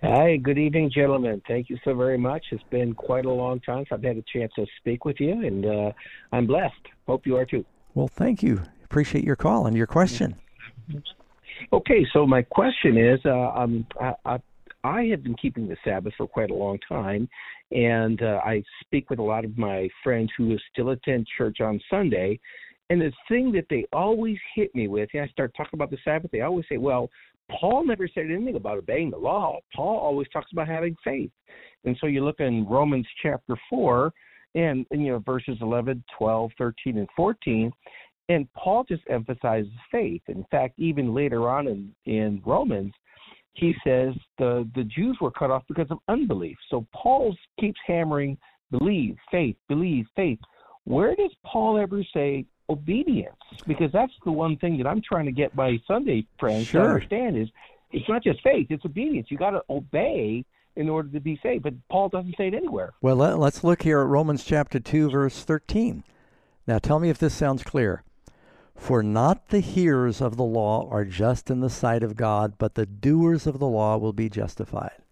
Hi, 0.02 0.38
good 0.38 0.56
evening, 0.56 0.90
gentlemen. 0.90 1.42
Thank 1.46 1.68
you 1.68 1.76
so 1.84 1.94
very 1.94 2.16
much. 2.16 2.46
It's 2.50 2.62
been 2.70 2.94
quite 2.94 3.26
a 3.26 3.30
long 3.30 3.60
time 3.60 3.80
since 3.80 3.88
I've 3.92 4.02
had 4.02 4.16
a 4.16 4.24
chance 4.32 4.52
to 4.56 4.64
speak 4.78 5.04
with 5.04 5.20
you, 5.20 5.32
and 5.32 5.66
uh, 5.66 5.92
I'm 6.32 6.46
blessed. 6.46 6.86
Hope 7.06 7.26
you 7.26 7.36
are 7.36 7.44
too. 7.44 7.62
Well, 7.92 8.08
thank 8.08 8.42
you. 8.42 8.62
Appreciate 8.82 9.22
your 9.22 9.36
call 9.36 9.66
and 9.66 9.76
your 9.76 9.86
question. 9.86 10.36
Okay, 11.74 12.06
so 12.10 12.26
my 12.26 12.40
question 12.40 12.96
is, 12.96 13.20
uh, 13.26 13.50
um, 13.50 13.84
I, 14.00 14.14
I, 14.24 14.38
I 14.82 15.04
have 15.04 15.22
been 15.22 15.36
keeping 15.36 15.68
the 15.68 15.76
Sabbath 15.84 16.14
for 16.16 16.26
quite 16.26 16.50
a 16.50 16.54
long 16.54 16.78
time, 16.88 17.28
and 17.70 18.22
uh, 18.22 18.40
I 18.44 18.62
speak 18.80 19.10
with 19.10 19.18
a 19.18 19.22
lot 19.22 19.44
of 19.44 19.58
my 19.58 19.88
friends 20.02 20.30
who 20.36 20.56
still 20.72 20.90
attend 20.90 21.26
church 21.36 21.60
on 21.60 21.80
Sunday. 21.90 22.40
And 22.88 23.00
the 23.00 23.12
thing 23.28 23.52
that 23.52 23.66
they 23.68 23.86
always 23.92 24.38
hit 24.54 24.74
me 24.74 24.88
with, 24.88 25.10
and 25.12 25.22
I 25.22 25.28
start 25.28 25.52
talking 25.56 25.74
about 25.76 25.90
the 25.90 25.98
Sabbath, 26.04 26.30
they 26.30 26.40
always 26.40 26.66
say, 26.68 26.78
"Well, 26.78 27.10
Paul 27.50 27.84
never 27.84 28.08
said 28.08 28.30
anything 28.30 28.56
about 28.56 28.78
obeying 28.78 29.10
the 29.10 29.18
law. 29.18 29.60
Paul 29.74 29.98
always 29.98 30.28
talks 30.28 30.50
about 30.52 30.66
having 30.66 30.96
faith." 31.04 31.30
And 31.84 31.96
so 32.00 32.06
you 32.06 32.24
look 32.24 32.40
in 32.40 32.66
Romans 32.66 33.06
chapter 33.22 33.56
four, 33.68 34.12
and, 34.54 34.86
and 34.90 35.04
you 35.04 35.12
know 35.12 35.18
verses 35.18 35.58
11, 35.60 36.02
12, 36.18 36.50
13, 36.58 36.98
and 36.98 37.08
14, 37.14 37.70
and 38.30 38.52
Paul 38.54 38.84
just 38.84 39.02
emphasizes 39.10 39.72
faith. 39.90 40.22
In 40.28 40.44
fact, 40.50 40.78
even 40.78 41.14
later 41.14 41.48
on 41.48 41.68
in, 41.68 41.94
in 42.06 42.42
Romans, 42.46 42.92
he 43.54 43.74
says 43.84 44.14
the, 44.38 44.68
the 44.74 44.84
Jews 44.84 45.18
were 45.20 45.30
cut 45.30 45.50
off 45.50 45.62
because 45.68 45.90
of 45.90 45.98
unbelief. 46.08 46.56
So 46.70 46.86
Paul 46.94 47.34
keeps 47.58 47.78
hammering 47.86 48.38
believe, 48.70 49.16
faith, 49.30 49.56
believe, 49.68 50.06
faith. 50.16 50.38
Where 50.84 51.14
does 51.14 51.32
Paul 51.44 51.78
ever 51.78 52.02
say 52.14 52.46
obedience? 52.68 53.36
Because 53.66 53.90
that's 53.92 54.12
the 54.24 54.32
one 54.32 54.56
thing 54.56 54.78
that 54.78 54.86
I'm 54.86 55.02
trying 55.02 55.26
to 55.26 55.32
get 55.32 55.54
my 55.54 55.78
Sunday 55.86 56.26
friends 56.38 56.66
Sure. 56.66 56.82
to 56.82 56.88
understand 56.88 57.36
is 57.36 57.48
it's 57.92 58.08
not 58.08 58.22
just 58.22 58.40
faith, 58.42 58.68
it's 58.70 58.84
obedience. 58.84 59.28
You 59.30 59.36
got 59.36 59.50
to 59.50 59.62
obey 59.68 60.44
in 60.76 60.88
order 60.88 61.08
to 61.10 61.20
be 61.20 61.38
saved. 61.42 61.64
But 61.64 61.74
Paul 61.90 62.08
doesn't 62.08 62.36
say 62.36 62.48
it 62.48 62.54
anywhere. 62.54 62.92
Well, 63.02 63.16
let, 63.16 63.38
let's 63.38 63.64
look 63.64 63.82
here 63.82 64.00
at 64.00 64.06
Romans 64.06 64.44
chapter 64.44 64.78
2, 64.78 65.10
verse 65.10 65.42
13. 65.42 66.04
Now, 66.66 66.78
tell 66.78 67.00
me 67.00 67.10
if 67.10 67.18
this 67.18 67.34
sounds 67.34 67.62
clear. 67.64 68.04
For 68.80 69.02
not 69.02 69.50
the 69.50 69.60
hearers 69.60 70.22
of 70.22 70.38
the 70.38 70.42
law 70.42 70.88
are 70.90 71.04
just 71.04 71.50
in 71.50 71.60
the 71.60 71.68
sight 71.68 72.02
of 72.02 72.16
God, 72.16 72.54
but 72.56 72.76
the 72.76 72.86
doers 72.86 73.46
of 73.46 73.58
the 73.58 73.66
law 73.66 73.98
will 73.98 74.14
be 74.14 74.30
justified. 74.30 75.02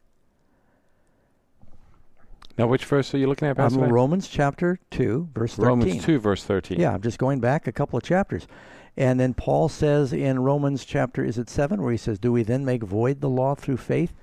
Now, 2.56 2.66
which 2.66 2.86
verse 2.86 3.14
are 3.14 3.18
you 3.18 3.26
looking 3.26 3.46
at, 3.46 3.58
Pastor? 3.58 3.84
Um, 3.84 3.92
Romans 3.92 4.26
chapter 4.26 4.80
2, 4.90 5.28
verse 5.34 5.54
13. 5.54 5.68
Romans 5.68 6.04
2, 6.04 6.18
verse 6.18 6.44
13. 6.44 6.80
Yeah, 6.80 6.94
I'm 6.94 7.02
just 7.02 7.18
going 7.18 7.40
back 7.40 7.66
a 7.66 7.72
couple 7.72 7.98
of 7.98 8.02
chapters. 8.02 8.48
And 8.96 9.20
then 9.20 9.34
Paul 9.34 9.68
says 9.68 10.14
in 10.14 10.40
Romans 10.40 10.86
chapter, 10.86 11.22
is 11.22 11.36
it 11.36 11.50
7, 11.50 11.82
where 11.82 11.92
he 11.92 11.98
says, 11.98 12.18
Do 12.18 12.32
we 12.32 12.42
then 12.42 12.64
make 12.64 12.82
void 12.82 13.20
the 13.20 13.28
law 13.28 13.54
through 13.54 13.76
faith? 13.76 14.14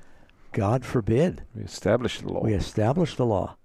God 0.53 0.83
forbid. 0.83 1.43
We 1.55 1.61
establish 1.61 2.19
the 2.19 2.33
law. 2.33 2.41
We 2.41 2.55
establish 2.55 3.15
the 3.15 3.27
law. 3.27 3.57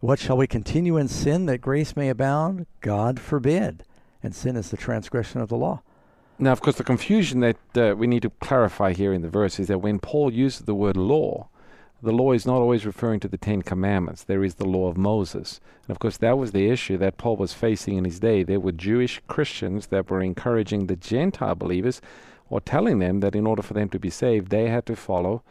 What 0.00 0.18
shall 0.18 0.36
we 0.36 0.46
continue 0.46 0.98
in 0.98 1.08
sin 1.08 1.46
that 1.46 1.62
grace 1.62 1.96
may 1.96 2.10
abound? 2.10 2.66
God 2.82 3.18
forbid. 3.18 3.84
And 4.22 4.34
sin 4.34 4.56
is 4.56 4.70
the 4.70 4.76
transgression 4.76 5.40
of 5.40 5.48
the 5.48 5.56
law. 5.56 5.82
Now, 6.38 6.52
of 6.52 6.60
course, 6.60 6.76
the 6.76 6.84
confusion 6.84 7.40
that 7.40 7.56
uh, 7.76 7.96
we 7.96 8.06
need 8.06 8.22
to 8.22 8.30
clarify 8.30 8.92
here 8.92 9.12
in 9.12 9.22
the 9.22 9.28
verse 9.28 9.58
is 9.58 9.66
that 9.68 9.78
when 9.78 9.98
Paul 9.98 10.32
uses 10.32 10.60
the 10.60 10.74
word 10.74 10.96
law, 10.96 11.48
the 12.00 12.12
law 12.12 12.30
is 12.30 12.46
not 12.46 12.60
always 12.60 12.86
referring 12.86 13.18
to 13.20 13.28
the 13.28 13.36
Ten 13.36 13.62
Commandments. 13.62 14.22
There 14.22 14.44
is 14.44 14.54
the 14.54 14.68
law 14.68 14.88
of 14.88 14.96
Moses. 14.96 15.60
And 15.82 15.90
of 15.90 15.98
course, 15.98 16.16
that 16.18 16.38
was 16.38 16.52
the 16.52 16.70
issue 16.70 16.96
that 16.98 17.18
Paul 17.18 17.36
was 17.36 17.54
facing 17.54 17.96
in 17.96 18.04
his 18.04 18.20
day. 18.20 18.44
There 18.44 18.60
were 18.60 18.70
Jewish 18.70 19.20
Christians 19.26 19.88
that 19.88 20.08
were 20.08 20.22
encouraging 20.22 20.86
the 20.86 20.94
Gentile 20.94 21.56
believers 21.56 22.00
or 22.50 22.60
telling 22.60 23.00
them 23.00 23.18
that 23.20 23.34
in 23.34 23.46
order 23.46 23.62
for 23.62 23.74
them 23.74 23.88
to 23.88 23.98
be 23.98 24.10
saved, 24.10 24.50
they 24.50 24.68
had 24.68 24.86
to 24.86 24.94
follow 24.94 25.42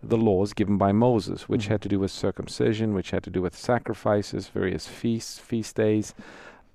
the 0.00 0.16
laws 0.16 0.52
given 0.52 0.78
by 0.78 0.92
Moses, 0.92 1.48
which 1.48 1.66
had 1.66 1.82
to 1.82 1.88
do 1.88 1.98
with 1.98 2.12
circumcision, 2.12 2.94
which 2.94 3.10
had 3.10 3.24
to 3.24 3.30
do 3.30 3.42
with 3.42 3.56
sacrifices, 3.56 4.46
various 4.46 4.86
feasts, 4.86 5.40
feast 5.40 5.74
days. 5.74 6.14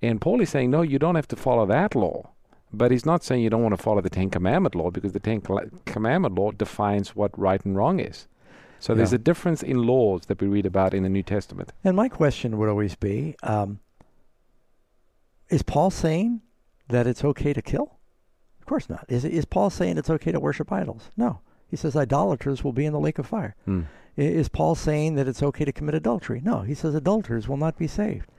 And 0.01 0.19
Paul 0.19 0.41
is 0.41 0.49
saying, 0.49 0.71
no, 0.71 0.81
you 0.81 0.97
don't 0.97 1.15
have 1.15 1.27
to 1.29 1.35
follow 1.35 1.65
that 1.67 1.95
law. 1.95 2.31
But 2.73 2.91
he's 2.91 3.05
not 3.05 3.23
saying 3.23 3.41
you 3.43 3.49
don't 3.49 3.61
want 3.61 3.75
to 3.75 3.81
follow 3.81 4.01
the 4.01 4.09
Ten 4.09 4.29
Commandment 4.29 4.75
law 4.75 4.89
because 4.89 5.11
the 5.11 5.19
Ten 5.19 5.41
Commandment 5.85 6.35
law 6.35 6.51
defines 6.51 7.15
what 7.15 7.37
right 7.37 7.63
and 7.65 7.75
wrong 7.75 7.99
is. 7.99 8.27
So 8.79 8.95
there's 8.95 9.13
a 9.13 9.19
difference 9.19 9.61
in 9.61 9.85
laws 9.85 10.25
that 10.25 10.41
we 10.41 10.47
read 10.47 10.65
about 10.65 10.95
in 10.95 11.03
the 11.03 11.09
New 11.09 11.21
Testament. 11.21 11.71
And 11.83 11.95
my 11.95 12.09
question 12.09 12.57
would 12.57 12.67
always 12.67 12.95
be 12.95 13.35
um, 13.43 13.79
Is 15.49 15.61
Paul 15.61 15.91
saying 15.91 16.41
that 16.87 17.05
it's 17.05 17.23
okay 17.23 17.53
to 17.53 17.61
kill? 17.61 17.99
Of 18.59 18.65
course 18.65 18.89
not. 18.89 19.05
Is, 19.07 19.23
is 19.23 19.45
Paul 19.45 19.69
saying 19.69 19.99
it's 19.99 20.09
okay 20.09 20.31
to 20.31 20.39
worship 20.39 20.71
idols? 20.71 21.11
No. 21.15 21.41
He 21.67 21.75
says 21.75 21.95
idolaters 21.95 22.63
will 22.63 22.73
be 22.73 22.85
in 22.85 22.93
the 22.93 22.99
lake 22.99 23.19
of 23.19 23.27
fire. 23.27 23.55
Hmm. 23.65 23.81
Is 24.17 24.49
Paul 24.49 24.73
saying 24.73 25.15
that 25.15 25.27
it's 25.27 25.43
okay 25.43 25.63
to 25.63 25.71
commit 25.71 25.93
adultery? 25.93 26.41
No. 26.43 26.61
He 26.61 26.73
says 26.73 26.95
adulterers 26.95 27.47
will 27.47 27.57
not 27.57 27.77
be 27.77 27.87
saved. 27.87 28.29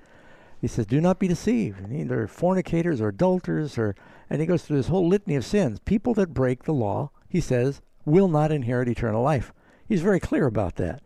He 0.62 0.68
says, 0.68 0.86
do 0.86 1.00
not 1.00 1.18
be 1.18 1.28
deceived. 1.28 1.86
Neither 1.88 2.26
fornicators 2.26 3.00
or 3.00 3.08
adulterers 3.08 3.76
or, 3.76 3.96
and 4.30 4.40
he 4.40 4.46
goes 4.46 4.62
through 4.62 4.76
this 4.78 4.88
whole 4.88 5.08
litany 5.08 5.34
of 5.34 5.44
sins. 5.44 5.80
People 5.80 6.14
that 6.14 6.32
break 6.32 6.62
the 6.62 6.72
law, 6.72 7.10
he 7.28 7.40
says, 7.40 7.82
will 8.04 8.28
not 8.28 8.52
inherit 8.52 8.88
eternal 8.88 9.22
life. 9.22 9.52
He's 9.88 10.00
very 10.02 10.20
clear 10.20 10.46
about 10.46 10.76
that. 10.76 11.02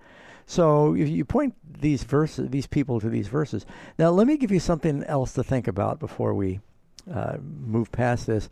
So 0.47 0.95
if 0.95 1.09
you 1.09 1.25
point 1.25 1.55
these 1.81 2.05
verses, 2.05 2.51
these 2.51 2.67
people 2.67 3.01
to 3.01 3.09
these 3.09 3.29
verses. 3.29 3.67
Now, 3.99 4.11
let 4.11 4.27
me 4.27 4.37
give 4.37 4.53
you 4.53 4.61
something 4.61 5.03
else 5.05 5.33
to 5.33 5.43
think 5.43 5.67
about 5.67 5.99
before 5.99 6.35
we 6.35 6.61
uh, 7.13 7.39
move 7.41 7.91
past 7.91 8.27
this. 8.27 8.49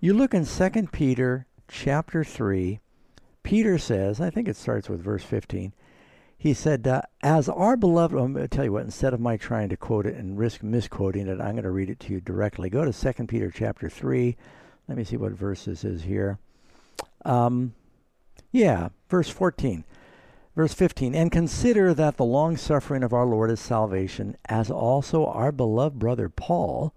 You 0.00 0.14
look 0.14 0.32
in 0.32 0.44
Second 0.46 0.90
Peter 0.90 1.46
chapter 1.68 2.24
three. 2.24 2.80
Peter 3.42 3.78
says, 3.78 4.20
I 4.20 4.30
think 4.30 4.48
it 4.48 4.56
starts 4.56 4.88
with 4.88 5.02
verse 5.02 5.22
fifteen. 5.22 5.74
He 6.40 6.54
said, 6.54 6.88
uh, 6.88 7.02
"As 7.22 7.50
our 7.50 7.76
beloved." 7.76 8.16
I'm 8.16 8.32
going 8.32 8.48
to 8.48 8.48
tell 8.48 8.64
you 8.64 8.72
what. 8.72 8.84
Instead 8.84 9.12
of 9.12 9.20
my 9.20 9.36
trying 9.36 9.68
to 9.68 9.76
quote 9.76 10.06
it 10.06 10.16
and 10.16 10.38
risk 10.38 10.62
misquoting 10.62 11.28
it, 11.28 11.38
I'm 11.38 11.52
going 11.52 11.64
to 11.64 11.70
read 11.70 11.90
it 11.90 12.00
to 12.00 12.14
you 12.14 12.20
directly. 12.22 12.70
Go 12.70 12.82
to 12.82 12.94
Second 12.94 13.26
Peter 13.26 13.52
chapter 13.54 13.90
three. 13.90 14.38
Let 14.88 14.96
me 14.96 15.04
see 15.04 15.18
what 15.18 15.32
verse 15.32 15.66
this 15.66 15.84
is 15.84 16.04
here. 16.04 16.38
Um, 17.26 17.74
yeah, 18.52 18.88
verse 19.10 19.28
14. 19.28 19.84
Verse 20.56 20.72
15, 20.72 21.14
and 21.14 21.30
consider 21.30 21.92
that 21.92 22.16
the 22.16 22.24
long 22.24 22.56
suffering 22.56 23.02
of 23.02 23.12
our 23.12 23.26
Lord 23.26 23.50
is 23.50 23.60
salvation, 23.60 24.34
as 24.46 24.70
also 24.70 25.26
our 25.26 25.52
beloved 25.52 25.98
brother 25.98 26.30
Paul, 26.30 26.94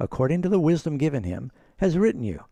according 0.00 0.40
to 0.40 0.48
the 0.48 0.58
wisdom 0.58 0.96
given 0.96 1.22
him, 1.24 1.52
has 1.76 1.98
written 1.98 2.24
you, 2.24 2.44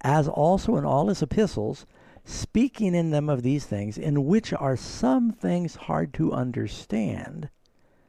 as 0.00 0.26
also 0.26 0.76
in 0.76 0.84
all 0.84 1.06
his 1.06 1.22
epistles, 1.22 1.86
speaking 2.26 2.94
in 2.94 3.10
them 3.10 3.28
of 3.30 3.42
these 3.42 3.64
things, 3.64 3.96
in 3.96 4.26
which 4.26 4.52
are 4.52 4.76
some 4.76 5.32
things 5.32 5.76
hard 5.76 6.12
to 6.14 6.32
understand. 6.32 7.48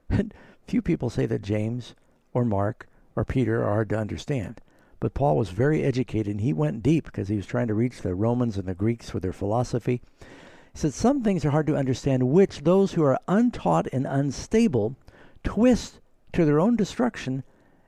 Few 0.68 0.82
people 0.82 1.10
say 1.10 1.26
that 1.28 1.44
James 1.44 1.96
or 2.34 2.44
Mark 2.44 2.88
or 3.16 3.24
Peter 3.24 3.64
are 3.64 3.74
hard 3.74 3.90
to 3.90 3.98
understand. 3.98 4.60
But 5.00 5.14
Paul 5.14 5.38
was 5.38 5.50
very 5.50 5.84
educated 5.84 6.28
and 6.28 6.42
he 6.42 6.52
went 6.52 6.82
deep 6.82 7.06
because 7.06 7.28
he 7.28 7.36
was 7.36 7.46
trying 7.46 7.68
to 7.68 7.76
reach 7.76 8.02
the 8.02 8.16
Romans 8.16 8.58
and 8.58 8.68
the 8.68 8.74
Greeks 8.74 9.14
with 9.14 9.22
their 9.22 9.32
philosophy. 9.32 10.02
He 10.20 10.80
said 10.80 10.94
some 10.94 11.22
things 11.22 11.46
are 11.46 11.52
hard 11.52 11.68
to 11.68 11.78
understand, 11.78 12.30
which 12.30 12.64
those 12.64 12.94
who 12.94 13.04
are 13.04 13.20
untaught 13.28 13.88
and 13.94 14.08
unstable 14.08 14.96
twist 15.44 16.00
to 16.34 16.44
their 16.44 16.60
own 16.60 16.76
destruction 16.76 17.44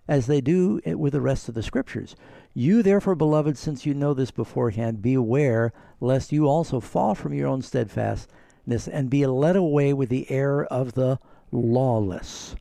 as 0.08 0.28
they 0.28 0.42
do 0.42 0.80
it 0.84 1.00
with 1.00 1.14
the 1.14 1.22
rest 1.22 1.50
of 1.50 1.56
the 1.56 1.64
scriptures. 1.64 2.16
You, 2.60 2.84
therefore, 2.84 3.16
beloved, 3.16 3.58
since 3.58 3.86
you 3.86 3.94
know 3.94 4.14
this 4.14 4.32
beforehand, 4.32 5.02
beware 5.02 5.72
lest 6.02 6.34
you 6.34 6.46
also 6.50 6.82
fall 6.82 7.16
from 7.16 7.34
your 7.34 7.48
own 7.48 7.62
steadfastness 7.62 8.86
and 8.86 9.10
be 9.10 9.26
led 9.26 9.56
away 9.56 9.94
with 9.94 10.10
the 10.10 10.30
error 10.30 10.66
of 10.66 10.92
the 10.92 11.20
lawless. 11.54 12.58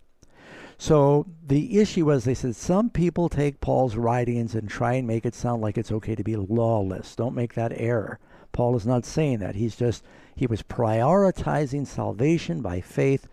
So 0.79 1.27
the 1.45 1.81
issue 1.81 2.05
was 2.05 2.23
they 2.23 2.35
said 2.35 2.55
some 2.55 2.91
people 2.91 3.29
take 3.29 3.61
Paul's 3.61 3.97
writings 3.97 4.55
and 4.55 4.69
try 4.69 4.93
and 4.93 5.05
make 5.05 5.27
it 5.27 5.35
sound 5.35 5.63
like 5.63 5.77
it's 5.77 5.91
okay 5.91 6.15
to 6.15 6.23
be 6.23 6.37
lawless. 6.37 7.17
Don't 7.17 7.35
make 7.35 7.55
that 7.55 7.73
error. 7.75 8.21
Paul 8.53 8.77
is 8.77 8.87
not 8.87 9.05
saying 9.05 9.41
that. 9.41 9.57
He's 9.57 9.75
just, 9.75 10.05
he 10.37 10.47
was 10.47 10.63
prioritizing 10.63 11.89
salvation 11.89 12.63
by 12.63 12.81
faith 12.81 13.27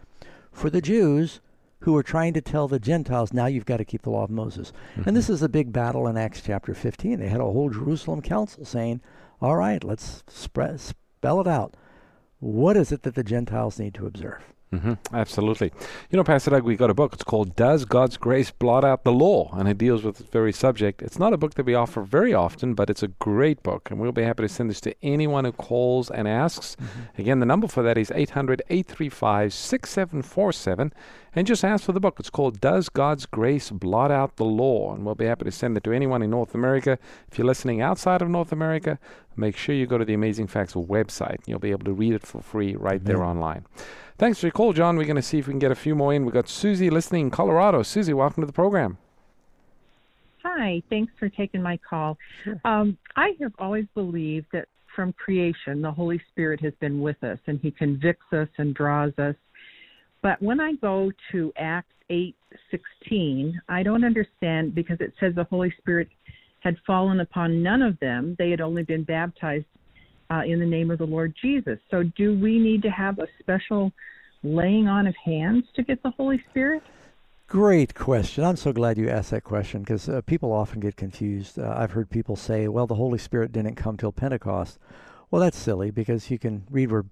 for 0.52 0.72
the 0.72 0.82
Jews 0.82 1.42
who 1.80 1.96
are 1.96 2.04
trying 2.04 2.34
to 2.34 2.42
tell 2.42 2.68
the 2.68 2.80
Gentiles, 2.80 3.34
now 3.34 3.46
you've 3.46 3.66
got 3.66 3.78
to 3.78 3.86
keep 3.86 4.04
the 4.04 4.10
law 4.10 4.24
of 4.24 4.30
Moses. 4.30 4.72
Mm-hmm. 4.96 5.10
And 5.10 5.18
this 5.18 5.30
is 5.30 5.42
a 5.42 5.50
big 5.50 5.72
battle 5.72 6.08
in 6.08 6.18
Acts 6.18 6.42
chapter 6.42 6.74
15. 6.74 7.20
They 7.20 7.28
had 7.28 7.42
a 7.42 7.46
whole 7.46 7.70
Jerusalem 7.70 8.22
council 8.22 8.66
saying, 8.66 9.02
all 9.42 9.56
right, 9.56 9.84
let's 9.84 10.24
spread, 10.28 10.80
spell 10.80 11.42
it 11.42 11.48
out. 11.48 11.76
What 12.40 12.78
is 12.78 12.92
it 12.92 13.04
that 13.04 13.16
the 13.16 13.24
Gentiles 13.24 13.80
need 13.80 13.94
to 13.96 14.06
observe? 14.06 14.44
Mm-hmm, 14.74 15.16
absolutely. 15.16 15.72
You 16.10 16.18
know, 16.18 16.24
Pastor 16.24 16.52
Doug, 16.52 16.64
we 16.64 16.76
got 16.76 16.90
a 16.90 16.94
book. 16.94 17.14
It's 17.14 17.24
called 17.24 17.56
Does 17.56 17.86
God's 17.86 18.18
Grace 18.18 18.52
Blot 18.52 18.84
Out 18.84 19.04
the 19.04 19.12
Law? 19.12 19.52
And 19.54 19.70
it 19.70 19.78
deals 19.78 20.04
with 20.04 20.18
this 20.18 20.28
very 20.28 20.52
subject. 20.52 21.02
It's 21.02 21.20
not 21.20 21.34
a 21.34 21.38
book 21.38 21.54
that 21.54 21.66
we 21.66 21.76
offer 21.76 22.02
very 22.02 22.34
often, 22.34 22.74
but 22.74 22.90
it's 22.90 23.04
a 23.04 23.08
great 23.08 23.64
book. 23.64 23.90
And 23.90 24.00
we'll 24.00 24.12
be 24.12 24.24
happy 24.24 24.44
to 24.44 24.50
send 24.50 24.70
this 24.70 24.82
to 24.82 24.96
anyone 25.02 25.46
who 25.46 25.54
calls 25.54 26.10
and 26.12 26.28
asks. 26.28 26.76
Mm-hmm. 26.76 27.22
Again, 27.22 27.40
the 27.40 27.46
number 27.46 27.68
for 27.68 27.84
that 27.84 27.98
is 27.98 28.12
800 28.14 28.64
835 28.70 29.54
6747. 29.54 30.94
And 31.38 31.46
just 31.46 31.66
ask 31.66 31.84
for 31.84 31.92
the 31.92 32.00
book. 32.00 32.16
It's 32.18 32.30
called 32.30 32.62
Does 32.62 32.88
God's 32.88 33.26
Grace 33.26 33.70
Blot 33.70 34.10
Out 34.10 34.38
the 34.38 34.46
Law? 34.46 34.94
And 34.94 35.06
we'll 35.06 35.16
be 35.16 35.26
happy 35.26 35.44
to 35.44 35.52
send 35.52 35.76
it 35.76 35.84
to 35.84 35.92
anyone 35.92 36.22
in 36.22 36.30
North 36.30 36.56
America. 36.56 36.98
If 37.30 37.38
you're 37.38 37.46
listening 37.46 37.82
outside 37.82 38.22
of 38.22 38.30
North 38.30 38.54
America, 38.54 38.98
make 39.36 39.58
sure 39.58 39.76
you 39.76 39.86
go 39.86 39.98
to 39.98 40.06
the 40.06 40.14
Amazing 40.14 40.48
Facts 40.48 40.76
website. 40.76 41.40
You'll 41.46 41.60
be 41.60 41.72
able 41.72 41.84
to 41.84 41.92
read 41.92 42.14
it 42.14 42.26
for 42.26 42.42
free 42.42 42.78
right 42.78 43.00
mm-hmm. 43.00 43.08
there 43.08 43.22
online. 43.22 43.66
Thanks 44.18 44.40
for 44.40 44.46
your 44.46 44.54
call, 44.54 44.72
John. 44.72 44.96
We're 44.96 45.04
going 45.04 45.18
to 45.18 45.22
see 45.22 45.40
if 45.40 45.48
we 45.48 45.52
can 45.52 45.60
get 45.60 45.74
a 45.74 45.76
few 45.76 45.94
more 45.94 46.14
in. 46.14 46.24
We've 46.24 46.34
got 46.34 46.48
Susie 46.48 46.90
listening 46.90 47.26
in 47.26 47.32
Colorado. 47.32 47.84
Susie, 47.84 48.14
welcome 48.14 48.42
to 48.42 48.48
the 48.48 48.54
program. 48.54 48.98
Hi, 50.44 50.82
thanks 50.90 51.12
for 51.20 51.28
taking 51.28 51.62
my 51.62 51.76
call. 51.78 52.18
Sure. 52.46 52.62
Um, 52.64 52.98
I 53.18 53.36
have 53.42 53.52
always 53.60 53.88
believed 53.94 54.48
that 54.54 54.70
from 54.96 55.12
creation, 55.12 55.82
the 55.82 55.92
Holy 55.92 56.22
Spirit 56.30 56.62
has 56.62 56.72
been 56.80 57.02
with 57.02 57.22
us 57.26 57.40
and 57.46 57.60
He 57.60 57.72
convicts 57.72 58.32
us 58.32 58.48
and 58.58 58.74
draws 58.74 59.12
us. 59.18 59.36
But 60.26 60.42
when 60.42 60.60
I 60.60 60.74
go 60.74 61.12
to 61.34 61.54
Acts 61.56 61.94
8:16, 62.10 63.62
I 63.70 63.84
don't 63.84 64.04
understand 64.04 64.74
because 64.74 65.00
it 65.00 65.14
says 65.20 65.36
the 65.36 65.44
Holy 65.44 65.72
Spirit 65.78 66.10
had 66.62 66.80
fallen 66.88 67.20
upon 67.20 67.62
none 67.62 67.84
of 67.84 68.00
them. 68.00 68.36
They 68.40 68.50
had 68.50 68.60
only 68.60 68.82
been 68.82 69.04
baptized 69.04 69.68
uh, 70.32 70.42
in 70.44 70.60
the 70.60 70.66
name 70.66 70.90
of 70.90 70.98
the 70.98 71.06
Lord 71.06 71.36
Jesus. 71.40 71.78
So, 71.92 72.02
do 72.02 72.40
we 72.40 72.58
need 72.58 72.82
to 72.82 72.90
have 72.90 73.20
a 73.20 73.28
special 73.38 73.92
laying 74.42 74.88
on 74.88 75.06
of 75.06 75.16
hands 75.16 75.66
to 75.76 75.84
get 75.84 76.02
the 76.02 76.10
Holy 76.10 76.44
Spirit? 76.50 76.82
Great 77.46 77.94
question. 77.94 78.44
I'm 78.44 78.58
so 78.58 78.74
glad 78.74 78.98
you 78.98 79.08
asked 79.08 79.30
that 79.30 79.44
question 79.44 79.82
because 79.82 80.10
uh, 80.10 80.22
people 80.22 80.52
often 80.52 80.80
get 80.80 80.96
confused. 80.96 81.60
Uh, 81.60 81.72
I've 81.78 81.92
heard 81.92 82.10
people 82.10 82.36
say, 82.36 82.68
well, 82.68 82.88
the 82.88 82.96
Holy 82.96 83.20
Spirit 83.20 83.52
didn't 83.52 83.76
come 83.76 83.96
till 83.96 84.12
Pentecost. 84.12 84.80
Well, 85.30 85.44
that's 85.44 85.58
silly 85.58 85.92
because 85.92 86.32
you 86.32 86.40
can 86.40 86.64
read 86.72 86.92
where 86.92 87.06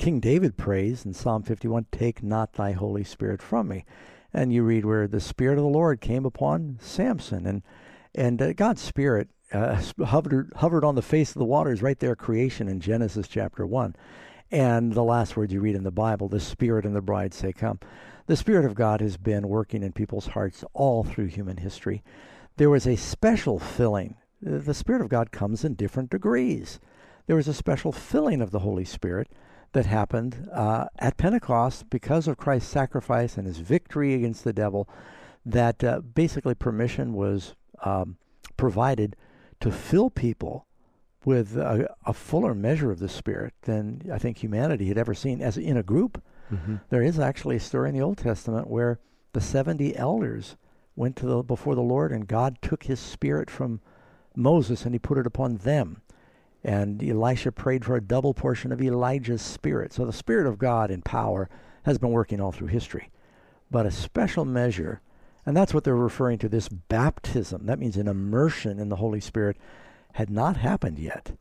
King 0.00 0.18
David 0.18 0.56
prays 0.56 1.04
in 1.04 1.12
Psalm 1.12 1.42
51 1.42 1.84
Take 1.92 2.22
not 2.22 2.54
thy 2.54 2.72
Holy 2.72 3.04
Spirit 3.04 3.42
from 3.42 3.68
me. 3.68 3.84
And 4.32 4.50
you 4.50 4.62
read 4.62 4.86
where 4.86 5.06
the 5.06 5.20
Spirit 5.20 5.58
of 5.58 5.64
the 5.64 5.68
Lord 5.68 6.00
came 6.00 6.24
upon 6.24 6.78
Samson. 6.80 7.46
And, 7.46 7.62
and 8.14 8.40
uh, 8.40 8.54
God's 8.54 8.80
Spirit 8.80 9.28
uh, 9.52 9.78
hovered 10.06 10.54
hovered 10.56 10.84
on 10.84 10.94
the 10.94 11.02
face 11.02 11.32
of 11.32 11.38
the 11.38 11.44
waters 11.44 11.82
right 11.82 11.98
there 11.98 12.16
creation 12.16 12.66
in 12.66 12.80
Genesis 12.80 13.28
chapter 13.28 13.66
1 13.66 13.94
and 14.50 14.94
the 14.94 15.04
last 15.04 15.36
words 15.36 15.52
you 15.52 15.60
read 15.60 15.74
in 15.74 15.84
the 15.84 15.90
Bible 15.90 16.28
the 16.28 16.40
spirit 16.40 16.86
and 16.86 16.94
the 16.94 17.02
bride 17.02 17.34
say 17.34 17.52
come 17.52 17.80
the 18.26 18.36
spirit 18.36 18.64
of 18.64 18.76
God 18.76 19.00
has 19.00 19.16
been 19.16 19.48
working 19.48 19.82
in 19.82 19.92
people's 19.92 20.28
hearts 20.28 20.64
all 20.72 21.02
through 21.02 21.26
human 21.26 21.56
history 21.56 22.04
there 22.58 22.70
was 22.70 22.86
a 22.86 22.94
special 22.94 23.58
filling 23.58 24.14
the 24.40 24.72
spirit 24.72 25.02
of 25.02 25.08
God 25.08 25.32
comes 25.32 25.64
in 25.64 25.74
different 25.74 26.10
degrees 26.10 26.78
there 27.26 27.34
was 27.34 27.48
a 27.48 27.54
special 27.54 27.90
filling 27.90 28.40
of 28.40 28.52
the 28.52 28.60
Holy 28.60 28.84
Spirit 28.84 29.26
that 29.72 29.86
happened 29.86 30.48
uh, 30.52 30.86
at 30.98 31.16
Pentecost 31.16 31.90
because 31.90 32.26
of 32.26 32.36
Christ's 32.36 32.70
sacrifice 32.70 33.36
and 33.36 33.46
his 33.46 33.58
victory 33.58 34.14
against 34.14 34.44
the 34.44 34.52
devil 34.52 34.88
that 35.44 35.82
uh, 35.82 36.00
basically 36.00 36.54
permission 36.54 37.14
was 37.14 37.54
um, 37.82 38.16
provided 38.56 39.16
to 39.60 39.70
fill 39.70 40.10
people 40.10 40.66
with 41.24 41.56
a, 41.56 41.88
a, 42.06 42.12
fuller 42.12 42.54
measure 42.54 42.90
of 42.90 42.98
the 42.98 43.08
Spirit 43.08 43.52
than 43.62 44.10
I 44.12 44.18
think 44.18 44.38
humanity 44.38 44.88
had 44.88 44.98
ever 44.98 45.14
seen 45.14 45.42
as 45.42 45.56
in 45.58 45.76
a 45.76 45.82
group. 45.82 46.22
Mm-hmm. 46.50 46.76
There 46.88 47.02
is 47.02 47.18
actually 47.18 47.56
a 47.56 47.60
story 47.60 47.90
in 47.90 47.94
the 47.94 48.02
Old 48.02 48.18
Testament 48.18 48.68
where 48.68 48.98
the 49.32 49.40
70 49.40 49.96
elders 49.96 50.56
went 50.96 51.16
to 51.16 51.26
the 51.26 51.42
before 51.42 51.74
the 51.74 51.82
Lord 51.82 52.10
and 52.10 52.26
God 52.26 52.58
took 52.62 52.84
his 52.84 52.98
spirit 52.98 53.50
from 53.50 53.80
Moses 54.34 54.84
and 54.84 54.94
he 54.94 54.98
put 54.98 55.18
it 55.18 55.26
upon 55.26 55.58
them. 55.58 56.02
And 56.62 57.02
Elisha 57.02 57.52
prayed 57.52 57.84
for 57.84 57.96
a 57.96 58.02
double 58.02 58.34
portion 58.34 58.72
of 58.72 58.82
Elijah's 58.82 59.42
spirit. 59.42 59.92
So 59.92 60.04
the 60.04 60.12
spirit 60.12 60.46
of 60.46 60.58
God 60.58 60.90
in 60.90 61.02
power 61.02 61.48
has 61.84 61.98
been 61.98 62.10
working 62.10 62.40
all 62.40 62.52
through 62.52 62.68
history. 62.68 63.10
But 63.70 63.86
a 63.86 63.90
special 63.90 64.44
measure 64.44 65.00
and 65.46 65.56
that's 65.56 65.72
what 65.72 65.84
they're 65.84 65.96
referring 65.96 66.38
to 66.38 66.48
this 66.48 66.68
baptism. 66.68 67.66
That 67.66 67.78
means 67.78 67.96
an 67.96 68.08
immersion 68.08 68.78
in 68.78 68.88
the 68.88 68.96
Holy 68.96 69.20
Spirit 69.20 69.56
had 70.12 70.30
not 70.30 70.56
happened 70.56 70.98
yet. 70.98 71.32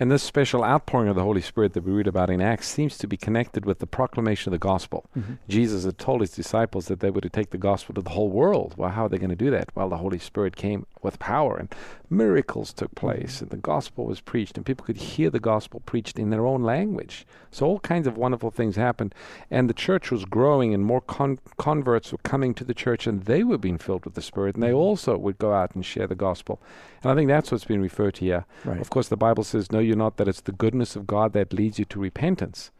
And 0.00 0.10
this 0.10 0.22
special 0.22 0.64
outpouring 0.64 1.08
of 1.08 1.16
the 1.16 1.22
Holy 1.22 1.40
Spirit 1.40 1.74
that 1.74 1.84
we 1.84 1.92
read 1.92 2.06
about 2.06 2.30
in 2.30 2.40
Acts 2.40 2.68
seems 2.68 2.98
to 2.98 3.06
be 3.06 3.16
connected 3.16 3.64
with 3.64 3.78
the 3.78 3.86
proclamation 3.86 4.52
of 4.52 4.60
the 4.60 4.66
gospel. 4.66 5.04
Mm-hmm. 5.16 5.34
Jesus 5.48 5.84
had 5.84 5.98
told 5.98 6.20
his 6.20 6.30
disciples 6.30 6.86
that 6.86 7.00
they 7.00 7.10
were 7.10 7.20
to 7.20 7.28
take 7.28 7.50
the 7.50 7.58
gospel 7.58 7.94
to 7.94 8.02
the 8.02 8.10
whole 8.10 8.30
world. 8.30 8.74
Well, 8.76 8.90
how 8.90 9.06
are 9.06 9.08
they 9.08 9.18
going 9.18 9.30
to 9.30 9.36
do 9.36 9.50
that? 9.50 9.70
Well, 9.74 9.88
the 9.88 9.98
Holy 9.98 10.18
Spirit 10.18 10.56
came 10.56 10.86
with 11.02 11.18
power 11.18 11.56
and 11.56 11.74
miracles 12.10 12.72
took 12.72 12.94
place 12.94 13.36
mm-hmm. 13.36 13.44
and 13.44 13.50
the 13.50 13.56
gospel 13.56 14.04
was 14.04 14.20
preached 14.20 14.56
and 14.56 14.66
people 14.66 14.84
could 14.84 14.96
hear 14.96 15.30
the 15.30 15.40
gospel 15.40 15.80
preached 15.80 16.18
in 16.18 16.30
their 16.30 16.46
own 16.46 16.62
language. 16.62 17.26
So 17.50 17.66
all 17.66 17.80
kinds 17.80 18.06
of 18.06 18.16
wonderful 18.16 18.50
things 18.50 18.76
happened 18.76 19.14
and 19.50 19.68
the 19.68 19.74
church 19.74 20.10
was 20.10 20.24
growing 20.24 20.74
and 20.74 20.84
more 20.84 21.00
con- 21.00 21.38
converts 21.58 22.12
were 22.12 22.18
coming 22.18 22.54
to 22.54 22.64
the 22.64 22.74
church 22.74 23.06
and 23.06 23.24
they 23.24 23.42
were 23.42 23.58
being 23.58 23.78
filled 23.78 24.04
with 24.04 24.14
the 24.14 24.22
Spirit 24.22 24.54
and 24.54 24.62
they 24.62 24.68
mm-hmm. 24.68 24.76
also 24.76 25.16
would 25.16 25.38
go 25.38 25.52
out 25.52 25.74
and 25.74 25.84
share 25.84 26.06
the 26.06 26.14
gospel. 26.14 26.60
And 27.02 27.10
I 27.10 27.14
think 27.14 27.28
that's 27.28 27.50
what's 27.50 27.64
been 27.64 27.82
referred 27.82 28.14
to 28.16 28.24
here. 28.24 28.44
Right. 28.64 28.80
Of 28.80 28.90
course, 28.90 29.08
the 29.08 29.16
Bible 29.16 29.44
says, 29.52 29.70
Know 29.70 29.78
you 29.78 29.94
not 29.94 30.16
that 30.16 30.28
it's 30.28 30.40
the 30.40 30.52
goodness 30.52 30.96
of 30.96 31.06
God 31.06 31.32
that 31.34 31.52
leads 31.52 31.78
you 31.78 31.84
to 31.86 32.00
repentance. 32.00 32.70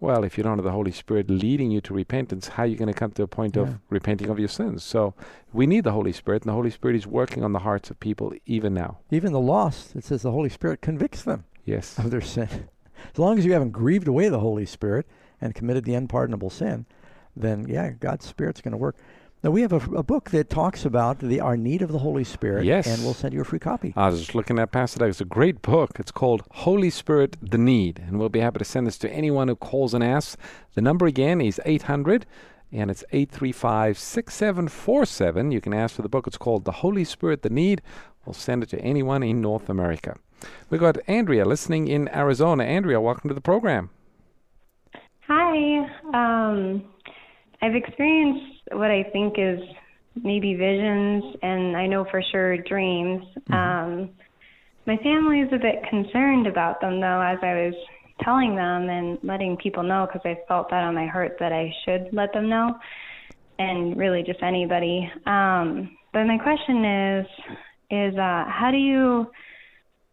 Well, 0.00 0.24
if 0.24 0.36
you 0.36 0.44
don't 0.44 0.58
have 0.58 0.64
the 0.64 0.72
Holy 0.72 0.90
Spirit 0.90 1.30
leading 1.30 1.70
you 1.70 1.80
to 1.82 1.94
repentance, 1.94 2.48
how 2.48 2.64
are 2.64 2.66
you 2.66 2.76
going 2.76 2.92
to 2.92 2.98
come 2.98 3.12
to 3.12 3.22
a 3.22 3.26
point 3.28 3.56
yeah. 3.56 3.62
of 3.62 3.78
repenting 3.88 4.28
of 4.28 4.38
your 4.38 4.48
sins? 4.48 4.82
So 4.82 5.14
we 5.52 5.66
need 5.66 5.84
the 5.84 5.92
Holy 5.92 6.12
Spirit, 6.12 6.42
and 6.42 6.50
the 6.50 6.54
Holy 6.54 6.70
Spirit 6.70 6.96
is 6.96 7.06
working 7.06 7.44
on 7.44 7.52
the 7.52 7.60
hearts 7.60 7.90
of 7.90 8.00
people 8.00 8.34
even 8.44 8.74
now. 8.74 8.98
Even 9.10 9.32
the 9.32 9.40
lost, 9.40 9.94
it 9.94 10.04
says 10.04 10.22
the 10.22 10.32
Holy 10.32 10.50
Spirit 10.50 10.82
convicts 10.82 11.22
them 11.22 11.44
yes. 11.64 11.96
of 11.98 12.10
their 12.10 12.20
sin. 12.20 12.48
As 13.12 13.18
long 13.18 13.38
as 13.38 13.44
you 13.44 13.52
haven't 13.52 13.70
grieved 13.70 14.08
away 14.08 14.28
the 14.28 14.40
Holy 14.40 14.66
Spirit 14.66 15.06
and 15.40 15.54
committed 15.54 15.84
the 15.84 15.94
unpardonable 15.94 16.50
sin, 16.50 16.86
then 17.36 17.66
yeah, 17.68 17.90
God's 17.90 18.26
Spirit's 18.26 18.60
going 18.60 18.72
to 18.72 18.78
work. 18.78 18.96
Now 19.44 19.50
we 19.50 19.60
have 19.60 19.74
a, 19.74 19.96
a, 19.96 20.02
book 20.02 20.30
that 20.30 20.48
talks 20.48 20.86
about 20.86 21.18
the 21.18 21.38
our 21.40 21.54
need 21.54 21.82
of 21.82 21.92
the 21.92 21.98
Holy 21.98 22.24
Spirit. 22.24 22.64
Yes, 22.64 22.86
and 22.86 23.04
we'll 23.04 23.12
send 23.12 23.34
you 23.34 23.42
a 23.42 23.44
free 23.44 23.58
copy. 23.58 23.92
I 23.94 24.08
was 24.08 24.20
just 24.20 24.34
looking 24.34 24.58
at 24.58 24.72
Pastor 24.72 25.00
Doug. 25.00 25.10
It's 25.10 25.20
a 25.20 25.26
great 25.26 25.60
book. 25.60 25.98
It's 25.98 26.10
called 26.10 26.44
Holy 26.50 26.88
Spirit: 26.88 27.36
The 27.42 27.58
Need, 27.58 28.02
and 28.06 28.18
we'll 28.18 28.30
be 28.30 28.40
happy 28.40 28.60
to 28.60 28.64
send 28.64 28.86
this 28.86 28.96
to 28.98 29.10
anyone 29.12 29.48
who 29.48 29.56
calls 29.56 29.92
and 29.92 30.02
asks. 30.02 30.38
The 30.72 30.80
number 30.80 31.04
again 31.04 31.42
is 31.42 31.60
eight 31.66 31.82
hundred. 31.82 32.24
And 32.72 32.90
it's 32.90 33.04
835 33.12 33.96
6747. 33.96 35.52
You 35.52 35.60
can 35.60 35.72
ask 35.72 35.94
for 35.94 36.02
the 36.02 36.08
book. 36.08 36.26
It's 36.26 36.36
called 36.36 36.64
The 36.64 36.72
Holy 36.72 37.04
Spirit, 37.04 37.42
The 37.42 37.50
Need. 37.50 37.82
We'll 38.26 38.34
send 38.34 38.64
it 38.64 38.68
to 38.70 38.80
anyone 38.80 39.22
in 39.22 39.40
North 39.40 39.68
America. 39.68 40.16
We've 40.70 40.80
got 40.80 40.98
Andrea 41.06 41.44
listening 41.44 41.86
in 41.86 42.08
Arizona. 42.08 42.64
Andrea, 42.64 43.00
welcome 43.00 43.28
to 43.28 43.34
the 43.34 43.40
program. 43.40 43.90
Hi. 45.28 45.88
Um, 46.12 46.82
I've 47.62 47.76
experienced 47.76 48.53
what 48.72 48.90
I 48.90 49.04
think 49.12 49.34
is 49.38 49.60
maybe 50.22 50.54
visions, 50.54 51.36
and 51.42 51.76
I 51.76 51.86
know 51.86 52.04
for 52.10 52.22
sure 52.30 52.56
dreams. 52.58 53.24
Mm-hmm. 53.50 53.54
Um, 53.54 54.10
my 54.86 54.96
family 54.98 55.40
is 55.40 55.52
a 55.52 55.58
bit 55.58 55.82
concerned 55.88 56.46
about 56.46 56.80
them, 56.80 57.00
though, 57.00 57.20
as 57.20 57.38
I 57.42 57.54
was 57.66 57.74
telling 58.22 58.54
them 58.54 58.88
and 58.88 59.18
letting 59.22 59.56
people 59.56 59.82
know 59.82 60.06
because 60.06 60.22
I 60.24 60.38
felt 60.46 60.70
that 60.70 60.84
on 60.84 60.94
my 60.94 61.06
heart 61.06 61.36
that 61.40 61.52
I 61.52 61.72
should 61.84 62.08
let 62.12 62.32
them 62.32 62.48
know, 62.48 62.78
and 63.58 63.96
really 63.96 64.22
just 64.22 64.42
anybody. 64.42 65.10
Um, 65.26 65.96
but 66.12 66.24
my 66.24 66.38
question 66.38 66.84
is 66.84 67.26
is 67.90 68.14
uh, 68.14 68.44
how 68.48 68.70
do 68.70 68.78
you 68.78 69.30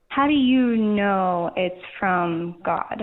how 0.09 0.27
do 0.27 0.33
you 0.33 0.75
know 0.75 1.51
it's 1.55 1.81
from 1.99 2.57
God? 2.63 3.01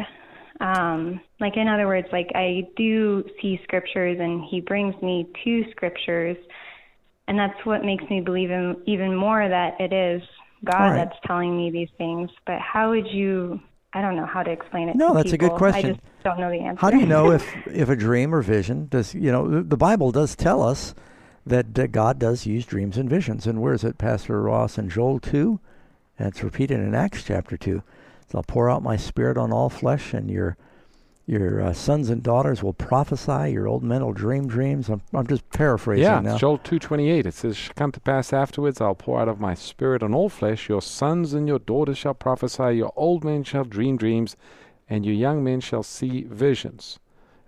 Um, 0.61 1.21
like 1.41 1.57
in 1.57 1.69
other 1.69 1.87
words, 1.87 2.09
like 2.13 2.31
I 2.35 2.69
do 2.77 3.25
see 3.41 3.61
scriptures 3.65 4.19
and 4.21 4.45
he 4.51 4.61
brings 4.61 5.01
me 5.03 5.29
to 5.45 5.65
scriptures 5.71 6.37
and 7.29 7.39
that's 7.39 7.65
what 7.65 7.85
makes 7.85 8.05
me 8.11 8.21
believe 8.21 8.51
in 8.51 8.77
even 8.87 9.15
more 9.15 9.47
that 9.49 9.81
it 9.81 9.93
is 9.93 10.23
God 10.65 10.91
right. 10.91 10.95
that's 10.97 11.17
telling 11.27 11.57
me 11.57 11.71
these 11.71 11.91
things. 11.99 12.31
But 12.47 12.59
how 12.61 12.91
would 12.91 13.07
you 13.07 13.61
I 13.93 14.03
don't 14.03 14.17
know 14.17 14.27
how 14.27 14.43
to 14.43 14.51
explain 14.51 14.89
it 14.89 14.97
No, 14.97 15.15
that's 15.15 15.33
a 15.33 15.39
good 15.39 15.53
question. 15.53 15.91
I 15.91 15.93
just 15.93 16.01
don't 16.25 16.41
know 16.41 16.51
the 16.51 16.61
answer. 16.61 16.81
How 16.81 16.91
do 16.91 16.99
you 16.99 17.07
know 17.07 17.31
if, 17.33 17.67
if 17.69 17.89
a 17.89 17.97
dream 17.97 18.35
or 18.35 18.43
vision 18.43 18.89
does, 18.91 19.15
you 19.15 19.33
know, 19.33 19.49
the- 19.49 19.63
the 19.63 19.77
Bible 19.77 20.13
does 20.13 20.37
tell 20.37 20.63
us 20.63 20.95
that 21.47 21.79
uh, 21.79 21.87
God 21.87 22.19
does 22.19 22.45
use 22.47 22.67
dreams 22.67 22.99
and 22.99 23.09
visions. 23.09 23.47
And 23.47 23.63
where 23.63 23.73
is 23.73 23.85
it, 23.85 23.97
Pastor 23.97 24.43
Ross? 24.43 24.77
and 24.77 24.91
Joel 24.91 25.19
2? 25.21 25.59
And 26.19 26.29
it's 26.29 26.43
repeated 26.43 26.81
in 26.81 26.95
Acts 26.95 27.23
chapter 27.23 27.57
2. 27.57 27.83
So 28.31 28.39
I'll 28.39 28.43
pour 28.45 28.69
out 28.69 28.83
my 28.83 28.97
spirit 28.97 29.39
on 29.39 29.53
all 29.53 29.71
flesh, 29.71 30.13
and 30.13 30.31
your 30.31 30.59
your 31.29 31.61
uh, 31.61 31.75
sons 31.75 32.09
and 32.09 32.23
daughters 32.23 32.63
will 32.63 32.73
prophesy. 32.73 33.53
Your 33.53 33.69
old 33.69 33.85
men 33.85 34.03
will 34.03 34.15
dream 34.15 34.49
dreams. 34.49 34.89
I'm, 34.89 35.03
I'm 35.13 35.27
just 35.27 35.47
paraphrasing 35.51 36.03
Yeah, 36.03 36.21
now. 36.21 36.39
Joel 36.39 36.59
2.28. 36.61 37.27
It 37.27 37.35
says, 37.35 37.69
come 37.77 37.93
to 37.93 38.01
pass 38.01 38.33
afterwards, 38.33 38.81
I'll 38.81 38.95
pour 38.95 39.21
out 39.21 39.29
of 39.29 39.39
my 39.39 39.53
spirit 39.53 40.03
on 40.03 40.15
all 40.15 40.31
flesh. 40.31 40.71
Your 40.71 40.81
sons 40.81 41.35
and 41.35 41.47
your 41.47 41.59
daughters 41.59 41.99
shall 41.99 42.15
prophesy. 42.15 42.77
Your 42.77 42.95
old 42.97 43.25
men 43.25 43.45
shall 43.45 43.65
dream 43.65 43.99
dreams, 43.99 44.37
and 44.89 45.05
your 45.05 45.15
young 45.15 45.45
men 45.45 45.61
shall 45.61 45.83
see 45.83 46.23
visions. 46.23 46.99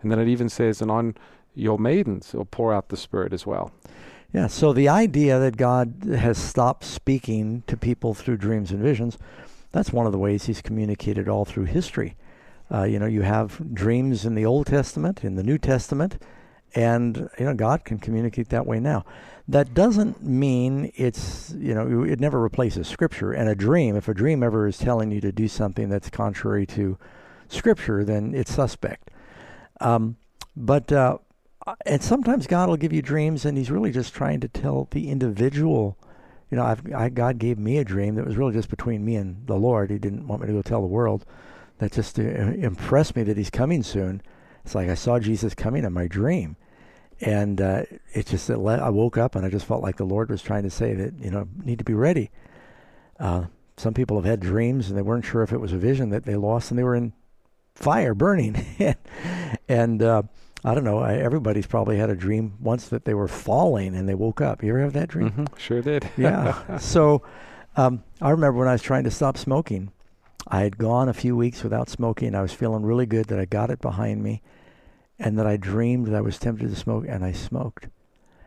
And 0.02 0.12
then 0.12 0.18
it 0.18 0.28
even 0.28 0.50
says, 0.50 0.82
and 0.82 0.90
on 0.90 1.16
your 1.54 1.78
maidens 1.78 2.34
will 2.34 2.44
pour 2.44 2.74
out 2.74 2.90
the 2.90 2.98
spirit 2.98 3.32
as 3.32 3.46
well. 3.46 3.72
Yeah, 4.30 4.48
so 4.48 4.74
the 4.74 4.90
idea 4.90 5.38
that 5.38 5.56
God 5.56 6.04
has 6.04 6.36
stopped 6.36 6.84
speaking 6.84 7.62
to 7.66 7.78
people 7.78 8.12
through 8.12 8.36
dreams 8.36 8.72
and 8.72 8.80
visions, 8.82 9.16
that's 9.72 9.90
one 9.90 10.04
of 10.04 10.12
the 10.12 10.18
ways 10.18 10.44
he's 10.44 10.60
communicated 10.60 11.30
all 11.30 11.46
through 11.46 11.64
history. 11.64 12.14
Uh, 12.72 12.84
you 12.84 12.98
know, 12.98 13.06
you 13.06 13.22
have 13.22 13.74
dreams 13.74 14.24
in 14.24 14.34
the 14.34 14.46
Old 14.46 14.66
Testament, 14.66 15.24
in 15.24 15.34
the 15.34 15.42
New 15.42 15.58
Testament, 15.58 16.18
and 16.74 17.28
you 17.38 17.44
know 17.44 17.54
God 17.54 17.84
can 17.84 17.98
communicate 17.98 18.48
that 18.50 18.66
way 18.66 18.78
now. 18.78 19.04
That 19.48 19.74
doesn't 19.74 20.22
mean 20.22 20.92
it's 20.94 21.52
you 21.58 21.74
know 21.74 22.04
it 22.04 22.20
never 22.20 22.40
replaces 22.40 22.86
Scripture. 22.86 23.32
And 23.32 23.48
a 23.48 23.54
dream, 23.54 23.96
if 23.96 24.08
a 24.08 24.14
dream 24.14 24.42
ever 24.42 24.68
is 24.68 24.78
telling 24.78 25.10
you 25.10 25.20
to 25.20 25.32
do 25.32 25.48
something 25.48 25.88
that's 25.88 26.10
contrary 26.10 26.66
to 26.66 26.96
Scripture, 27.48 28.04
then 28.04 28.34
it's 28.34 28.52
suspect. 28.52 29.10
Um, 29.80 30.16
but 30.56 30.92
uh, 30.92 31.18
and 31.84 32.02
sometimes 32.02 32.46
God 32.46 32.68
will 32.68 32.76
give 32.76 32.92
you 32.92 33.02
dreams, 33.02 33.44
and 33.44 33.58
He's 33.58 33.70
really 33.70 33.90
just 33.90 34.14
trying 34.14 34.40
to 34.40 34.48
tell 34.48 34.88
the 34.90 35.10
individual. 35.10 35.98
You 36.50 36.56
know, 36.56 36.64
I've, 36.64 36.82
I, 36.92 37.08
God 37.08 37.38
gave 37.38 37.58
me 37.58 37.78
a 37.78 37.84
dream 37.84 38.16
that 38.16 38.26
was 38.26 38.36
really 38.36 38.52
just 38.52 38.70
between 38.70 39.04
me 39.04 39.14
and 39.16 39.46
the 39.46 39.54
Lord. 39.54 39.90
He 39.90 39.98
didn't 39.98 40.26
want 40.26 40.42
me 40.42 40.48
to 40.48 40.52
go 40.52 40.62
tell 40.62 40.80
the 40.80 40.86
world. 40.86 41.24
That 41.80 41.92
just 41.92 42.18
uh, 42.18 42.22
impressed 42.22 43.16
me 43.16 43.22
that 43.24 43.36
He's 43.36 43.50
coming 43.50 43.82
soon. 43.82 44.22
It's 44.64 44.74
like 44.74 44.88
I 44.88 44.94
saw 44.94 45.18
Jesus 45.18 45.54
coming 45.54 45.84
in 45.84 45.92
my 45.92 46.06
dream, 46.06 46.56
and 47.20 47.60
uh, 47.60 47.82
it 48.12 48.26
just 48.26 48.48
it 48.50 48.58
le- 48.58 48.78
I 48.78 48.90
woke 48.90 49.16
up 49.18 49.34
and 49.34 49.44
I 49.44 49.50
just 49.50 49.66
felt 49.66 49.82
like 49.82 49.96
the 49.96 50.04
Lord 50.04 50.28
was 50.30 50.42
trying 50.42 50.62
to 50.64 50.70
say 50.70 50.94
that 50.94 51.14
you 51.18 51.30
know 51.30 51.48
need 51.64 51.78
to 51.78 51.84
be 51.84 51.94
ready. 51.94 52.30
Uh, 53.18 53.44
some 53.76 53.94
people 53.94 54.16
have 54.18 54.26
had 54.26 54.40
dreams 54.40 54.88
and 54.90 54.96
they 54.98 55.02
weren't 55.02 55.24
sure 55.24 55.42
if 55.42 55.52
it 55.52 55.58
was 55.60 55.72
a 55.72 55.78
vision 55.78 56.10
that 56.10 56.24
they 56.24 56.36
lost, 56.36 56.70
and 56.70 56.78
they 56.78 56.84
were 56.84 56.94
in 56.94 57.12
fire 57.74 58.14
burning, 58.14 58.62
and 59.68 60.02
uh, 60.02 60.22
I 60.62 60.74
don't 60.74 60.84
know. 60.84 60.98
I, 60.98 61.14
everybody's 61.14 61.66
probably 61.66 61.96
had 61.96 62.10
a 62.10 62.14
dream 62.14 62.54
once 62.60 62.88
that 62.88 63.06
they 63.06 63.14
were 63.14 63.28
falling 63.28 63.94
and 63.96 64.06
they 64.06 64.14
woke 64.14 64.42
up. 64.42 64.62
You 64.62 64.70
ever 64.72 64.80
have 64.80 64.92
that 64.92 65.08
dream? 65.08 65.30
Mhm, 65.30 65.58
sure 65.58 65.80
did. 65.80 66.08
yeah. 66.18 66.76
So 66.78 67.22
um, 67.76 68.02
I 68.20 68.30
remember 68.30 68.58
when 68.58 68.68
I 68.68 68.72
was 68.72 68.82
trying 68.82 69.04
to 69.04 69.10
stop 69.10 69.38
smoking. 69.38 69.92
I 70.50 70.62
had 70.62 70.78
gone 70.78 71.08
a 71.08 71.14
few 71.14 71.36
weeks 71.36 71.62
without 71.62 71.88
smoking. 71.88 72.34
I 72.34 72.42
was 72.42 72.52
feeling 72.52 72.82
really 72.82 73.06
good 73.06 73.26
that 73.26 73.38
I 73.38 73.44
got 73.44 73.70
it 73.70 73.80
behind 73.80 74.22
me, 74.22 74.42
and 75.18 75.38
that 75.38 75.46
I 75.46 75.56
dreamed 75.56 76.06
that 76.08 76.14
I 76.14 76.20
was 76.20 76.38
tempted 76.38 76.68
to 76.68 76.76
smoke, 76.76 77.04
and 77.08 77.24
I 77.24 77.32
smoked. 77.32 77.88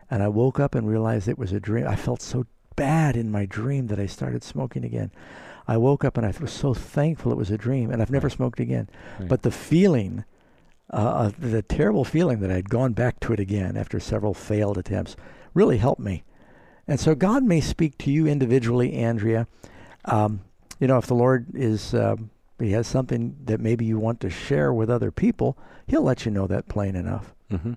And 0.10 0.22
I 0.22 0.28
woke 0.28 0.60
up 0.60 0.76
and 0.76 0.88
realized 0.88 1.28
it 1.28 1.40
was 1.40 1.54
a 1.54 1.60
dream. 1.60 1.88
I 1.88 1.96
felt 1.96 2.22
so 2.22 2.46
bad 2.76 3.16
in 3.16 3.32
my 3.32 3.46
dream 3.46 3.88
that 3.88 4.00
I 4.00 4.06
started 4.06 4.44
smoking 4.44 4.84
again. 4.84 5.12
I 5.68 5.78
woke 5.78 6.04
up 6.04 6.18
and 6.18 6.26
I 6.26 6.34
was 6.42 6.52
so 6.52 6.74
thankful 6.74 7.32
it 7.32 7.38
was 7.38 7.52
a 7.52 7.58
dream, 7.58 7.90
and 7.90 8.02
I've 8.02 8.12
never 8.12 8.30
smoked 8.30 8.60
again. 8.60 8.90
Right. 9.20 9.30
But 9.30 9.44
the 9.44 9.52
feeling, 9.52 10.26
uh, 10.92 10.96
uh, 10.96 11.32
the 11.40 11.62
terrible 11.62 12.04
feeling 12.04 12.42
that 12.42 12.52
I'd 12.52 12.70
gone 12.70 12.94
back 12.94 13.20
to 13.22 13.34
it 13.34 13.40
again 13.40 13.78
after 13.78 14.00
several 14.00 14.34
failed 14.34 14.78
attempts, 14.78 15.16
really 15.54 15.78
helped 15.78 16.02
me. 16.02 16.24
And 16.86 17.00
so 17.00 17.16
God 17.16 17.44
may 17.44 17.62
speak 17.62 17.98
to 18.00 18.12
you 18.12 18.28
individually, 18.28 18.94
Andrea. 18.94 19.48
Um, 20.04 20.42
you 20.84 20.88
know, 20.88 20.98
if 20.98 21.08
the 21.08 21.16
Lord 21.16 21.46
is, 21.56 21.94
um, 21.94 22.30
He 22.60 22.72
has 22.74 22.88
something 22.88 23.38
that 23.46 23.62
maybe 23.62 23.86
you 23.86 23.98
want 23.98 24.20
to 24.20 24.30
share 24.30 24.74
with 24.74 24.90
other 24.90 25.12
people, 25.12 25.58
He'll 25.88 26.02
let 26.02 26.26
you 26.26 26.32
know 26.32 26.46
that 26.48 26.68
plain 26.68 26.94
enough. 26.98 27.34
hmm 27.50 27.76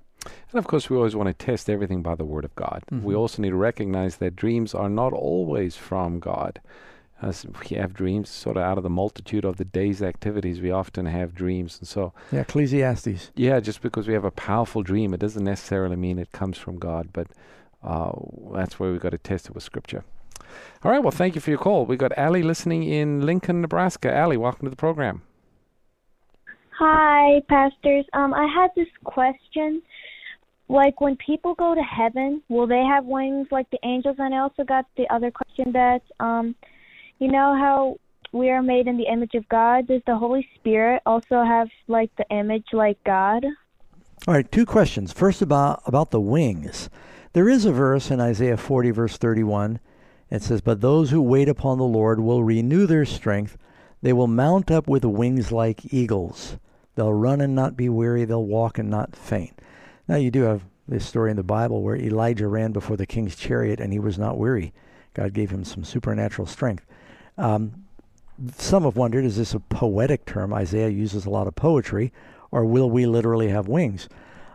And 0.51 0.59
of 0.59 0.67
course, 0.67 0.91
we 0.91 0.97
always 0.97 1.15
want 1.15 1.29
to 1.29 1.47
test 1.47 1.71
everything 1.71 2.03
by 2.03 2.17
the 2.17 2.25
Word 2.25 2.45
of 2.45 2.53
God. 2.57 2.83
We 2.91 3.15
Mhm. 3.15 3.19
also 3.19 3.43
need 3.43 3.51
to 3.51 3.57
recognize 3.71 4.17
that 4.17 4.35
dreams 4.35 4.75
are 4.75 4.89
not 4.89 5.13
always 5.13 5.77
from 5.77 6.19
God. 6.19 6.61
As 7.23 7.47
we 7.61 7.77
have 7.77 7.95
dreams 7.95 8.29
sort 8.29 8.57
of 8.57 8.65
out 8.65 8.77
of 8.77 8.83
the 8.83 8.91
multitude 8.91 9.45
of 9.45 9.57
the 9.57 9.65
day's 9.65 10.03
activities, 10.03 10.61
we 10.61 10.73
often 10.73 11.07
have 11.07 11.33
dreams. 11.33 11.79
And 11.79 11.87
so, 11.89 12.13
Yeah, 12.33 12.41
Ecclesiastes. 12.41 13.31
yeah, 13.37 13.61
just 13.61 13.83
because 13.83 14.09
we 14.09 14.15
have 14.15 14.25
a 14.25 14.33
powerful 14.33 14.83
dream, 14.83 15.15
it 15.15 15.21
doesn't 15.21 15.45
necessarily 15.45 15.97
mean 15.97 16.19
it 16.19 16.33
comes 16.33 16.59
from 16.59 16.77
God, 16.79 17.11
but 17.13 17.29
uh, 17.85 18.11
that's 18.53 18.81
where 18.81 18.91
we've 18.91 19.01
got 19.01 19.13
to 19.13 19.19
test 19.31 19.47
it 19.47 19.55
with 19.55 19.63
Scripture. 19.63 20.03
All 20.84 20.91
right, 20.91 21.03
well, 21.03 21.11
thank 21.11 21.34
you 21.34 21.41
for 21.41 21.51
your 21.51 21.59
call. 21.59 21.87
We've 21.87 21.99
got 21.99 22.16
Allie 22.16 22.43
listening 22.43 22.84
in 22.84 23.24
Lincoln, 23.24 23.61
Nebraska. 23.61 24.14
Allie, 24.14 24.37
welcome 24.37 24.66
to 24.66 24.70
the 24.70 24.76
program. 24.76 25.22
Hi, 26.78 27.41
pastors. 27.49 28.05
Um, 28.12 28.34
I 28.34 28.47
had 28.47 28.70
this 28.76 28.89
question. 29.05 29.82
Like 30.68 31.01
when 31.01 31.16
people 31.16 31.55
go 31.55 31.74
to 31.74 31.80
heaven, 31.82 32.43
will 32.49 32.66
they 32.66 32.82
have 32.82 33.05
wings 33.05 33.49
like 33.51 33.70
the 33.70 33.78
angels? 33.82 34.16
And 34.18 34.34
I 34.34 34.39
also 34.39 34.64
got 34.64 34.87
the 34.97 35.09
other 35.12 35.30
question 35.30 35.72
that 35.72 36.03
um, 36.20 36.55
you 37.18 37.28
know 37.28 37.55
how 37.57 37.99
we 38.32 38.51
are 38.51 38.62
made 38.62 38.87
in 38.87 38.97
the 38.97 39.07
image 39.11 39.34
of 39.34 39.49
God. 39.49 39.87
Does 39.87 40.03
the 40.07 40.16
Holy 40.16 40.47
Spirit 40.57 41.03
also 41.07 41.43
have 41.43 41.68
like 41.89 42.11
the 42.16 42.26
image 42.30 42.66
like 42.72 43.03
God? 43.05 43.45
All 44.26 44.34
right, 44.34 44.51
two 44.51 44.66
questions. 44.66 45.12
First 45.12 45.41
about 45.41 45.82
about 45.87 46.11
the 46.11 46.20
wings. 46.20 46.91
There 47.32 47.49
is 47.49 47.64
a 47.64 47.72
verse 47.72 48.11
in 48.11 48.20
Isaiah 48.20 48.57
40 48.57 48.91
verse 48.91 49.16
31. 49.16 49.78
It 50.31 50.43
says, 50.43 50.61
"But 50.61 50.81
those 50.81 51.11
who 51.11 51.22
wait 51.22 51.49
upon 51.49 51.79
the 51.79 51.85
Lord 51.85 52.20
will 52.20 52.43
renew 52.43 52.87
their 52.87 53.05
strength. 53.05 53.57
They 54.03 54.12
will 54.12 54.27
mount 54.27 54.70
up 54.70 54.89
with 54.89 55.05
wings 55.05 55.53
like 55.53 55.93
eagles. 55.93 56.59
They'll 56.95 57.12
run 57.12 57.41
and 57.41 57.55
not 57.55 57.77
be 57.77 57.89
weary, 57.89 58.24
they'll 58.24 58.45
walk 58.45 58.79
and 58.79 58.91
not 58.91 59.14
faint." 59.14 59.61
Now 60.09 60.16
you 60.16 60.31
do 60.31 60.43
have 60.43 60.62
this 60.89 61.05
story 61.05 61.31
in 61.31 61.37
the 61.37 61.43
Bible 61.43 61.83
where 61.83 61.97
Elijah 61.97 62.49
ran 62.49 62.72
before 62.72 62.97
the 62.97 63.07
king's 63.07 63.35
chariot 63.35 63.81
and 63.81 63.93
he 63.93 63.99
was 63.99 64.18
not 64.18 64.39
weary. 64.39 64.72
God 65.14 65.33
gave 65.33 65.51
him 65.51 65.64
some 65.64 65.83
supernatural 65.83 66.47
strength. 66.47 66.85
Um, 67.39 67.85
some 68.57 68.85
have 68.85 68.97
wondered, 68.97 69.24
is 69.24 69.37
this 69.37 69.55
a 69.55 69.61
poetic 69.61 70.27
term? 70.27 70.53
Isaiah 70.53 70.89
uses 70.89 71.24
a 71.24 71.31
lot 71.31 71.47
of 71.47 71.55
poetry, 71.55 72.12
or 72.51 72.64
will 72.64 72.91
we 72.91 73.07
literally 73.07 73.49
have 73.49 73.66
wings? 73.66 74.09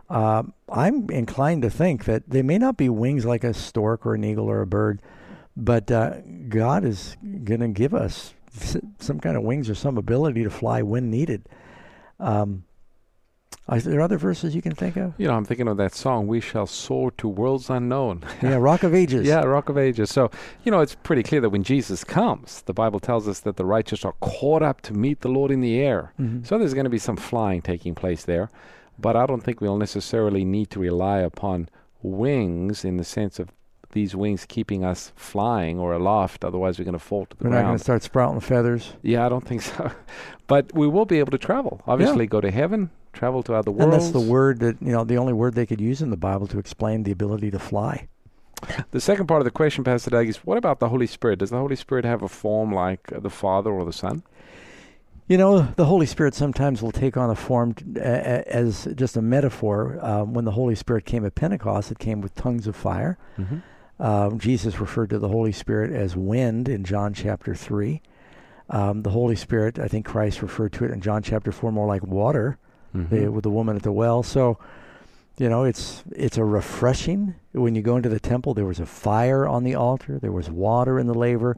Uh, 0.08 0.44
I'm 0.68 1.10
inclined 1.10 1.62
to 1.62 1.70
think 1.70 2.04
that 2.04 2.30
they 2.30 2.42
may 2.42 2.58
not 2.58 2.76
be 2.76 2.88
wings 2.88 3.24
like 3.24 3.44
a 3.44 3.54
stork 3.54 4.06
or 4.06 4.14
an 4.14 4.24
eagle 4.24 4.46
or 4.46 4.60
a 4.60 4.66
bird, 4.66 5.02
but 5.56 5.90
uh, 5.90 6.20
God 6.48 6.84
is 6.84 7.16
going 7.44 7.60
to 7.60 7.68
give 7.68 7.94
us 7.94 8.34
some 8.98 9.20
kind 9.20 9.36
of 9.36 9.42
wings 9.42 9.68
or 9.70 9.74
some 9.74 9.96
ability 9.96 10.42
to 10.44 10.50
fly 10.50 10.82
when 10.82 11.10
needed. 11.10 11.48
Um, 12.20 12.64
are 13.68 13.78
there 13.78 14.00
other 14.00 14.18
verses 14.18 14.54
you 14.54 14.60
can 14.62 14.74
think 14.74 14.96
of? 14.96 15.14
You 15.18 15.28
know, 15.28 15.34
I'm 15.34 15.44
thinking 15.44 15.68
of 15.68 15.76
that 15.76 15.94
song, 15.94 16.26
We 16.26 16.40
Shall 16.40 16.66
Soar 16.66 17.12
to 17.12 17.28
Worlds 17.28 17.70
Unknown. 17.70 18.24
Yeah, 18.42 18.56
Rock 18.56 18.82
of 18.82 18.92
Ages. 18.94 19.26
Yeah, 19.26 19.44
Rock 19.44 19.68
of 19.68 19.78
Ages. 19.78 20.10
So, 20.10 20.30
you 20.64 20.72
know, 20.72 20.80
it's 20.80 20.96
pretty 20.96 21.22
clear 21.22 21.40
that 21.40 21.50
when 21.50 21.62
Jesus 21.62 22.02
comes, 22.02 22.62
the 22.62 22.74
Bible 22.74 22.98
tells 22.98 23.28
us 23.28 23.40
that 23.40 23.56
the 23.56 23.64
righteous 23.64 24.04
are 24.04 24.14
caught 24.20 24.62
up 24.62 24.80
to 24.82 24.92
meet 24.92 25.20
the 25.20 25.28
Lord 25.28 25.50
in 25.52 25.60
the 25.60 25.78
air. 25.80 26.12
Mhm. 26.20 26.44
So 26.46 26.58
there's 26.58 26.74
going 26.74 26.84
to 26.84 26.90
be 26.90 26.98
some 26.98 27.16
flying 27.16 27.62
taking 27.62 27.94
place 27.94 28.24
there. 28.24 28.50
But 28.98 29.16
I 29.16 29.26
don't 29.26 29.42
think 29.42 29.60
we'll 29.60 29.78
necessarily 29.78 30.44
need 30.44 30.70
to 30.70 30.80
rely 30.80 31.20
upon 31.20 31.68
wings 32.02 32.84
in 32.84 32.96
the 32.96 33.04
sense 33.04 33.38
of 33.38 33.52
these 33.92 34.14
wings 34.16 34.44
keeping 34.46 34.84
us 34.84 35.12
flying 35.16 35.78
or 35.78 35.92
aloft. 35.92 36.44
Otherwise, 36.44 36.78
we're 36.78 36.84
going 36.84 36.92
to 36.92 36.98
fall 36.98 37.26
to 37.26 37.36
the 37.36 37.44
We're 37.44 37.50
not 37.50 37.56
going 37.56 37.64
ground. 37.66 37.78
to 37.78 37.84
start 37.84 38.02
sprouting 38.02 38.40
feathers. 38.40 38.92
yeah, 39.02 39.24
I 39.24 39.28
don't 39.28 39.46
think 39.46 39.62
so. 39.62 39.90
but 40.46 40.72
we 40.74 40.86
will 40.86 41.04
be 41.06 41.18
able 41.18 41.30
to 41.30 41.38
travel. 41.38 41.80
Obviously, 41.86 42.26
go 42.26 42.40
to 42.40 42.50
heaven, 42.50 42.90
travel 43.12 43.42
to 43.44 43.54
other 43.54 43.70
worlds. 43.70 43.84
And 43.84 43.92
that's 43.92 44.10
the 44.12 44.20
word 44.20 44.60
that, 44.60 44.76
you 44.82 44.92
know, 44.92 45.04
the 45.04 45.16
only 45.16 45.32
word 45.32 45.54
they 45.54 45.66
could 45.66 45.80
use 45.80 46.02
in 46.02 46.10
the 46.10 46.16
Bible 46.16 46.46
to 46.48 46.58
explain 46.58 47.04
the 47.04 47.12
ability 47.12 47.50
to 47.52 47.58
fly. 47.58 48.08
The 48.92 49.00
second 49.00 49.26
part 49.26 49.40
of 49.40 49.44
the 49.44 49.50
question, 49.50 49.82
Pastor 49.82 50.10
Doug, 50.10 50.28
is 50.28 50.36
what 50.38 50.56
about 50.56 50.78
the 50.78 50.88
Holy 50.88 51.06
Spirit? 51.08 51.40
Does 51.40 51.50
the 51.50 51.58
Holy 51.58 51.74
Spirit 51.76 52.04
have 52.04 52.22
a 52.22 52.28
form 52.28 52.72
like 52.72 53.00
the 53.10 53.30
Father 53.30 53.70
or 53.70 53.84
the 53.84 53.92
Son? 53.92 54.22
You 55.28 55.38
know, 55.38 55.62
the 55.76 55.86
Holy 55.86 56.06
Spirit 56.06 56.34
sometimes 56.34 56.82
will 56.82 56.92
take 56.92 57.16
on 57.16 57.30
a 57.30 57.34
form 57.34 57.74
t- 57.74 57.84
a- 57.96 58.00
a- 58.02 58.48
as 58.54 58.86
just 58.94 59.16
a 59.16 59.22
metaphor. 59.22 59.98
Um, 60.02 60.34
when 60.34 60.44
the 60.44 60.50
Holy 60.50 60.74
Spirit 60.74 61.06
came 61.06 61.24
at 61.24 61.34
Pentecost, 61.34 61.90
it 61.90 61.98
came 61.98 62.20
with 62.20 62.34
tongues 62.34 62.66
of 62.66 62.76
fire. 62.76 63.18
Mhm. 63.38 63.62
Um, 64.02 64.38
Jesus 64.40 64.80
referred 64.80 65.10
to 65.10 65.18
the 65.20 65.28
Holy 65.28 65.52
Spirit 65.52 65.92
as 65.92 66.16
wind 66.16 66.68
in 66.68 66.82
John 66.82 67.14
chapter 67.14 67.54
3. 67.54 68.02
Um, 68.68 69.02
the 69.02 69.10
Holy 69.10 69.36
Spirit, 69.36 69.78
I 69.78 69.86
think 69.86 70.04
Christ 70.06 70.42
referred 70.42 70.72
to 70.74 70.84
it 70.84 70.90
in 70.90 71.00
John 71.00 71.22
chapter 71.22 71.52
4 71.52 71.70
more 71.70 71.86
like 71.86 72.02
water 72.02 72.58
Mhm. 72.94 73.08
the, 73.10 73.28
with 73.28 73.44
the 73.44 73.50
woman 73.50 73.76
at 73.76 73.82
the 73.82 73.92
well. 73.92 74.22
So, 74.24 74.58
you 75.38 75.48
know, 75.48 75.62
it's 75.64 76.02
it's 76.10 76.36
a 76.36 76.44
refreshing. 76.44 77.34
When 77.52 77.74
you 77.76 77.80
go 77.82 77.96
into 77.96 78.08
the 78.08 78.20
temple, 78.20 78.54
there 78.54 78.66
was 78.66 78.80
a 78.80 78.86
fire 78.86 79.46
on 79.46 79.62
the 79.64 79.74
altar. 79.76 80.18
There 80.18 80.32
was 80.32 80.50
water 80.50 80.98
in 80.98 81.06
the 81.06 81.14
laver. 81.14 81.56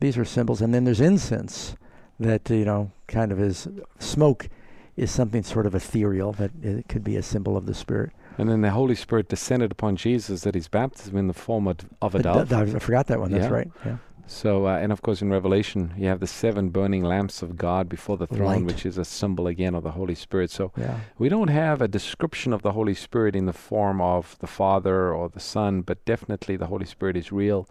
These 0.00 0.16
are 0.18 0.24
symbols, 0.24 0.60
and 0.62 0.72
then 0.74 0.84
there's 0.84 1.00
incense 1.02 1.76
that 2.18 2.48
you 2.50 2.64
know 2.64 2.90
kind 3.08 3.30
of 3.30 3.38
is 3.40 3.68
smoke 3.98 4.48
is 4.96 5.10
something 5.10 5.42
sort 5.42 5.66
of 5.66 5.74
ethereal 5.74 6.32
that 6.32 6.50
it 6.62 6.88
could 6.88 7.04
be 7.04 7.16
a 7.16 7.22
symbol 7.22 7.56
of 7.56 7.66
the 7.66 7.74
Spirit. 7.74 8.10
And 8.38 8.48
then 8.48 8.62
the 8.62 8.70
Holy 8.70 8.94
Spirit 8.94 9.28
descended 9.28 9.70
upon 9.72 9.96
Jesus 9.96 10.46
at 10.46 10.54
his 10.54 10.68
baptism 10.68 11.16
in 11.16 11.28
the 11.28 11.34
form 11.34 11.66
of, 11.68 11.76
of 12.02 12.14
a 12.14 12.22
dove. 12.22 12.48
th- 12.48 12.74
I 12.74 12.78
forgot 12.78 13.06
that 13.08 13.20
one. 13.20 13.30
That's 13.30 13.50
right. 13.50 13.70
Yeah. 13.84 13.98
So, 14.26 14.66
uh, 14.66 14.78
and 14.78 14.90
of 14.90 15.02
course, 15.02 15.20
in 15.20 15.30
Revelation, 15.30 15.92
you 15.98 16.06
have 16.08 16.18
the 16.18 16.26
seven 16.26 16.70
burning 16.70 17.04
lamps 17.04 17.42
of 17.42 17.56
God 17.58 17.90
before 17.90 18.16
the 18.16 18.26
throne, 18.26 18.46
Light. 18.46 18.64
which 18.64 18.86
is 18.86 18.96
a 18.96 19.04
symbol 19.04 19.46
again 19.46 19.74
of 19.74 19.82
the 19.82 19.90
Holy 19.90 20.14
Spirit. 20.14 20.50
So, 20.50 20.72
Yeah. 20.78 21.00
we 21.18 21.28
don't 21.28 21.48
have 21.48 21.82
a 21.82 21.88
description 21.88 22.52
of 22.54 22.62
the 22.62 22.72
Holy 22.72 22.94
Spirit 22.94 23.36
in 23.36 23.44
the 23.44 23.52
form 23.52 24.00
of 24.00 24.36
the 24.40 24.46
Father 24.46 25.12
or 25.12 25.28
the 25.28 25.40
Son, 25.40 25.82
but 25.82 26.02
definitely 26.06 26.56
the 26.56 26.68
Holy 26.68 26.86
Spirit 26.86 27.16
is 27.18 27.30
real 27.32 27.68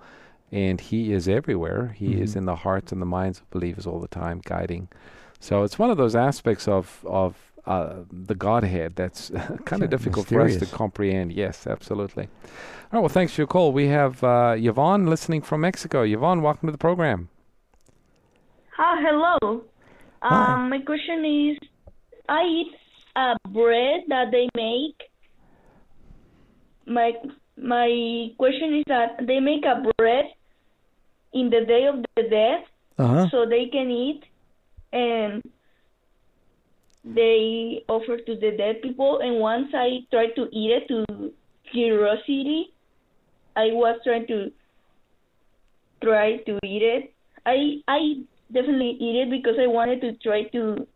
and 0.51 0.80
He 0.80 1.11
is 1.11 1.28
everywhere. 1.28 1.95
He 1.97 2.22
is 2.22 2.34
Mhm. 2.34 2.38
in 2.38 2.45
the 2.45 2.57
hearts 2.57 2.91
and 2.91 3.01
the 3.01 3.07
minds 3.07 3.39
of 3.39 3.49
believers 3.49 3.88
all 3.88 3.99
the 3.99 4.07
time, 4.07 4.39
guiding. 4.45 4.89
So, 5.39 5.64
it's 5.64 5.80
one 5.80 5.89
of 5.89 5.97
those 5.97 6.16
aspects 6.16 6.68
of, 6.68 7.03
of 7.07 7.36
uh, 7.66 8.03
the 8.11 8.36
Godhead 8.36 8.95
that's 8.95 9.30
kind 9.66 9.82
Yeah, 9.82 9.86
of 9.86 9.89
difficult 9.89 10.28
for 10.28 10.41
us 10.41 10.57
to 10.57 10.66
comprehend. 10.66 11.32
Yes, 11.32 11.66
absolutely. 11.68 12.26
All 12.26 12.89
right, 12.93 12.99
well, 12.99 13.09
thanks 13.09 13.34
for 13.34 13.41
your 13.41 13.47
call. 13.47 13.72
We 13.72 13.88
have 13.88 14.24
uh, 14.24 14.55
Yvonne 14.57 15.07
listening 15.07 15.41
from 15.41 15.61
Mexico. 15.61 16.03
Yvonne, 16.03 16.41
welcome 16.41 16.68
to 16.68 16.72
the 16.72 16.78
program. 16.78 17.30
Hi, 18.78 19.01
hello. 19.01 19.61
Hi. 20.22 20.53
Um, 20.55 20.70
my 20.70 20.80
question 20.80 21.24
is, 21.26 21.57
I 22.30 22.43
eat 22.43 22.72
a 23.16 23.36
bread 23.49 24.01
that 24.09 24.32
they 24.32 24.47
make. 24.55 24.97
My 26.86 27.11
my 27.57 28.30
question 28.38 28.76
is 28.80 28.84
that 28.88 29.26
they 29.28 29.39
make 29.39 29.64
a 29.66 29.84
bread 29.97 30.26
in 31.34 31.49
the 31.49 31.66
day 31.66 31.86
of 31.88 32.03
the 32.16 32.24
dead, 32.30 32.66
Uh-huh. 32.97 33.28
so 33.32 33.45
they 33.49 33.66
can 33.72 33.89
eat, 33.89 34.24
and 34.91 35.41
they 37.04 37.84
offer 37.88 38.18
to 38.18 38.36
the 38.36 38.51
dead 38.58 38.82
people. 38.82 39.20
And 39.20 39.39
once 39.39 39.68
I 39.74 39.99
tried 40.12 40.36
to 40.36 40.47
eat 40.51 40.72
it 40.72 40.88
to 40.88 41.32
curiosity, 41.72 42.74
I 43.56 43.66
was 43.74 43.99
trying 44.04 44.28
to 44.28 44.51
try 46.01 46.38
to 46.38 46.60
eat 46.64 46.82
it. 46.82 47.14
I 47.45 47.82
I 47.88 47.99
definitely 48.51 48.97
eat 48.99 49.16
it 49.24 49.30
because 49.30 49.56
I 49.60 49.68
wanted 49.68 50.01
to 50.01 50.14
try 50.24 50.43
to 50.56 50.88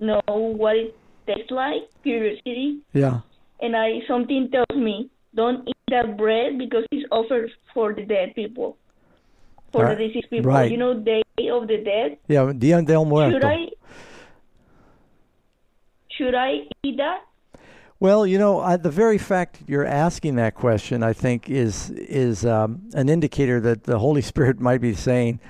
know 0.00 0.20
what 0.26 0.76
it 0.76 0.94
tastes 1.26 1.50
like, 1.50 1.88
curiosity. 2.02 2.80
Yeah. 2.92 3.20
And 3.60 3.76
I 3.76 4.00
something 4.06 4.50
tells 4.50 4.76
me 4.78 5.10
don't 5.34 5.66
eat 5.68 5.76
that 5.88 6.16
bread 6.16 6.58
because 6.58 6.84
it's 6.90 7.06
offered 7.10 7.50
for 7.72 7.92
the 7.94 8.04
dead 8.04 8.34
people, 8.34 8.76
for 9.72 9.84
Right. 9.84 9.98
the 9.98 10.06
deceased 10.08 10.30
people. 10.30 10.50
Right. 10.52 10.70
You 10.70 10.76
know, 10.76 10.94
Day 10.94 11.22
of 11.50 11.66
the 11.66 11.78
Dead. 11.78 12.18
Yeah, 12.28 12.52
Dia 12.52 12.82
del 12.82 13.04
Muerto. 13.04 13.32
Should 13.32 13.44
I? 13.44 13.73
Should 16.16 16.34
I 16.34 16.68
eat 16.82 16.96
that? 16.98 17.24
Well, 18.00 18.26
you 18.26 18.38
know, 18.38 18.60
I, 18.60 18.76
the 18.76 18.90
very 18.90 19.18
fact 19.18 19.60
you're 19.66 19.86
asking 19.86 20.36
that 20.36 20.54
question, 20.54 21.02
I 21.02 21.12
think, 21.12 21.48
is 21.48 21.90
is 21.90 22.44
um, 22.44 22.82
an 22.94 23.08
indicator 23.08 23.60
that 23.60 23.84
the 23.84 23.98
Holy 23.98 24.22
Spirit 24.32 24.60
might 24.60 24.80
be 24.80 24.94
saying, 24.94 25.40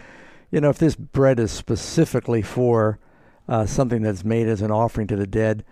you 0.51 0.61
know, 0.61 0.71
if 0.71 0.79
this 0.79 0.95
bread 0.95 1.41
is 1.41 1.51
specifically 1.51 2.43
for 2.43 2.99
uh, 3.49 3.67
something 3.67 4.03
that's 4.03 4.25
made 4.25 4.47
as 4.47 4.63
an 4.63 4.71
offering 4.71 5.07
to 5.09 5.17
the 5.17 5.27
dead, 5.27 5.65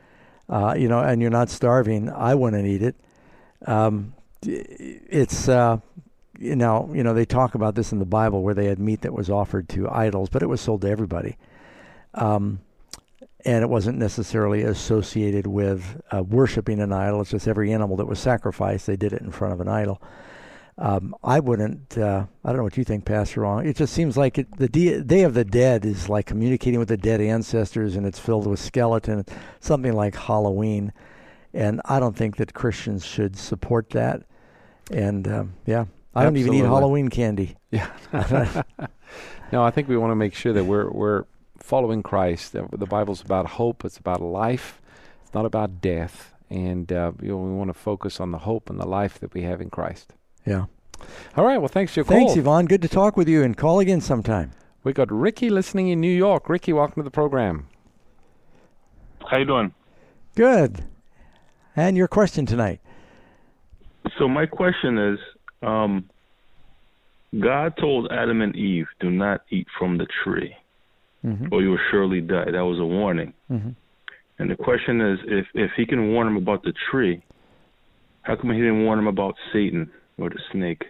uh, 0.49 0.75
you 0.77 0.89
know, 0.89 1.01
and 1.01 1.23
you're 1.23 1.31
not 1.31 1.51
starving, 1.51 2.11
I 2.11 2.35
wouldn't 2.35 2.67
eat 2.67 2.83
it. 2.83 2.97
Um, 3.67 4.15
it's 4.45 5.49
uh, 5.49 5.79
you 6.39 6.57
know, 6.57 6.91
you 6.93 7.05
know, 7.05 7.15
they 7.15 7.25
talk 7.25 7.55
about 7.55 7.77
this 7.77 7.93
in 7.93 8.01
the 8.01 8.05
Bible 8.05 8.43
where 8.43 8.55
they 8.55 8.67
had 8.67 8.81
meat 8.81 9.03
that 9.03 9.13
was 9.13 9.31
offered 9.31 9.69
to 9.71 9.89
idols, 9.89 10.29
but 10.29 10.43
it 10.43 10.47
was 10.47 10.61
sold 10.61 10.81
to 10.83 10.91
everybody. 10.91 11.37
Um, 12.15 12.61
and 13.45 13.63
it 13.63 13.69
wasn't 13.69 13.99
necessarily 13.99 14.63
associated 14.63 15.47
with 15.47 16.01
uh, 16.15 16.23
worshiping 16.23 16.81
an 16.81 16.93
idol. 16.93 17.21
It's 17.21 17.31
just 17.31 17.49
every 17.49 17.73
animal 17.73 17.97
that 17.97 18.07
was 18.07 18.19
sacrificed, 18.19 18.87
they 18.87 18.97
did 18.97 19.13
it 19.13 19.23
in 19.23 19.31
front 19.31 19.55
of 19.55 19.61
an 19.61 19.69
idol. 19.69 20.01
Um, 20.79 21.15
I 21.23 21.41
wouldn't. 21.41 21.99
Uh, 21.99 22.27
I 22.45 22.49
don't 22.49 22.57
know 22.57 22.63
what 22.63 22.77
you 22.77 22.85
think, 22.85 23.05
Pastor 23.05 23.43
Ross. 23.43 23.65
It 23.65 23.77
just 23.77 23.93
seems 23.93 24.17
like 24.17 24.39
it, 24.39 24.57
the 24.57 24.69
Day, 24.69 25.03
Day 25.03 25.23
of 25.23 25.35
the 25.35 25.45
Dead 25.45 25.85
is 25.85 26.09
like 26.09 26.27
communicating 26.27 26.79
with 26.79 26.89
the 26.89 26.97
dead 26.97 27.21
ancestors, 27.21 27.95
and 27.95 28.07
it's 28.07 28.19
filled 28.19 28.47
with 28.47 28.59
skeleton, 28.59 29.25
something 29.61 29.93
like 29.93 30.17
Halloween. 30.17 30.93
And 31.53 31.83
I 31.85 32.01
don't 32.01 32.17
think 32.17 32.37
that 32.37 32.55
Christians 32.55 33.05
should 33.05 33.37
support 33.37 33.91
that. 33.91 34.23
And 34.91 35.29
um, 35.29 35.55
yeah, 35.67 35.85
I 36.15 36.25
don't 36.25 36.37
even 36.37 36.55
eat 36.55 36.65
Halloween 36.65 37.09
candy. 37.09 37.57
Yeah. 37.71 37.91
no, 39.53 39.63
I 39.63 39.71
think 39.71 39.89
we 39.89 39.99
want 39.99 40.11
to 40.11 40.17
make 40.17 40.35
sure 40.35 40.55
that 40.55 40.65
we're 40.65 40.91
we're 40.91 41.25
following 41.63 42.03
Christ. 42.03 42.53
The 42.53 42.87
Bible's 42.87 43.23
about 43.23 43.47
hope. 43.47 43.85
It's 43.85 43.99
about 43.99 44.21
life. 44.21 44.81
It's 45.23 45.35
not 45.35 45.45
about 45.47 45.81
death. 45.81 46.35
And 46.51 46.93
uh, 46.93 47.13
you 47.23 47.29
know, 47.29 47.39
we 47.39 47.53
want 47.53 47.69
to 47.69 47.75
focus 47.75 48.21
on 48.21 48.31
the 48.31 48.39
hope 48.39 48.69
and 48.69 48.79
the 48.79 48.87
life 48.87 49.19
that 49.21 49.33
we 49.33 49.43
have 49.43 49.61
in 49.61 49.71
Christ. 49.71 50.13
Yeah. 50.47 50.67
All 51.37 51.45
right. 51.45 51.59
Well, 51.59 51.69
thanks 51.69 51.95
for 51.95 52.01
your 52.01 52.05
Thanks, 52.05 52.33
call. 52.33 52.39
Yvonne. 52.39 52.67
Good 52.67 52.83
to 52.83 52.89
talk 52.89 53.17
with 53.17 53.29
you, 53.29 53.43
and 53.43 53.57
call 53.57 53.81
again 53.81 54.01
sometime. 54.01 54.53
We 54.85 54.93
got 54.93 55.11
Ricky 55.11 55.49
listening 55.49 55.89
in 55.89 56.01
New 56.01 56.15
York. 56.15 56.49
Ricky, 56.49 56.73
welcome 56.73 57.03
to 57.03 57.05
the 57.05 57.11
program. 57.11 57.69
How 59.31 59.39
you 59.39 59.45
doing? 59.45 59.73
Good. 60.35 60.85
And 61.77 61.97
your 61.97 62.09
question 62.09 62.45
tonight. 62.45 62.81
So 64.19 64.29
my 64.29 64.47
question 64.47 64.99
is, 64.99 65.19
um, 65.63 66.11
God 67.39 67.77
told 67.79 68.11
Adam 68.13 68.43
and 68.43 68.55
Eve, 68.57 68.89
"Do 69.01 69.11
not 69.11 69.43
eat 69.49 69.69
from 69.79 69.97
the 69.97 70.07
tree, 70.23 70.55
Mhm. 71.25 71.49
or 71.53 71.63
you 71.63 71.71
will 71.71 71.79
surely 71.91 72.21
die." 72.21 72.51
That 72.51 72.65
was 72.65 72.79
a 72.79 72.85
warning. 72.85 73.33
Mhm. 73.51 73.75
And 74.39 74.51
the 74.51 74.57
question 74.57 75.01
is, 75.01 75.19
if 75.27 75.47
if 75.55 75.71
He 75.77 75.87
can 75.87 76.13
warn 76.13 76.27
them 76.27 76.37
about 76.37 76.63
the 76.63 76.73
tree, 76.91 77.23
how 78.23 78.37
come 78.37 78.51
He 78.51 78.59
didn't 78.61 78.85
warn 78.85 78.99
them 78.99 79.07
about 79.07 79.37
Satan 79.53 79.91
or 80.19 80.31
the 80.31 80.41
snake? 80.51 80.87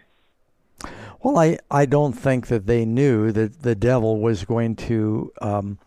Well, 1.23 1.39
I, 1.39 1.59
I 1.71 1.87
don't 1.87 2.15
think 2.15 2.49
that 2.49 2.67
they 2.67 2.85
knew 2.85 3.31
that 3.31 3.63
the 3.63 3.77
devil 3.77 4.21
was 4.21 4.45
going 4.45 4.75
to 4.77 5.31
um, 5.41 5.79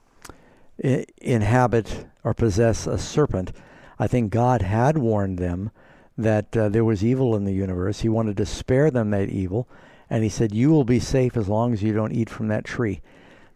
I- 0.83 1.05
inhabit 1.17 2.05
or 2.23 2.33
possess 2.33 2.87
a 2.87 2.97
serpent. 2.97 3.51
I 3.99 4.07
think 4.07 4.31
God 4.31 4.61
had 4.61 4.97
warned 4.97 5.37
them 5.37 5.71
that 6.17 6.55
uh, 6.55 6.69
there 6.69 6.85
was 6.85 7.03
evil 7.03 7.35
in 7.35 7.43
the 7.43 7.53
universe. 7.53 7.99
He 8.01 8.09
wanted 8.09 8.37
to 8.37 8.45
spare 8.45 8.89
them 8.89 9.09
that 9.09 9.27
evil, 9.29 9.67
and 10.09 10.23
He 10.23 10.29
said, 10.29 10.53
You 10.53 10.69
will 10.69 10.85
be 10.85 10.99
safe 10.99 11.35
as 11.35 11.49
long 11.49 11.73
as 11.73 11.83
you 11.83 11.91
don't 11.93 12.13
eat 12.13 12.29
from 12.29 12.47
that 12.47 12.63
tree. 12.63 13.01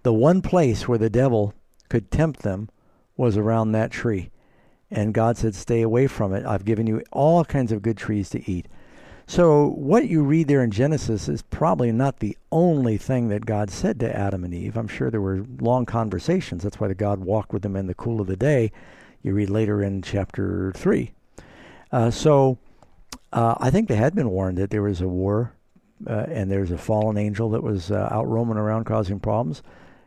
The 0.04 0.14
one 0.14 0.42
place 0.42 0.88
where 0.88 0.98
the 0.98 1.10
devil 1.10 1.54
could 1.90 2.12
tempt 2.12 2.42
them 2.42 2.70
was 3.18 3.36
around 3.36 3.72
that 3.72 3.92
tree. 3.92 4.30
And 4.92 5.14
God 5.14 5.38
said, 5.38 5.54
Stay 5.56 5.82
away 5.82 6.08
from 6.08 6.34
it. 6.34 6.46
I've 6.46 6.66
given 6.66 6.88
you 6.88 7.04
all 7.12 7.44
kinds 7.46 7.72
of 7.72 7.82
good 7.82 7.98
trees 7.98 8.30
to 8.32 8.50
eat. 8.50 8.68
So, 9.28 9.68
what 9.68 10.08
you 10.08 10.24
read 10.24 10.48
there 10.48 10.64
in 10.64 10.72
Genesis 10.72 11.30
is 11.30 11.44
probably 11.44 11.92
not 11.92 12.20
the 12.20 12.36
only 12.52 12.98
thing 12.98 13.28
that 13.30 13.46
God 13.46 13.70
said 13.70 14.00
to 14.00 14.16
Adam 14.16 14.44
and 14.44 14.54
Eve. 14.54 14.76
I'm 14.76 14.88
sure 14.88 15.12
there 15.12 15.22
were 15.22 15.46
long 15.60 15.86
conversations. 15.86 16.64
That's 16.64 16.80
why 16.80 16.88
the 16.88 16.96
God 16.96 17.20
walked 17.20 17.54
with 17.54 17.62
them 17.62 17.76
in 17.76 17.86
the 17.86 17.94
cool 17.94 18.22
of 18.22 18.28
the 18.28 18.36
day. 18.36 18.72
You 19.22 19.34
read 19.34 19.52
later 19.52 19.84
in 19.84 20.02
chapter 20.02 20.72
3. 20.76 21.12
Uh, 21.92 22.10
so, 22.10 22.58
uh, 23.32 23.54
I 23.60 23.70
think 23.70 23.88
they 23.88 23.98
had 23.98 24.16
been 24.16 24.32
warned 24.32 24.58
that 24.58 24.72
there 24.72 24.82
was 24.82 25.02
a 25.02 25.08
war 25.08 25.54
uh, 26.08 26.26
and 26.28 26.50
there's 26.50 26.72
a 26.72 26.78
fallen 26.78 27.18
angel 27.18 27.52
that 27.52 27.62
was 27.62 27.92
uh, 27.92 28.10
out 28.12 28.28
roaming 28.28 28.58
around 28.58 28.86
causing 28.86 29.20
problems. 29.20 29.62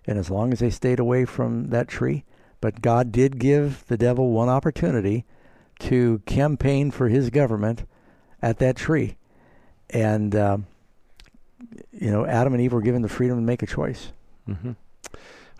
And 0.07 0.19
as 0.19 0.31
long 0.31 0.53
as 0.53 0.59
they 0.59 0.71
stayed 0.71 0.99
away 0.99 1.25
from 1.25 1.69
that 1.71 1.89
tree, 1.89 2.25
but 2.61 2.83
God 2.83 3.13
did 3.13 3.39
give 3.39 3.85
the 3.87 3.97
devil 3.97 4.31
one 4.31 4.49
opportunity 4.49 5.25
to 5.81 6.21
campaign 6.27 6.91
for 6.91 7.09
his 7.09 7.31
government 7.31 7.85
at 8.41 8.59
that 8.59 8.77
tree. 8.77 9.17
And, 9.91 10.35
um, 10.35 10.67
you 11.93 12.11
know, 12.11 12.27
Adam 12.27 12.53
and 12.55 12.63
Eve 12.63 12.73
were 12.73 12.81
given 12.81 13.03
the 13.03 13.09
freedom 13.09 13.37
to 13.39 13.43
make 13.43 13.63
a 13.63 13.67
choice. 13.67 14.13
Mm-hmm. 14.49 14.73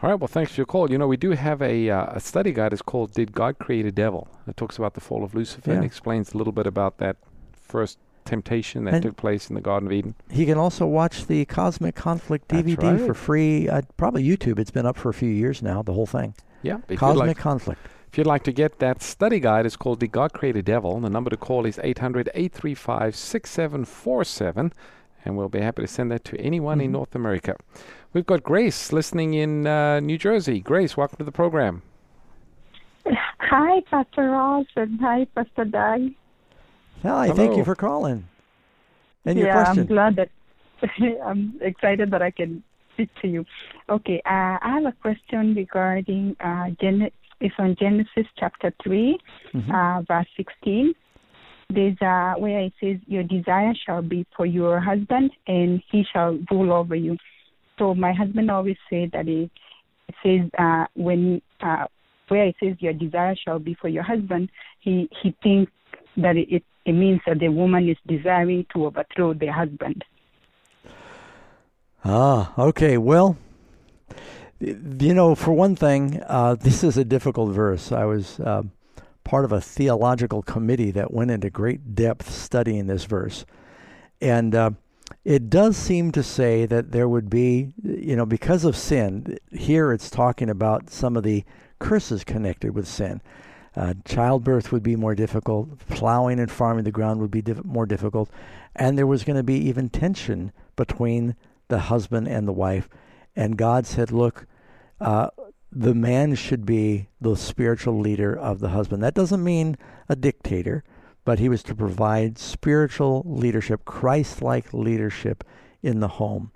All 0.03 0.11
right. 0.11 0.19
Well, 0.19 0.29
thanks 0.29 0.53
for 0.53 0.61
your 0.61 0.67
call. 0.67 0.91
You 0.91 0.99
know, 0.99 1.07
we 1.07 1.17
do 1.17 1.31
have 1.31 1.63
a, 1.63 1.89
uh, 1.89 2.07
a 2.17 2.21
study 2.21 2.53
guide. 2.53 2.73
It's 2.73 2.83
called 2.83 3.13
"Did 3.15 3.33
God 3.33 3.59
Create 3.61 3.87
a 3.87 3.93
Devil?" 3.93 4.27
It 4.49 4.57
talks 4.57 4.77
about 4.77 4.95
the 4.95 5.01
fall 5.01 5.23
of 5.23 5.33
Lucifer 5.35 5.71
and 5.71 5.83
Yeah. 5.83 5.87
explains 5.87 6.35
a 6.35 6.39
little 6.39 6.53
bit 6.53 6.67
about 6.67 6.99
that 6.99 7.17
first 7.53 7.99
temptation 8.25 8.85
that 8.85 8.95
And- 8.95 9.03
took 9.03 9.17
place 9.17 9.49
in 9.49 9.55
the 9.55 9.61
Garden 9.61 9.87
of 9.89 9.93
Eden. 9.93 10.15
He 10.31 10.47
can 10.47 10.59
also 10.59 10.87
watch 10.87 11.27
the 11.27 11.45
Cosmic 11.45 11.95
Conflict 11.95 12.49
That's 12.49 12.63
DVD 12.63 13.07
for 13.07 13.15
free. 13.15 13.69
Uh, 13.69 13.83
probably 13.97 14.25
YouTube. 14.25 14.59
It's 14.59 14.71
been 14.71 14.87
up 14.87 14.97
for 14.97 15.09
a 15.09 15.15
few 15.15 15.31
years 15.31 15.63
now, 15.63 15.83
the 15.83 15.93
whole 15.93 16.07
thing. 16.07 16.35
Yeah, 16.63 16.77
if 16.85 16.91
you'd 16.91 16.99
Cosmic 17.01 17.27
like- 17.29 17.37
Conflict. 17.39 17.81
If 18.11 18.19
you'd 18.19 18.27
like 18.27 18.43
to 18.45 18.53
get 18.53 18.79
that 18.79 19.03
study 19.03 19.41
guide, 19.41 19.65
it's 19.65 19.75
called 19.77 20.01
Did 20.01 20.13
God 20.13 20.35
Create 20.35 20.55
a 20.55 20.63
Devil? 20.63 21.01
The 21.01 21.09
number 21.09 21.31
to 21.31 21.37
call 21.37 21.65
is 21.65 21.81
800 21.83 22.29
835 22.35 23.17
6747. 23.17 24.73
and 25.25 25.37
we'll 25.37 25.49
be 25.49 25.61
happy 25.61 25.81
to 25.83 25.87
send 25.89 26.11
that 26.11 26.25
to 26.25 26.37
anyone 26.41 26.81
in 26.81 26.89
Mhm. 26.89 26.95
North 26.95 27.15
America. 27.15 27.55
We've 28.13 28.27
got 28.27 28.43
Grace 28.43 28.93
listening 28.93 29.35
in 29.35 29.69
uh, 29.69 30.01
New 30.01 30.19
Jersey. 30.19 30.59
Grace, 30.61 30.97
welcome 30.97 31.17
to 31.19 31.25
the 31.25 31.31
program. 31.31 31.83
Hi, 33.39 33.81
Pastor 33.91 34.31
Ross, 34.31 34.67
and 34.77 34.99
hi, 35.01 35.27
Pastor 35.35 35.65
Doug. 35.65 36.11
Hi, 37.03 37.33
thank 37.33 37.57
you 37.57 37.65
for 37.65 37.75
calling. 37.75 38.25
And 39.25 39.39
your 39.39 39.49
yeah, 39.49 39.65
question. 39.65 39.81
I'm 39.83 39.87
glad 39.87 40.17
that 40.17 40.29
I'm 41.25 41.55
excited 41.61 42.11
that 42.11 42.23
I 42.23 42.31
can 42.31 42.63
speak 42.95 43.09
to 43.23 43.29
you. 43.29 43.45
Okay, 43.89 44.21
uh, 44.27 44.59
I 44.61 44.75
have 44.75 44.85
a 44.85 44.97
question 45.01 45.55
regarding 45.55 46.37
uh, 46.41 46.71
Gen- 46.81 47.11
it's 47.41 47.55
on 47.59 47.77
Genesis 47.79 48.27
chapter 48.39 48.73
3, 48.85 49.19
Mhm. 49.55 49.75
uh, 49.75 50.03
verse 50.03 50.29
16. 50.37 50.95
There's 51.71 52.01
uh, 52.01 52.35
where 52.39 52.61
it 52.61 52.73
says, 52.81 52.99
Your 53.07 53.25
desire 53.25 53.73
shall 53.85 54.03
be 54.03 54.27
for 54.37 54.47
your 54.47 54.79
husband, 54.81 55.33
and 55.47 55.83
he 55.91 56.05
shall 56.13 56.39
rule 56.51 56.73
over 56.73 56.95
you. 56.95 57.17
So 57.79 57.95
my 57.95 58.13
husband 58.13 58.51
always 58.51 58.77
said 58.91 59.11
that 59.13 59.27
it, 59.27 59.51
it 60.09 60.15
says, 60.23 60.51
uh, 60.59 60.87
when 60.95 61.43
uh, 61.61 61.87
where 62.29 62.47
it 62.47 62.57
says, 62.63 62.77
Your 62.79 62.93
desire 62.93 63.35
shall 63.37 63.59
be 63.59 63.75
for 63.81 63.89
your 63.89 64.03
husband, 64.05 64.51
he, 64.81 65.09
he 65.23 65.35
thinks 65.43 65.73
that 66.17 66.37
it, 66.37 66.63
it, 66.85 66.93
means 66.93 67.21
that 67.27 67.39
the 67.39 67.49
woman 67.49 67.89
is 67.89 67.97
desiring 68.07 68.67
to 68.75 68.87
overthrow 68.87 69.35
the 69.35 69.47
husband. 69.47 70.05
Ah, 72.05 72.53
okay. 72.59 72.99
Well, 72.99 73.37
you 74.61 75.15
know, 75.15 75.35
for 75.35 75.53
one 75.53 75.77
thing, 75.77 76.23
uh, 76.27 76.55
this 76.55 76.85
is 76.85 76.97
a 76.97 77.05
difficult 77.05 77.53
verse. 77.53 77.93
I 77.93 78.05
was 78.05 78.41
uh, 78.41 78.63
part 79.25 79.45
of 79.45 79.53
a 79.53 79.61
theological 79.61 80.43
committee 80.43 80.91
that 80.93 81.13
went 81.13 81.31
into 81.31 81.51
great 81.51 81.95
depth 81.95 82.31
studying 82.31 82.87
this 82.87 83.05
verse. 83.05 83.45
And 84.21 84.55
uh, 84.55 84.71
it 85.25 85.51
does 85.51 85.77
seem 85.77 86.13
to 86.13 86.23
say 86.23 86.67
that 86.67 86.93
there 86.93 87.09
would 87.09 87.31
be, 87.31 87.73
you 87.83 88.17
know, 88.17 88.27
because 88.27 88.65
of 88.65 88.77
sin, 88.77 89.39
here 89.51 89.93
it's 89.93 90.11
talking 90.11 90.51
about 90.51 90.91
some 90.91 91.17
of 91.17 91.23
the 91.23 91.45
curses 91.79 92.25
connected 92.25 92.75
with 92.75 92.87
sin. 92.87 93.21
Uh, 93.75 93.95
childbirth 94.05 94.71
would 94.71 94.83
be 94.83 94.97
more 94.97 95.15
difficult. 95.15 95.79
Plowing 95.89 96.39
and 96.39 96.51
farming 96.51 96.85
the 96.85 96.91
ground 96.91 97.21
would 97.21 97.31
be 97.31 97.43
diff- 97.43 97.65
more 97.65 97.87
difficult. 97.87 98.31
And 98.77 98.99
there 98.99 99.07
was 99.07 99.25
going 99.25 99.37
to 99.37 99.43
be 99.43 99.57
even 99.69 99.89
tension 99.89 100.53
between 100.77 101.37
the 101.69 101.79
husband 101.79 102.29
and 102.29 102.47
the 102.47 102.53
wife. 102.53 102.89
And 103.35 103.57
God 103.57 103.87
said, 103.87 104.13
look, 104.13 104.47
uh, 105.01 105.29
the 105.71 105.95
man 105.95 106.35
should 106.35 106.67
be 106.67 107.09
the 107.21 107.35
spiritual 107.35 107.99
leader 107.99 108.39
of 108.39 108.61
the 108.61 108.69
husband. 108.71 109.03
That 109.03 109.15
doesn't 109.15 109.43
mean 109.43 109.79
a 110.09 110.15
dictator, 110.15 110.85
but 111.25 111.39
he 111.39 111.49
was 111.49 111.63
to 111.65 111.75
provide 111.75 112.39
spiritual 112.39 113.23
leadership, 113.25 113.87
Christ 113.87 114.43
like 114.43 114.75
leadership 114.75 115.45
in 115.83 116.01
the 116.01 116.09
home. 116.09 116.53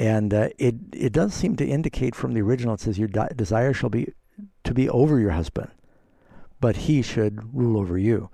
And 0.00 0.34
uh, 0.34 0.48
it, 0.58 0.74
it 0.92 1.12
does 1.12 1.34
seem 1.34 1.56
to 1.56 1.66
indicate 1.66 2.14
from 2.14 2.32
the 2.32 2.40
original, 2.40 2.74
it 2.74 2.80
says, 2.80 2.98
Your 2.98 3.08
desire 3.08 3.72
shall 3.72 3.90
be 3.90 4.12
to 4.64 4.74
be 4.74 4.88
over 4.88 5.20
your 5.20 5.30
husband, 5.30 5.70
but 6.60 6.76
he 6.76 7.02
should 7.02 7.54
rule 7.54 7.78
over 7.78 7.96
you. 7.98 8.30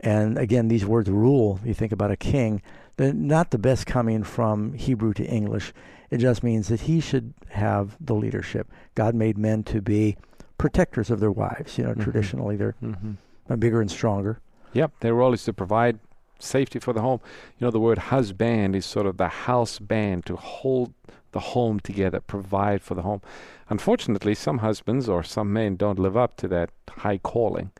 And 0.00 0.38
again, 0.38 0.68
these 0.68 0.84
words 0.84 1.10
rule, 1.10 1.60
you 1.64 1.74
think 1.74 1.92
about 1.92 2.10
a 2.10 2.16
king, 2.16 2.62
they're 2.96 3.12
not 3.12 3.50
the 3.50 3.58
best 3.58 3.86
coming 3.86 4.22
from 4.22 4.74
Hebrew 4.74 5.12
to 5.14 5.24
English. 5.24 5.72
It 6.10 6.18
just 6.18 6.42
means 6.42 6.68
that 6.68 6.82
he 6.82 7.00
should 7.00 7.34
have 7.48 7.96
the 8.00 8.14
leadership. 8.14 8.70
God 8.94 9.14
made 9.14 9.36
men 9.36 9.64
to 9.64 9.80
be 9.80 10.16
protectors 10.58 11.10
of 11.10 11.20
their 11.20 11.30
wives. 11.32 11.76
You 11.78 11.84
know, 11.84 11.94
Mhm. 11.94 12.02
traditionally 12.02 12.56
they're 12.56 12.76
Mhm. 12.82 13.16
bigger 13.58 13.80
and 13.80 13.90
stronger. 13.90 14.38
Yep, 14.72 14.92
their 15.00 15.14
role 15.14 15.32
is 15.32 15.44
to 15.44 15.52
provide 15.52 15.98
safety 16.38 16.78
for 16.78 16.92
the 16.92 17.00
home. 17.00 17.20
You 17.58 17.66
know, 17.66 17.70
the 17.70 17.80
word 17.80 17.98
husband 17.98 18.76
is 18.76 18.84
sort 18.84 19.06
of 19.06 19.16
the 19.16 19.28
house 19.28 19.78
band 19.78 20.26
to 20.26 20.36
hold 20.36 20.92
the 21.36 21.40
home 21.56 21.78
together, 21.80 22.20
provide 22.20 22.80
for 22.80 22.94
the 22.94 23.02
home. 23.02 23.20
Unfortunately, 23.68 24.34
some 24.34 24.58
husbands 24.58 25.06
or 25.06 25.22
some 25.22 25.52
men 25.52 25.76
don't 25.76 25.98
live 25.98 26.16
up 26.16 26.36
to 26.38 26.48
that 26.48 26.70
high 26.88 27.18
calling, 27.18 27.72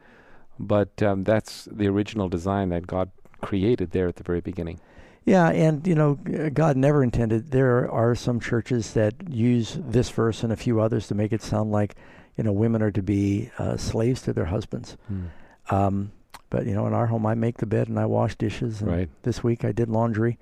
but 0.58 1.02
um, 1.02 1.24
that's 1.24 1.66
the 1.72 1.88
original 1.88 2.28
design 2.28 2.68
that 2.68 2.86
God 2.86 3.10
created 3.40 3.92
there 3.92 4.08
at 4.08 4.16
the 4.16 4.22
very 4.22 4.42
beginning. 4.42 4.78
Yeah, 5.24 5.48
and 5.48 5.86
you 5.86 5.94
know, 5.94 6.14
God 6.52 6.76
never 6.76 7.02
intended. 7.02 7.50
There 7.50 7.90
are 7.90 8.14
some 8.14 8.38
churches 8.40 8.92
that 8.92 9.14
use 9.28 9.78
this 9.80 10.10
verse 10.10 10.42
and 10.42 10.52
a 10.52 10.56
few 10.56 10.80
others 10.80 11.08
to 11.08 11.14
make 11.14 11.32
it 11.32 11.42
sound 11.42 11.72
like, 11.72 11.96
you 12.36 12.44
know, 12.44 12.52
women 12.52 12.82
are 12.82 12.92
to 12.92 13.02
be 13.02 13.50
uh, 13.58 13.78
slaves 13.78 14.20
to 14.22 14.32
their 14.34 14.44
husbands. 14.44 14.98
Hmm. 15.08 15.26
Um, 15.70 16.12
but 16.50 16.66
you 16.66 16.74
know, 16.74 16.86
in 16.86 16.92
our 16.92 17.06
home, 17.06 17.26
I 17.26 17.34
make 17.34 17.56
the 17.56 17.66
bed 17.66 17.88
and 17.88 17.98
I 17.98 18.06
wash 18.06 18.36
dishes. 18.36 18.82
And 18.82 18.90
Right. 18.90 19.08
This 19.22 19.42
week 19.42 19.64
I 19.64 19.72
did 19.72 19.88
laundry. 19.88 20.38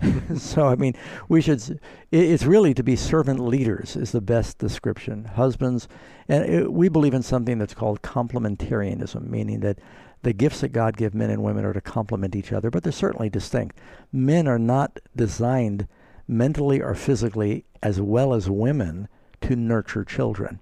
so 0.36 0.66
I 0.66 0.76
mean, 0.76 0.94
we 1.28 1.40
should. 1.40 1.80
It's 2.10 2.44
really 2.44 2.74
to 2.74 2.82
be 2.82 2.96
servant 2.96 3.40
leaders 3.40 3.96
is 3.96 4.12
the 4.12 4.20
best 4.20 4.58
description. 4.58 5.24
Husbands, 5.24 5.88
and 6.28 6.44
it, 6.44 6.72
we 6.72 6.88
believe 6.88 7.14
in 7.14 7.22
something 7.22 7.58
that's 7.58 7.74
called 7.74 8.02
complementarianism, 8.02 9.28
meaning 9.28 9.60
that 9.60 9.78
the 10.22 10.32
gifts 10.32 10.60
that 10.60 10.68
God 10.68 10.96
give 10.96 11.14
men 11.14 11.30
and 11.30 11.42
women 11.42 11.64
are 11.64 11.72
to 11.72 11.80
complement 11.80 12.34
each 12.34 12.52
other, 12.52 12.70
but 12.70 12.82
they're 12.82 12.92
certainly 12.92 13.30
distinct. 13.30 13.78
Men 14.12 14.48
are 14.48 14.58
not 14.58 14.98
designed 15.14 15.86
mentally 16.28 16.82
or 16.82 16.94
physically 16.94 17.64
as 17.82 18.00
well 18.00 18.34
as 18.34 18.50
women 18.50 19.08
to 19.42 19.54
nurture 19.54 20.04
children. 20.04 20.60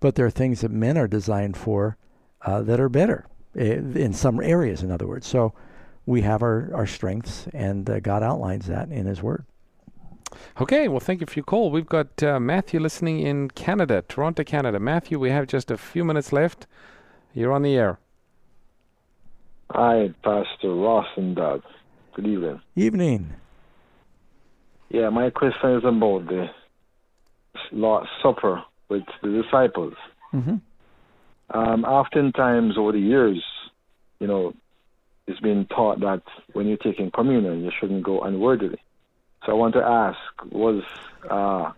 But 0.00 0.14
there 0.14 0.26
are 0.26 0.30
things 0.30 0.60
that 0.60 0.70
men 0.70 0.96
are 0.98 1.08
designed 1.08 1.56
for 1.56 1.96
uh, 2.42 2.62
that 2.62 2.80
are 2.80 2.88
better 2.88 3.26
eh, 3.56 3.74
in 3.74 4.12
some 4.12 4.40
areas, 4.40 4.82
in 4.82 4.90
other 4.90 5.06
words. 5.06 5.26
So 5.26 5.54
we 6.06 6.22
have 6.22 6.42
our, 6.42 6.70
our 6.72 6.86
strengths, 6.86 7.46
and 7.52 7.90
uh, 7.90 8.00
God 8.00 8.22
outlines 8.22 8.66
that 8.66 8.90
in 8.90 9.06
His 9.06 9.22
Word. 9.22 9.44
Okay, 10.60 10.88
well, 10.88 11.00
thank 11.00 11.20
you 11.20 11.26
for 11.26 11.34
your 11.34 11.44
call. 11.44 11.70
We've 11.70 11.86
got 11.86 12.22
uh, 12.22 12.40
Matthew 12.40 12.80
listening 12.80 13.20
in 13.20 13.50
Canada, 13.50 14.02
Toronto, 14.08 14.44
Canada. 14.44 14.78
Matthew, 14.78 15.18
we 15.18 15.30
have 15.30 15.46
just 15.46 15.70
a 15.70 15.76
few 15.76 16.04
minutes 16.04 16.32
left. 16.32 16.66
You're 17.34 17.52
on 17.52 17.62
the 17.62 17.74
air. 17.74 17.98
Hi, 19.70 20.14
Pastor 20.22 20.74
Ross 20.74 21.06
and 21.16 21.34
Doug. 21.34 21.62
Good 22.14 22.26
evening. 22.26 22.60
Evening. 22.76 23.32
Yeah, 24.88 25.10
my 25.10 25.30
question 25.30 25.72
is 25.72 25.84
about 25.84 26.26
the 26.26 26.46
Lord's 27.72 28.08
Supper 28.22 28.62
with 28.88 29.02
the 29.22 29.42
disciples. 29.42 29.94
Mm-hmm. 30.32 30.56
Um, 31.50 31.84
oftentimes 31.84 32.78
over 32.78 32.92
the 32.92 33.00
years, 33.00 33.42
you 34.20 34.26
know, 34.26 34.54
it's 35.26 35.40
been 35.40 35.66
taught 35.66 36.00
that 36.00 36.22
when 36.52 36.66
you're 36.66 36.76
taking 36.76 37.10
communion, 37.10 37.64
you 37.64 37.70
shouldn't 37.80 38.02
go 38.04 38.20
unworthily. 38.22 38.78
So 39.44 39.52
I 39.52 39.54
want 39.54 39.74
to 39.74 39.82
ask, 39.82 40.18
was 40.52 40.82
uh, 41.30 41.72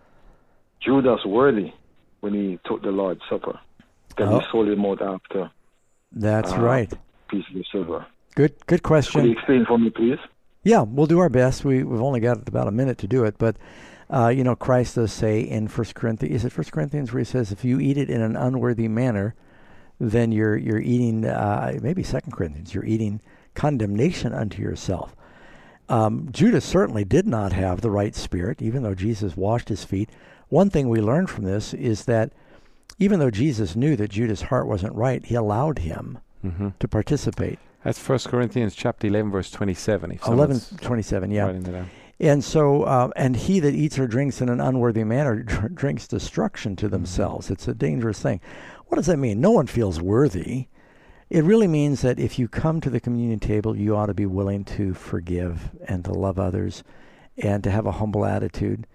Judas 0.81 1.21
worthy 1.25 1.73
when 2.21 2.35
he 2.35 2.59
took 2.67 2.83
the 2.83 2.91
Lord's 2.91 3.21
Supper? 3.29 3.59
That 4.17 4.29
Oh. 4.29 4.39
he 4.41 4.47
sold 4.51 4.69
him 4.69 4.85
out 4.85 5.01
after 5.01 5.51
That's 6.13 6.53
uh, 6.53 6.61
right. 6.61 6.93
piece 7.29 7.45
of 7.55 7.63
silver. 7.71 8.07
Good, 8.35 8.55
good 8.67 8.83
question. 8.83 9.21
Could 9.21 9.27
you 9.29 9.33
explain 9.37 9.65
for 9.67 9.79
me, 9.79 9.91
please? 9.91 10.19
Yeah, 10.65 10.83
we'll 10.83 11.07
do 11.07 11.19
our 11.21 11.29
best. 11.29 11.65
We 11.65 11.83
we've 11.85 12.03
only 12.03 12.21
got 12.21 12.47
about 12.49 12.69
a 12.69 12.73
minute 12.73 12.99
to 12.99 13.07
do 13.07 13.25
it, 13.25 13.37
but 13.39 13.57
uh, 14.11 14.29
you 14.29 14.43
know, 14.45 14.57
Christ 14.57 14.95
does 14.97 15.13
say 15.13 15.41
in 15.41 15.69
First 15.69 15.95
Corinthians, 15.95 16.35
is 16.37 16.45
it 16.45 16.53
First 16.53 16.73
Corinthians 16.73 17.13
where 17.13 17.19
he 17.21 17.25
says, 17.25 17.53
if 17.53 17.65
you 17.65 17.79
eat 17.81 17.97
it 17.97 18.11
in 18.11 18.21
an 18.23 18.37
unworthy 18.37 18.89
manner, 18.89 19.35
then 20.01 20.33
you're 20.33 20.57
you're 20.57 20.81
eating 20.81 21.25
uh, 21.25 21.79
maybe 21.83 22.03
Second 22.03 22.33
Corinthians, 22.33 22.75
you're 22.75 22.85
eating 22.85 23.21
condemnation 23.59 24.33
unto 24.33 24.63
yourself. 24.63 25.15
Um, 25.89 26.29
Judas 26.31 26.65
certainly 26.65 27.05
did 27.05 27.27
not 27.27 27.53
have 27.53 27.81
the 27.81 27.91
right 27.91 28.15
spirit, 28.15 28.63
even 28.63 28.83
though 28.85 28.95
Jesus 28.95 29.37
washed 29.37 29.69
his 29.69 29.85
feet. 29.85 30.11
One 30.49 30.71
thing 30.71 30.89
we 30.89 31.01
learn 31.01 31.27
from 31.27 31.45
this 31.45 31.75
is 31.75 32.05
that 32.05 32.33
even 32.99 33.19
though 33.19 33.31
Jesus 33.31 33.75
knew 33.75 33.97
that 33.97 34.11
Judas' 34.11 34.43
heart 34.43 34.67
wasn't 34.69 34.95
right, 34.95 35.25
he 35.25 35.35
allowed 35.35 35.81
him 35.81 36.19
Mhm. 36.45 36.75
to 36.79 36.89
participate. 36.89 37.59
That's 37.85 37.99
First 37.99 38.29
Corinthians 38.29 38.75
chapter 38.75 39.07
11, 39.09 39.31
verse 39.33 39.51
27. 39.51 40.13
If 40.13 40.27
Eleven 40.27 40.57
someone's 40.61 40.87
twenty-seven, 40.87 41.31
yeah. 41.31 41.47
writing 41.47 41.63
that 41.63 41.73
down. 41.73 41.87
And 42.21 42.43
so, 42.45 42.83
uh, 42.83 43.11
and 43.17 43.37
he 43.37 43.61
that 43.61 43.75
eats 43.75 43.99
or 43.99 44.07
drinks 44.07 44.41
in 44.41 44.49
an 44.49 44.61
unworthy 44.61 45.05
manner 45.05 45.43
dr- 45.43 45.75
drinks 45.75 46.07
destruction 46.09 46.77
to 46.77 46.89
themselves. 46.89 47.51
It's 47.51 47.67
a 47.69 47.75
dangerous 47.75 48.21
thing. 48.21 48.41
What 48.87 48.97
does 48.97 49.07
that 49.07 49.17
mean? 49.19 49.41
No 49.41 49.51
one 49.53 49.67
feels 49.67 50.01
worthy. 50.01 50.67
It 51.31 51.45
really 51.45 51.69
means 51.69 52.01
that 52.03 52.19
if 52.19 52.39
you 52.39 52.49
come 52.49 52.81
to 52.81 52.91
the 52.91 53.01
communion 53.01 53.39
table, 53.39 53.77
you 53.77 53.95
ought 53.95 54.07
to 54.07 54.15
be 54.15 54.27
willing 54.27 54.65
to 54.65 54.95
forgive 54.95 55.71
and 55.87 56.05
to 56.05 56.13
love 56.13 56.39
others 56.39 56.83
and 57.37 57.63
to 57.65 57.71
have 57.71 57.87
a 57.87 57.93
humble 57.93 58.25
attitude. 58.25 58.87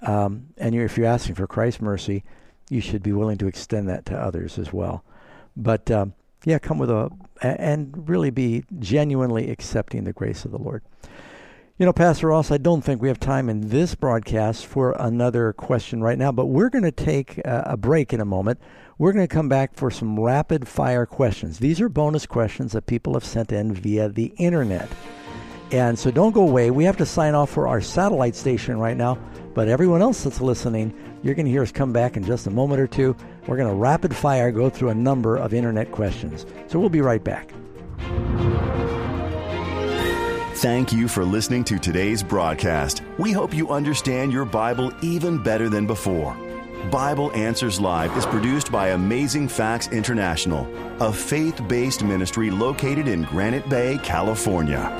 Um, 0.00 0.48
and 0.56 0.74
you're, 0.74 0.84
if 0.84 0.96
you're 0.96 1.06
asking 1.06 1.34
for 1.34 1.46
Christ's 1.46 1.80
mercy, 1.80 2.24
you 2.70 2.80
should 2.80 3.02
be 3.02 3.12
willing 3.12 3.38
to 3.38 3.48
extend 3.48 3.88
that 3.88 4.06
to 4.06 4.16
others 4.16 4.58
as 4.58 4.72
well. 4.72 5.04
But 5.56 5.90
um, 5.90 6.14
yeah, 6.44 6.58
come 6.58 6.78
with 6.78 6.90
a, 6.90 7.10
and 7.40 8.08
really 8.08 8.30
be 8.30 8.64
genuinely 8.78 9.50
accepting 9.50 10.04
the 10.04 10.12
grace 10.12 10.44
of 10.44 10.52
the 10.52 10.58
Lord. 10.58 10.82
You 11.78 11.86
know, 11.86 11.92
Pastor 11.92 12.28
Ross, 12.28 12.50
I 12.52 12.58
don't 12.58 12.82
think 12.82 13.02
we 13.02 13.08
have 13.08 13.18
time 13.18 13.48
in 13.48 13.70
this 13.70 13.94
broadcast 13.94 14.66
for 14.66 14.92
another 15.00 15.52
question 15.52 16.00
right 16.00 16.18
now, 16.18 16.30
but 16.30 16.46
we're 16.46 16.68
going 16.68 16.84
to 16.84 16.92
take 16.92 17.38
a, 17.38 17.64
a 17.66 17.76
break 17.76 18.12
in 18.12 18.20
a 18.20 18.24
moment. 18.24 18.60
We're 19.02 19.12
going 19.12 19.26
to 19.26 19.34
come 19.34 19.48
back 19.48 19.74
for 19.74 19.90
some 19.90 20.20
rapid 20.20 20.68
fire 20.68 21.06
questions. 21.06 21.58
These 21.58 21.80
are 21.80 21.88
bonus 21.88 22.24
questions 22.24 22.70
that 22.70 22.86
people 22.86 23.14
have 23.14 23.24
sent 23.24 23.50
in 23.50 23.74
via 23.74 24.08
the 24.08 24.26
internet. 24.36 24.88
And 25.72 25.98
so 25.98 26.12
don't 26.12 26.30
go 26.30 26.42
away. 26.42 26.70
We 26.70 26.84
have 26.84 26.98
to 26.98 27.04
sign 27.04 27.34
off 27.34 27.50
for 27.50 27.66
our 27.66 27.80
satellite 27.80 28.36
station 28.36 28.78
right 28.78 28.96
now, 28.96 29.18
but 29.54 29.66
everyone 29.66 30.02
else 30.02 30.22
that's 30.22 30.40
listening, 30.40 30.94
you're 31.24 31.34
going 31.34 31.46
to 31.46 31.50
hear 31.50 31.62
us 31.62 31.72
come 31.72 31.92
back 31.92 32.16
in 32.16 32.22
just 32.22 32.46
a 32.46 32.50
moment 32.50 32.80
or 32.80 32.86
two. 32.86 33.16
We're 33.48 33.56
going 33.56 33.70
to 33.70 33.74
rapid 33.74 34.14
fire 34.14 34.52
go 34.52 34.70
through 34.70 34.90
a 34.90 34.94
number 34.94 35.36
of 35.36 35.52
internet 35.52 35.90
questions. 35.90 36.46
So 36.68 36.78
we'll 36.78 36.88
be 36.88 37.00
right 37.00 37.24
back. 37.24 37.52
Thank 40.58 40.92
you 40.92 41.08
for 41.08 41.24
listening 41.24 41.64
to 41.64 41.80
today's 41.80 42.22
broadcast. 42.22 43.02
We 43.18 43.32
hope 43.32 43.52
you 43.52 43.68
understand 43.70 44.32
your 44.32 44.44
Bible 44.44 44.92
even 45.02 45.42
better 45.42 45.68
than 45.68 45.88
before. 45.88 46.36
Bible 46.90 47.30
Answers 47.32 47.80
Live 47.80 48.16
is 48.16 48.26
produced 48.26 48.72
by 48.72 48.88
Amazing 48.88 49.46
Facts 49.46 49.86
International, 49.88 50.66
a 51.00 51.12
faith 51.12 51.60
based 51.68 52.02
ministry 52.02 52.50
located 52.50 53.06
in 53.06 53.22
Granite 53.22 53.68
Bay, 53.68 54.00
California. 54.02 54.90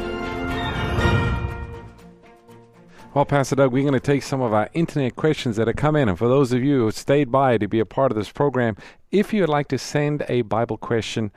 Well, 3.14 3.24
Pastor 3.24 3.56
Doug, 3.56 3.72
we're 3.72 3.82
going 3.82 3.94
to 3.94 4.00
take 4.00 4.22
some 4.22 4.40
of 4.40 4.54
our 4.54 4.70
internet 4.74 5.16
questions 5.16 5.56
that 5.56 5.66
have 5.66 5.74
come 5.74 5.96
in. 5.96 6.08
And 6.08 6.16
for 6.16 6.28
those 6.28 6.52
of 6.52 6.62
you 6.62 6.84
who 6.84 6.92
stayed 6.92 7.32
by 7.32 7.58
to 7.58 7.66
be 7.66 7.80
a 7.80 7.84
part 7.84 8.12
of 8.12 8.16
this 8.16 8.30
program, 8.30 8.76
if 9.10 9.34
you 9.34 9.42
would 9.42 9.50
like 9.50 9.66
to 9.68 9.76
send 9.76 10.24
a 10.28 10.42
Bible 10.42 10.78
question 10.78 11.32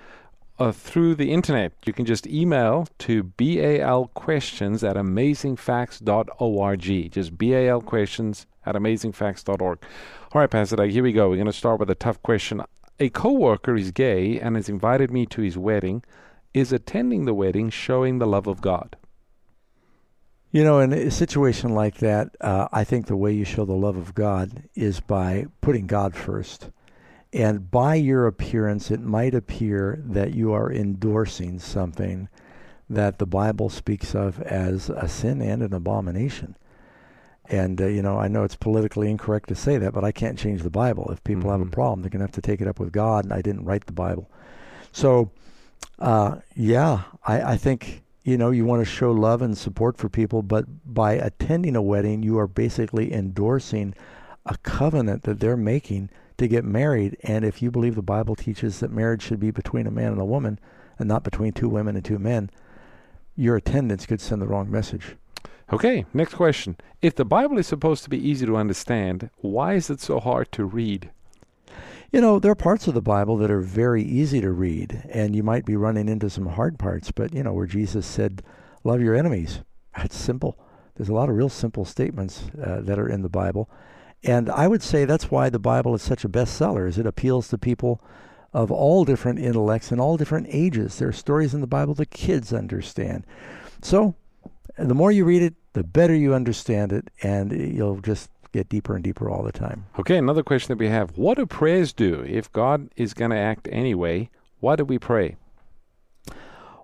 uh, 0.59 0.71
through 0.71 1.15
the 1.15 1.33
internet, 1.33 1.73
you 1.85 1.91
can 1.91 2.05
just 2.05 2.27
email 2.27 2.87
to 2.99 3.23
balquestions 3.23 4.87
at 4.87 4.95
amazingfacts.org. 4.95 7.11
Just 7.11 7.35
balquestions 7.35 8.45
at 8.65 8.75
amazingfacts.org. 8.75 9.79
All 10.31 10.41
right, 10.41 10.49
Pastor 10.49 10.77
Doug, 10.77 10.89
here 10.89 11.03
we 11.03 11.13
go. 11.13 11.29
We're 11.29 11.35
going 11.35 11.45
to 11.47 11.53
start 11.53 11.79
with 11.79 11.89
a 11.89 11.95
tough 11.95 12.21
question. 12.21 12.61
A 12.99 13.09
coworker 13.09 13.75
is 13.75 13.91
gay 13.91 14.39
and 14.39 14.55
has 14.55 14.69
invited 14.69 15.11
me 15.11 15.25
to 15.27 15.41
his 15.41 15.57
wedding. 15.57 16.03
Is 16.53 16.71
attending 16.71 17.25
the 17.25 17.33
wedding 17.33 17.69
showing 17.69 18.19
the 18.19 18.25
love 18.25 18.47
of 18.47 18.61
God? 18.61 18.95
You 20.51 20.63
know, 20.63 20.79
in 20.79 20.93
a 20.93 21.11
situation 21.11 21.71
like 21.71 21.97
that, 21.97 22.29
uh, 22.39 22.69
I 22.71 22.85
think 22.85 23.07
the 23.07 23.17
way 23.17 23.33
you 23.33 23.43
show 23.43 23.65
the 23.65 23.73
love 23.73 23.97
of 23.97 24.15
God 24.15 24.69
is 24.73 25.01
by 25.01 25.47
putting 25.59 25.85
God 25.85 26.15
first. 26.15 26.69
And 27.33 27.69
by 27.69 27.95
your 27.95 28.25
appearance, 28.25 28.89
it 28.89 29.01
might 29.01 29.35
appear 29.35 30.01
that 30.05 30.33
you 30.33 30.53
are 30.53 30.71
endorsing 30.71 31.59
something 31.59 32.29
that 32.89 33.19
the 33.19 33.25
Bible 33.25 33.69
speaks 33.69 34.15
of 34.15 34.41
as 34.43 34.89
a 34.89 35.09
sin 35.09 35.41
and 35.41 35.61
an 35.61 35.73
abomination. 35.73 36.55
And, 37.49 37.79
uh, 37.79 37.87
you 37.87 38.01
know, 38.01 38.17
I 38.17 38.27
know 38.27 38.43
it's 38.43 38.55
politically 38.55 39.09
incorrect 39.09 39.49
to 39.49 39.55
say 39.55 39.77
that, 39.77 39.93
but 39.93 40.03
I 40.03 40.11
can't 40.11 40.37
change 40.37 40.63
the 40.63 40.69
Bible. 40.69 41.09
If 41.11 41.23
people 41.23 41.43
mm-hmm. 41.43 41.51
have 41.51 41.61
a 41.61 41.63
mm-hmm. 41.65 41.73
problem, 41.73 42.01
they're 42.01 42.09
going 42.09 42.19
to 42.19 42.25
have 42.25 42.31
to 42.31 42.41
take 42.41 42.61
it 42.61 42.67
up 42.67 42.79
with 42.79 42.91
God, 42.91 43.25
and 43.25 43.33
I 43.33 43.41
didn't 43.41 43.65
write 43.65 43.85
the 43.85 43.93
Bible. 43.93 44.29
So, 44.91 45.31
uh, 45.99 46.37
yeah, 46.55 47.03
I, 47.25 47.41
I 47.53 47.57
think 47.57 48.03
you 48.25 48.39
know, 48.39 48.49
you 48.49 48.65
want 48.65 48.81
to 48.81 48.91
show 48.91 49.11
love 49.11 49.43
and 49.43 49.55
support 49.55 49.97
for 49.97 50.09
people, 50.09 50.41
but 50.41 50.65
by 50.83 51.13
attending 51.13 51.75
a 51.75 51.81
wedding, 51.81 52.23
you 52.23 52.39
are 52.39 52.47
basically 52.47 53.13
endorsing 53.13 53.93
a 54.47 54.57
covenant 54.57 55.23
that 55.23 55.39
they're 55.39 55.55
making 55.55 56.09
to 56.37 56.47
get 56.47 56.65
married. 56.65 57.17
And 57.21 57.45
if 57.45 57.61
you 57.61 57.69
believe 57.69 57.93
the 57.93 58.01
Bible 58.01 58.35
teaches 58.35 58.79
that 58.79 58.91
marriage 58.91 59.21
should 59.21 59.39
be 59.39 59.51
between 59.51 59.85
a 59.85 59.91
man 59.91 60.11
and 60.11 60.19
a 60.19 60.25
woman 60.25 60.59
and 60.97 61.07
not 61.07 61.23
between 61.23 61.53
two 61.53 61.69
women 61.69 61.95
and 61.95 62.03
two 62.03 62.17
men, 62.17 62.49
your 63.35 63.57
attendance 63.57 64.07
could 64.07 64.19
send 64.19 64.41
the 64.41 64.47
wrong 64.47 64.71
message. 64.71 65.17
Okay, 65.73 66.05
next 66.13 66.35
question. 66.35 66.77
If 67.01 67.15
the 67.15 67.25
Bible 67.25 67.57
is 67.57 67.65
supposed 67.65 68.03
to 68.03 68.09
be 68.09 68.29
easy 68.29 68.45
to 68.45 68.55
understand, 68.55 69.31
why 69.37 69.73
is 69.73 69.89
it 69.89 69.99
so 69.99 70.19
hard 70.19 70.51
to 70.51 70.63
read? 70.63 71.09
You 72.11 72.21
know, 72.21 72.37
there 72.37 72.51
are 72.51 72.55
parts 72.55 72.87
of 72.87 72.93
the 72.93 73.01
Bible 73.01 73.35
that 73.37 73.49
are 73.49 73.61
very 73.61 74.03
easy 74.03 74.39
to 74.41 74.51
read, 74.51 75.03
and 75.09 75.35
you 75.35 75.41
might 75.41 75.65
be 75.65 75.75
running 75.75 76.07
into 76.07 76.29
some 76.29 76.45
hard 76.45 76.77
parts, 76.77 77.11
but, 77.11 77.33
you 77.33 77.41
know, 77.41 77.53
where 77.53 77.65
Jesus 77.65 78.05
said, 78.05 78.43
Love 78.83 79.01
your 79.01 79.15
enemies. 79.15 79.61
That's 79.97 80.15
simple. 80.15 80.59
There's 80.95 81.09
a 81.09 81.13
lot 81.13 81.29
of 81.29 81.35
real 81.35 81.49
simple 81.49 81.83
statements 81.83 82.43
uh, 82.63 82.81
that 82.81 82.99
are 82.99 83.09
in 83.09 83.23
the 83.23 83.29
Bible. 83.29 83.67
And 84.23 84.49
I 84.49 84.67
would 84.67 84.83
say 84.83 85.03
that's 85.03 85.31
why 85.31 85.49
the 85.49 85.59
Bible 85.59 85.95
is 85.95 86.03
such 86.03 86.23
a 86.23 86.29
bestseller, 86.29 86.87
is 86.87 86.99
it 86.99 87.07
appeals 87.07 87.47
to 87.47 87.57
people 87.57 88.01
of 88.53 88.71
all 88.71 89.03
different 89.03 89.39
intellects 89.39 89.91
and 89.91 89.99
all 89.99 90.15
different 90.15 90.47
ages. 90.49 90.99
There 90.99 91.09
are 91.09 91.13
stories 91.13 91.55
in 91.55 91.61
the 91.61 91.67
Bible 91.67 91.95
that 91.95 92.11
kids 92.11 92.53
understand. 92.53 93.25
So 93.81 94.15
the 94.77 94.95
more 94.95 95.11
you 95.11 95.25
read 95.25 95.41
it, 95.41 95.55
the 95.73 95.83
better 95.83 96.15
you 96.15 96.33
understand 96.33 96.91
it, 96.91 97.09
and 97.21 97.51
you'll 97.51 97.99
just 98.01 98.29
get 98.51 98.69
deeper 98.69 98.95
and 98.95 99.03
deeper 99.03 99.29
all 99.29 99.43
the 99.43 99.51
time. 99.51 99.85
Okay, 99.99 100.17
another 100.17 100.43
question 100.43 100.69
that 100.69 100.79
we 100.81 100.89
have 100.89 101.17
What 101.17 101.37
do 101.37 101.45
prayers 101.45 101.93
do? 101.93 102.25
If 102.27 102.51
God 102.51 102.89
is 102.95 103.13
going 103.13 103.31
to 103.31 103.37
act 103.37 103.67
anyway, 103.71 104.29
why 104.59 104.75
do 104.75 104.85
we 104.85 104.97
pray? 104.97 105.35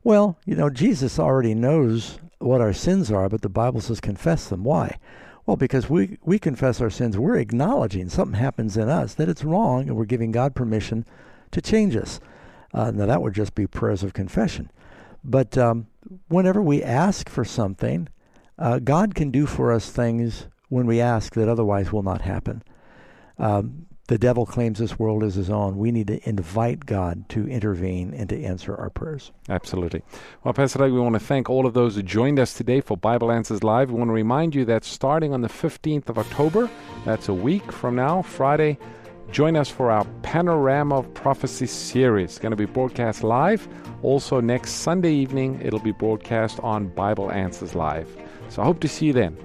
Well, 0.03 0.37
you 0.45 0.55
know, 0.55 0.69
Jesus 0.69 1.19
already 1.19 1.53
knows 1.53 2.19
what 2.39 2.61
our 2.61 2.73
sins 2.73 3.11
are, 3.11 3.29
but 3.29 3.41
the 3.41 3.49
Bible 3.49 3.81
says 3.81 4.01
confess 4.01 4.49
them. 4.49 4.63
Why? 4.63 4.97
Well, 5.45 5.57
because 5.57 5.89
we, 5.89 6.17
we 6.23 6.39
confess 6.39 6.81
our 6.81 6.89
sins, 6.89 7.17
we're 7.17 7.37
acknowledging 7.37 8.09
something 8.09 8.39
happens 8.39 8.77
in 8.77 8.89
us, 8.89 9.13
that 9.15 9.29
it's 9.29 9.43
wrong, 9.43 9.87
and 9.87 9.95
we're 9.95 10.05
giving 10.05 10.31
God 10.31 10.55
permission 10.55 11.05
to 11.51 11.61
change 11.61 11.95
us. 11.95 12.19
Uh, 12.73 12.91
now, 12.91 13.05
that 13.05 13.21
would 13.21 13.33
just 13.33 13.55
be 13.55 13.67
prayers 13.67 14.03
of 14.03 14.13
confession. 14.13 14.71
But 15.23 15.57
um, 15.57 15.87
whenever 16.27 16.61
we 16.61 16.83
ask 16.83 17.29
for 17.29 17.45
something, 17.45 18.07
uh, 18.57 18.79
God 18.79 19.15
can 19.15 19.31
do 19.31 19.45
for 19.45 19.71
us 19.71 19.89
things 19.89 20.47
when 20.69 20.85
we 20.85 21.01
ask 21.01 21.33
that 21.35 21.49
otherwise 21.49 21.91
will 21.91 22.03
not 22.03 22.21
happen. 22.21 22.63
Um, 23.37 23.87
the 24.07 24.17
devil 24.17 24.45
claims 24.45 24.77
this 24.77 24.99
world 24.99 25.23
is 25.23 25.35
his 25.35 25.49
own. 25.49 25.77
We 25.77 25.91
need 25.91 26.07
to 26.07 26.27
invite 26.27 26.85
God 26.85 27.29
to 27.29 27.47
intervene 27.47 28.13
and 28.13 28.27
to 28.29 28.43
answer 28.43 28.75
our 28.75 28.89
prayers. 28.89 29.31
Absolutely. 29.47 30.01
Well, 30.43 30.53
Pastor 30.53 30.79
Doug, 30.79 30.91
we 30.91 30.99
want 30.99 31.13
to 31.13 31.19
thank 31.19 31.49
all 31.49 31.65
of 31.65 31.73
those 31.73 31.95
who 31.95 32.03
joined 32.03 32.37
us 32.37 32.53
today 32.53 32.81
for 32.81 32.97
Bible 32.97 33.31
Answers 33.31 33.63
Live. 33.63 33.89
We 33.89 33.97
want 33.97 34.09
to 34.09 34.13
remind 34.13 34.53
you 34.53 34.65
that 34.65 34.83
starting 34.83 35.33
on 35.33 35.39
the 35.39 35.47
15th 35.47 36.09
of 36.09 36.17
October, 36.17 36.69
that's 37.05 37.29
a 37.29 37.33
week 37.33 37.71
from 37.71 37.95
now, 37.95 38.21
Friday, 38.21 38.77
join 39.31 39.55
us 39.55 39.69
for 39.69 39.91
our 39.91 40.05
Panorama 40.23 40.99
of 40.99 41.13
Prophecy 41.13 41.65
series. 41.65 42.31
It's 42.31 42.39
going 42.39 42.51
to 42.51 42.55
be 42.55 42.65
broadcast 42.65 43.23
live. 43.23 43.67
Also, 44.03 44.41
next 44.41 44.71
Sunday 44.71 45.13
evening, 45.13 45.59
it'll 45.63 45.79
be 45.79 45.91
broadcast 45.91 46.59
on 46.61 46.87
Bible 46.87 47.31
Answers 47.31 47.75
Live. 47.75 48.07
So 48.49 48.61
I 48.61 48.65
hope 48.65 48.79
to 48.81 48.87
see 48.87 49.07
you 49.07 49.13
then. 49.13 49.37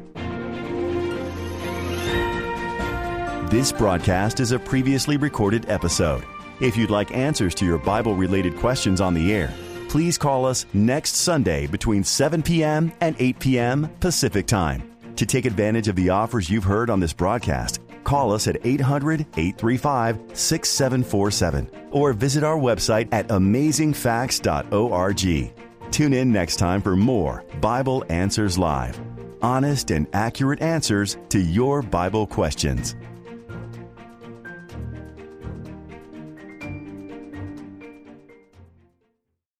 This 3.50 3.70
broadcast 3.70 4.40
is 4.40 4.50
a 4.50 4.58
previously 4.58 5.16
recorded 5.16 5.70
episode. 5.70 6.24
If 6.60 6.76
you'd 6.76 6.90
like 6.90 7.14
answers 7.14 7.54
to 7.56 7.64
your 7.64 7.78
Bible 7.78 8.14
related 8.14 8.56
questions 8.56 9.00
on 9.00 9.14
the 9.14 9.32
air, 9.32 9.52
please 9.88 10.18
call 10.18 10.46
us 10.46 10.66
next 10.72 11.14
Sunday 11.16 11.66
between 11.66 12.02
7 12.02 12.42
p.m. 12.42 12.92
and 13.00 13.14
8 13.18 13.38
p.m. 13.38 13.88
Pacific 14.00 14.46
Time. 14.46 14.90
To 15.16 15.24
take 15.24 15.44
advantage 15.44 15.88
of 15.88 15.96
the 15.96 16.10
offers 16.10 16.50
you've 16.50 16.64
heard 16.64 16.90
on 16.90 16.98
this 16.98 17.12
broadcast, 17.12 17.80
call 18.06 18.32
us 18.32 18.48
at 18.48 18.56
800 18.64 19.20
835 19.36 20.18
6747 20.32 21.70
or 21.90 22.14
visit 22.14 22.44
our 22.44 22.58
website 22.58 23.08
at 23.12 23.28
amazingfacts.org. 23.28 25.52
Tune 25.92 26.14
in 26.14 26.32
next 26.32 26.56
time 26.56 26.82
for 26.82 26.96
more 26.96 27.44
Bible 27.60 28.04
Answers 28.08 28.58
Live 28.58 29.00
honest 29.42 29.90
and 29.90 30.06
accurate 30.12 30.62
answers 30.62 31.16
to 31.28 31.38
your 31.38 31.82
Bible 31.82 32.26
questions. 32.26 32.96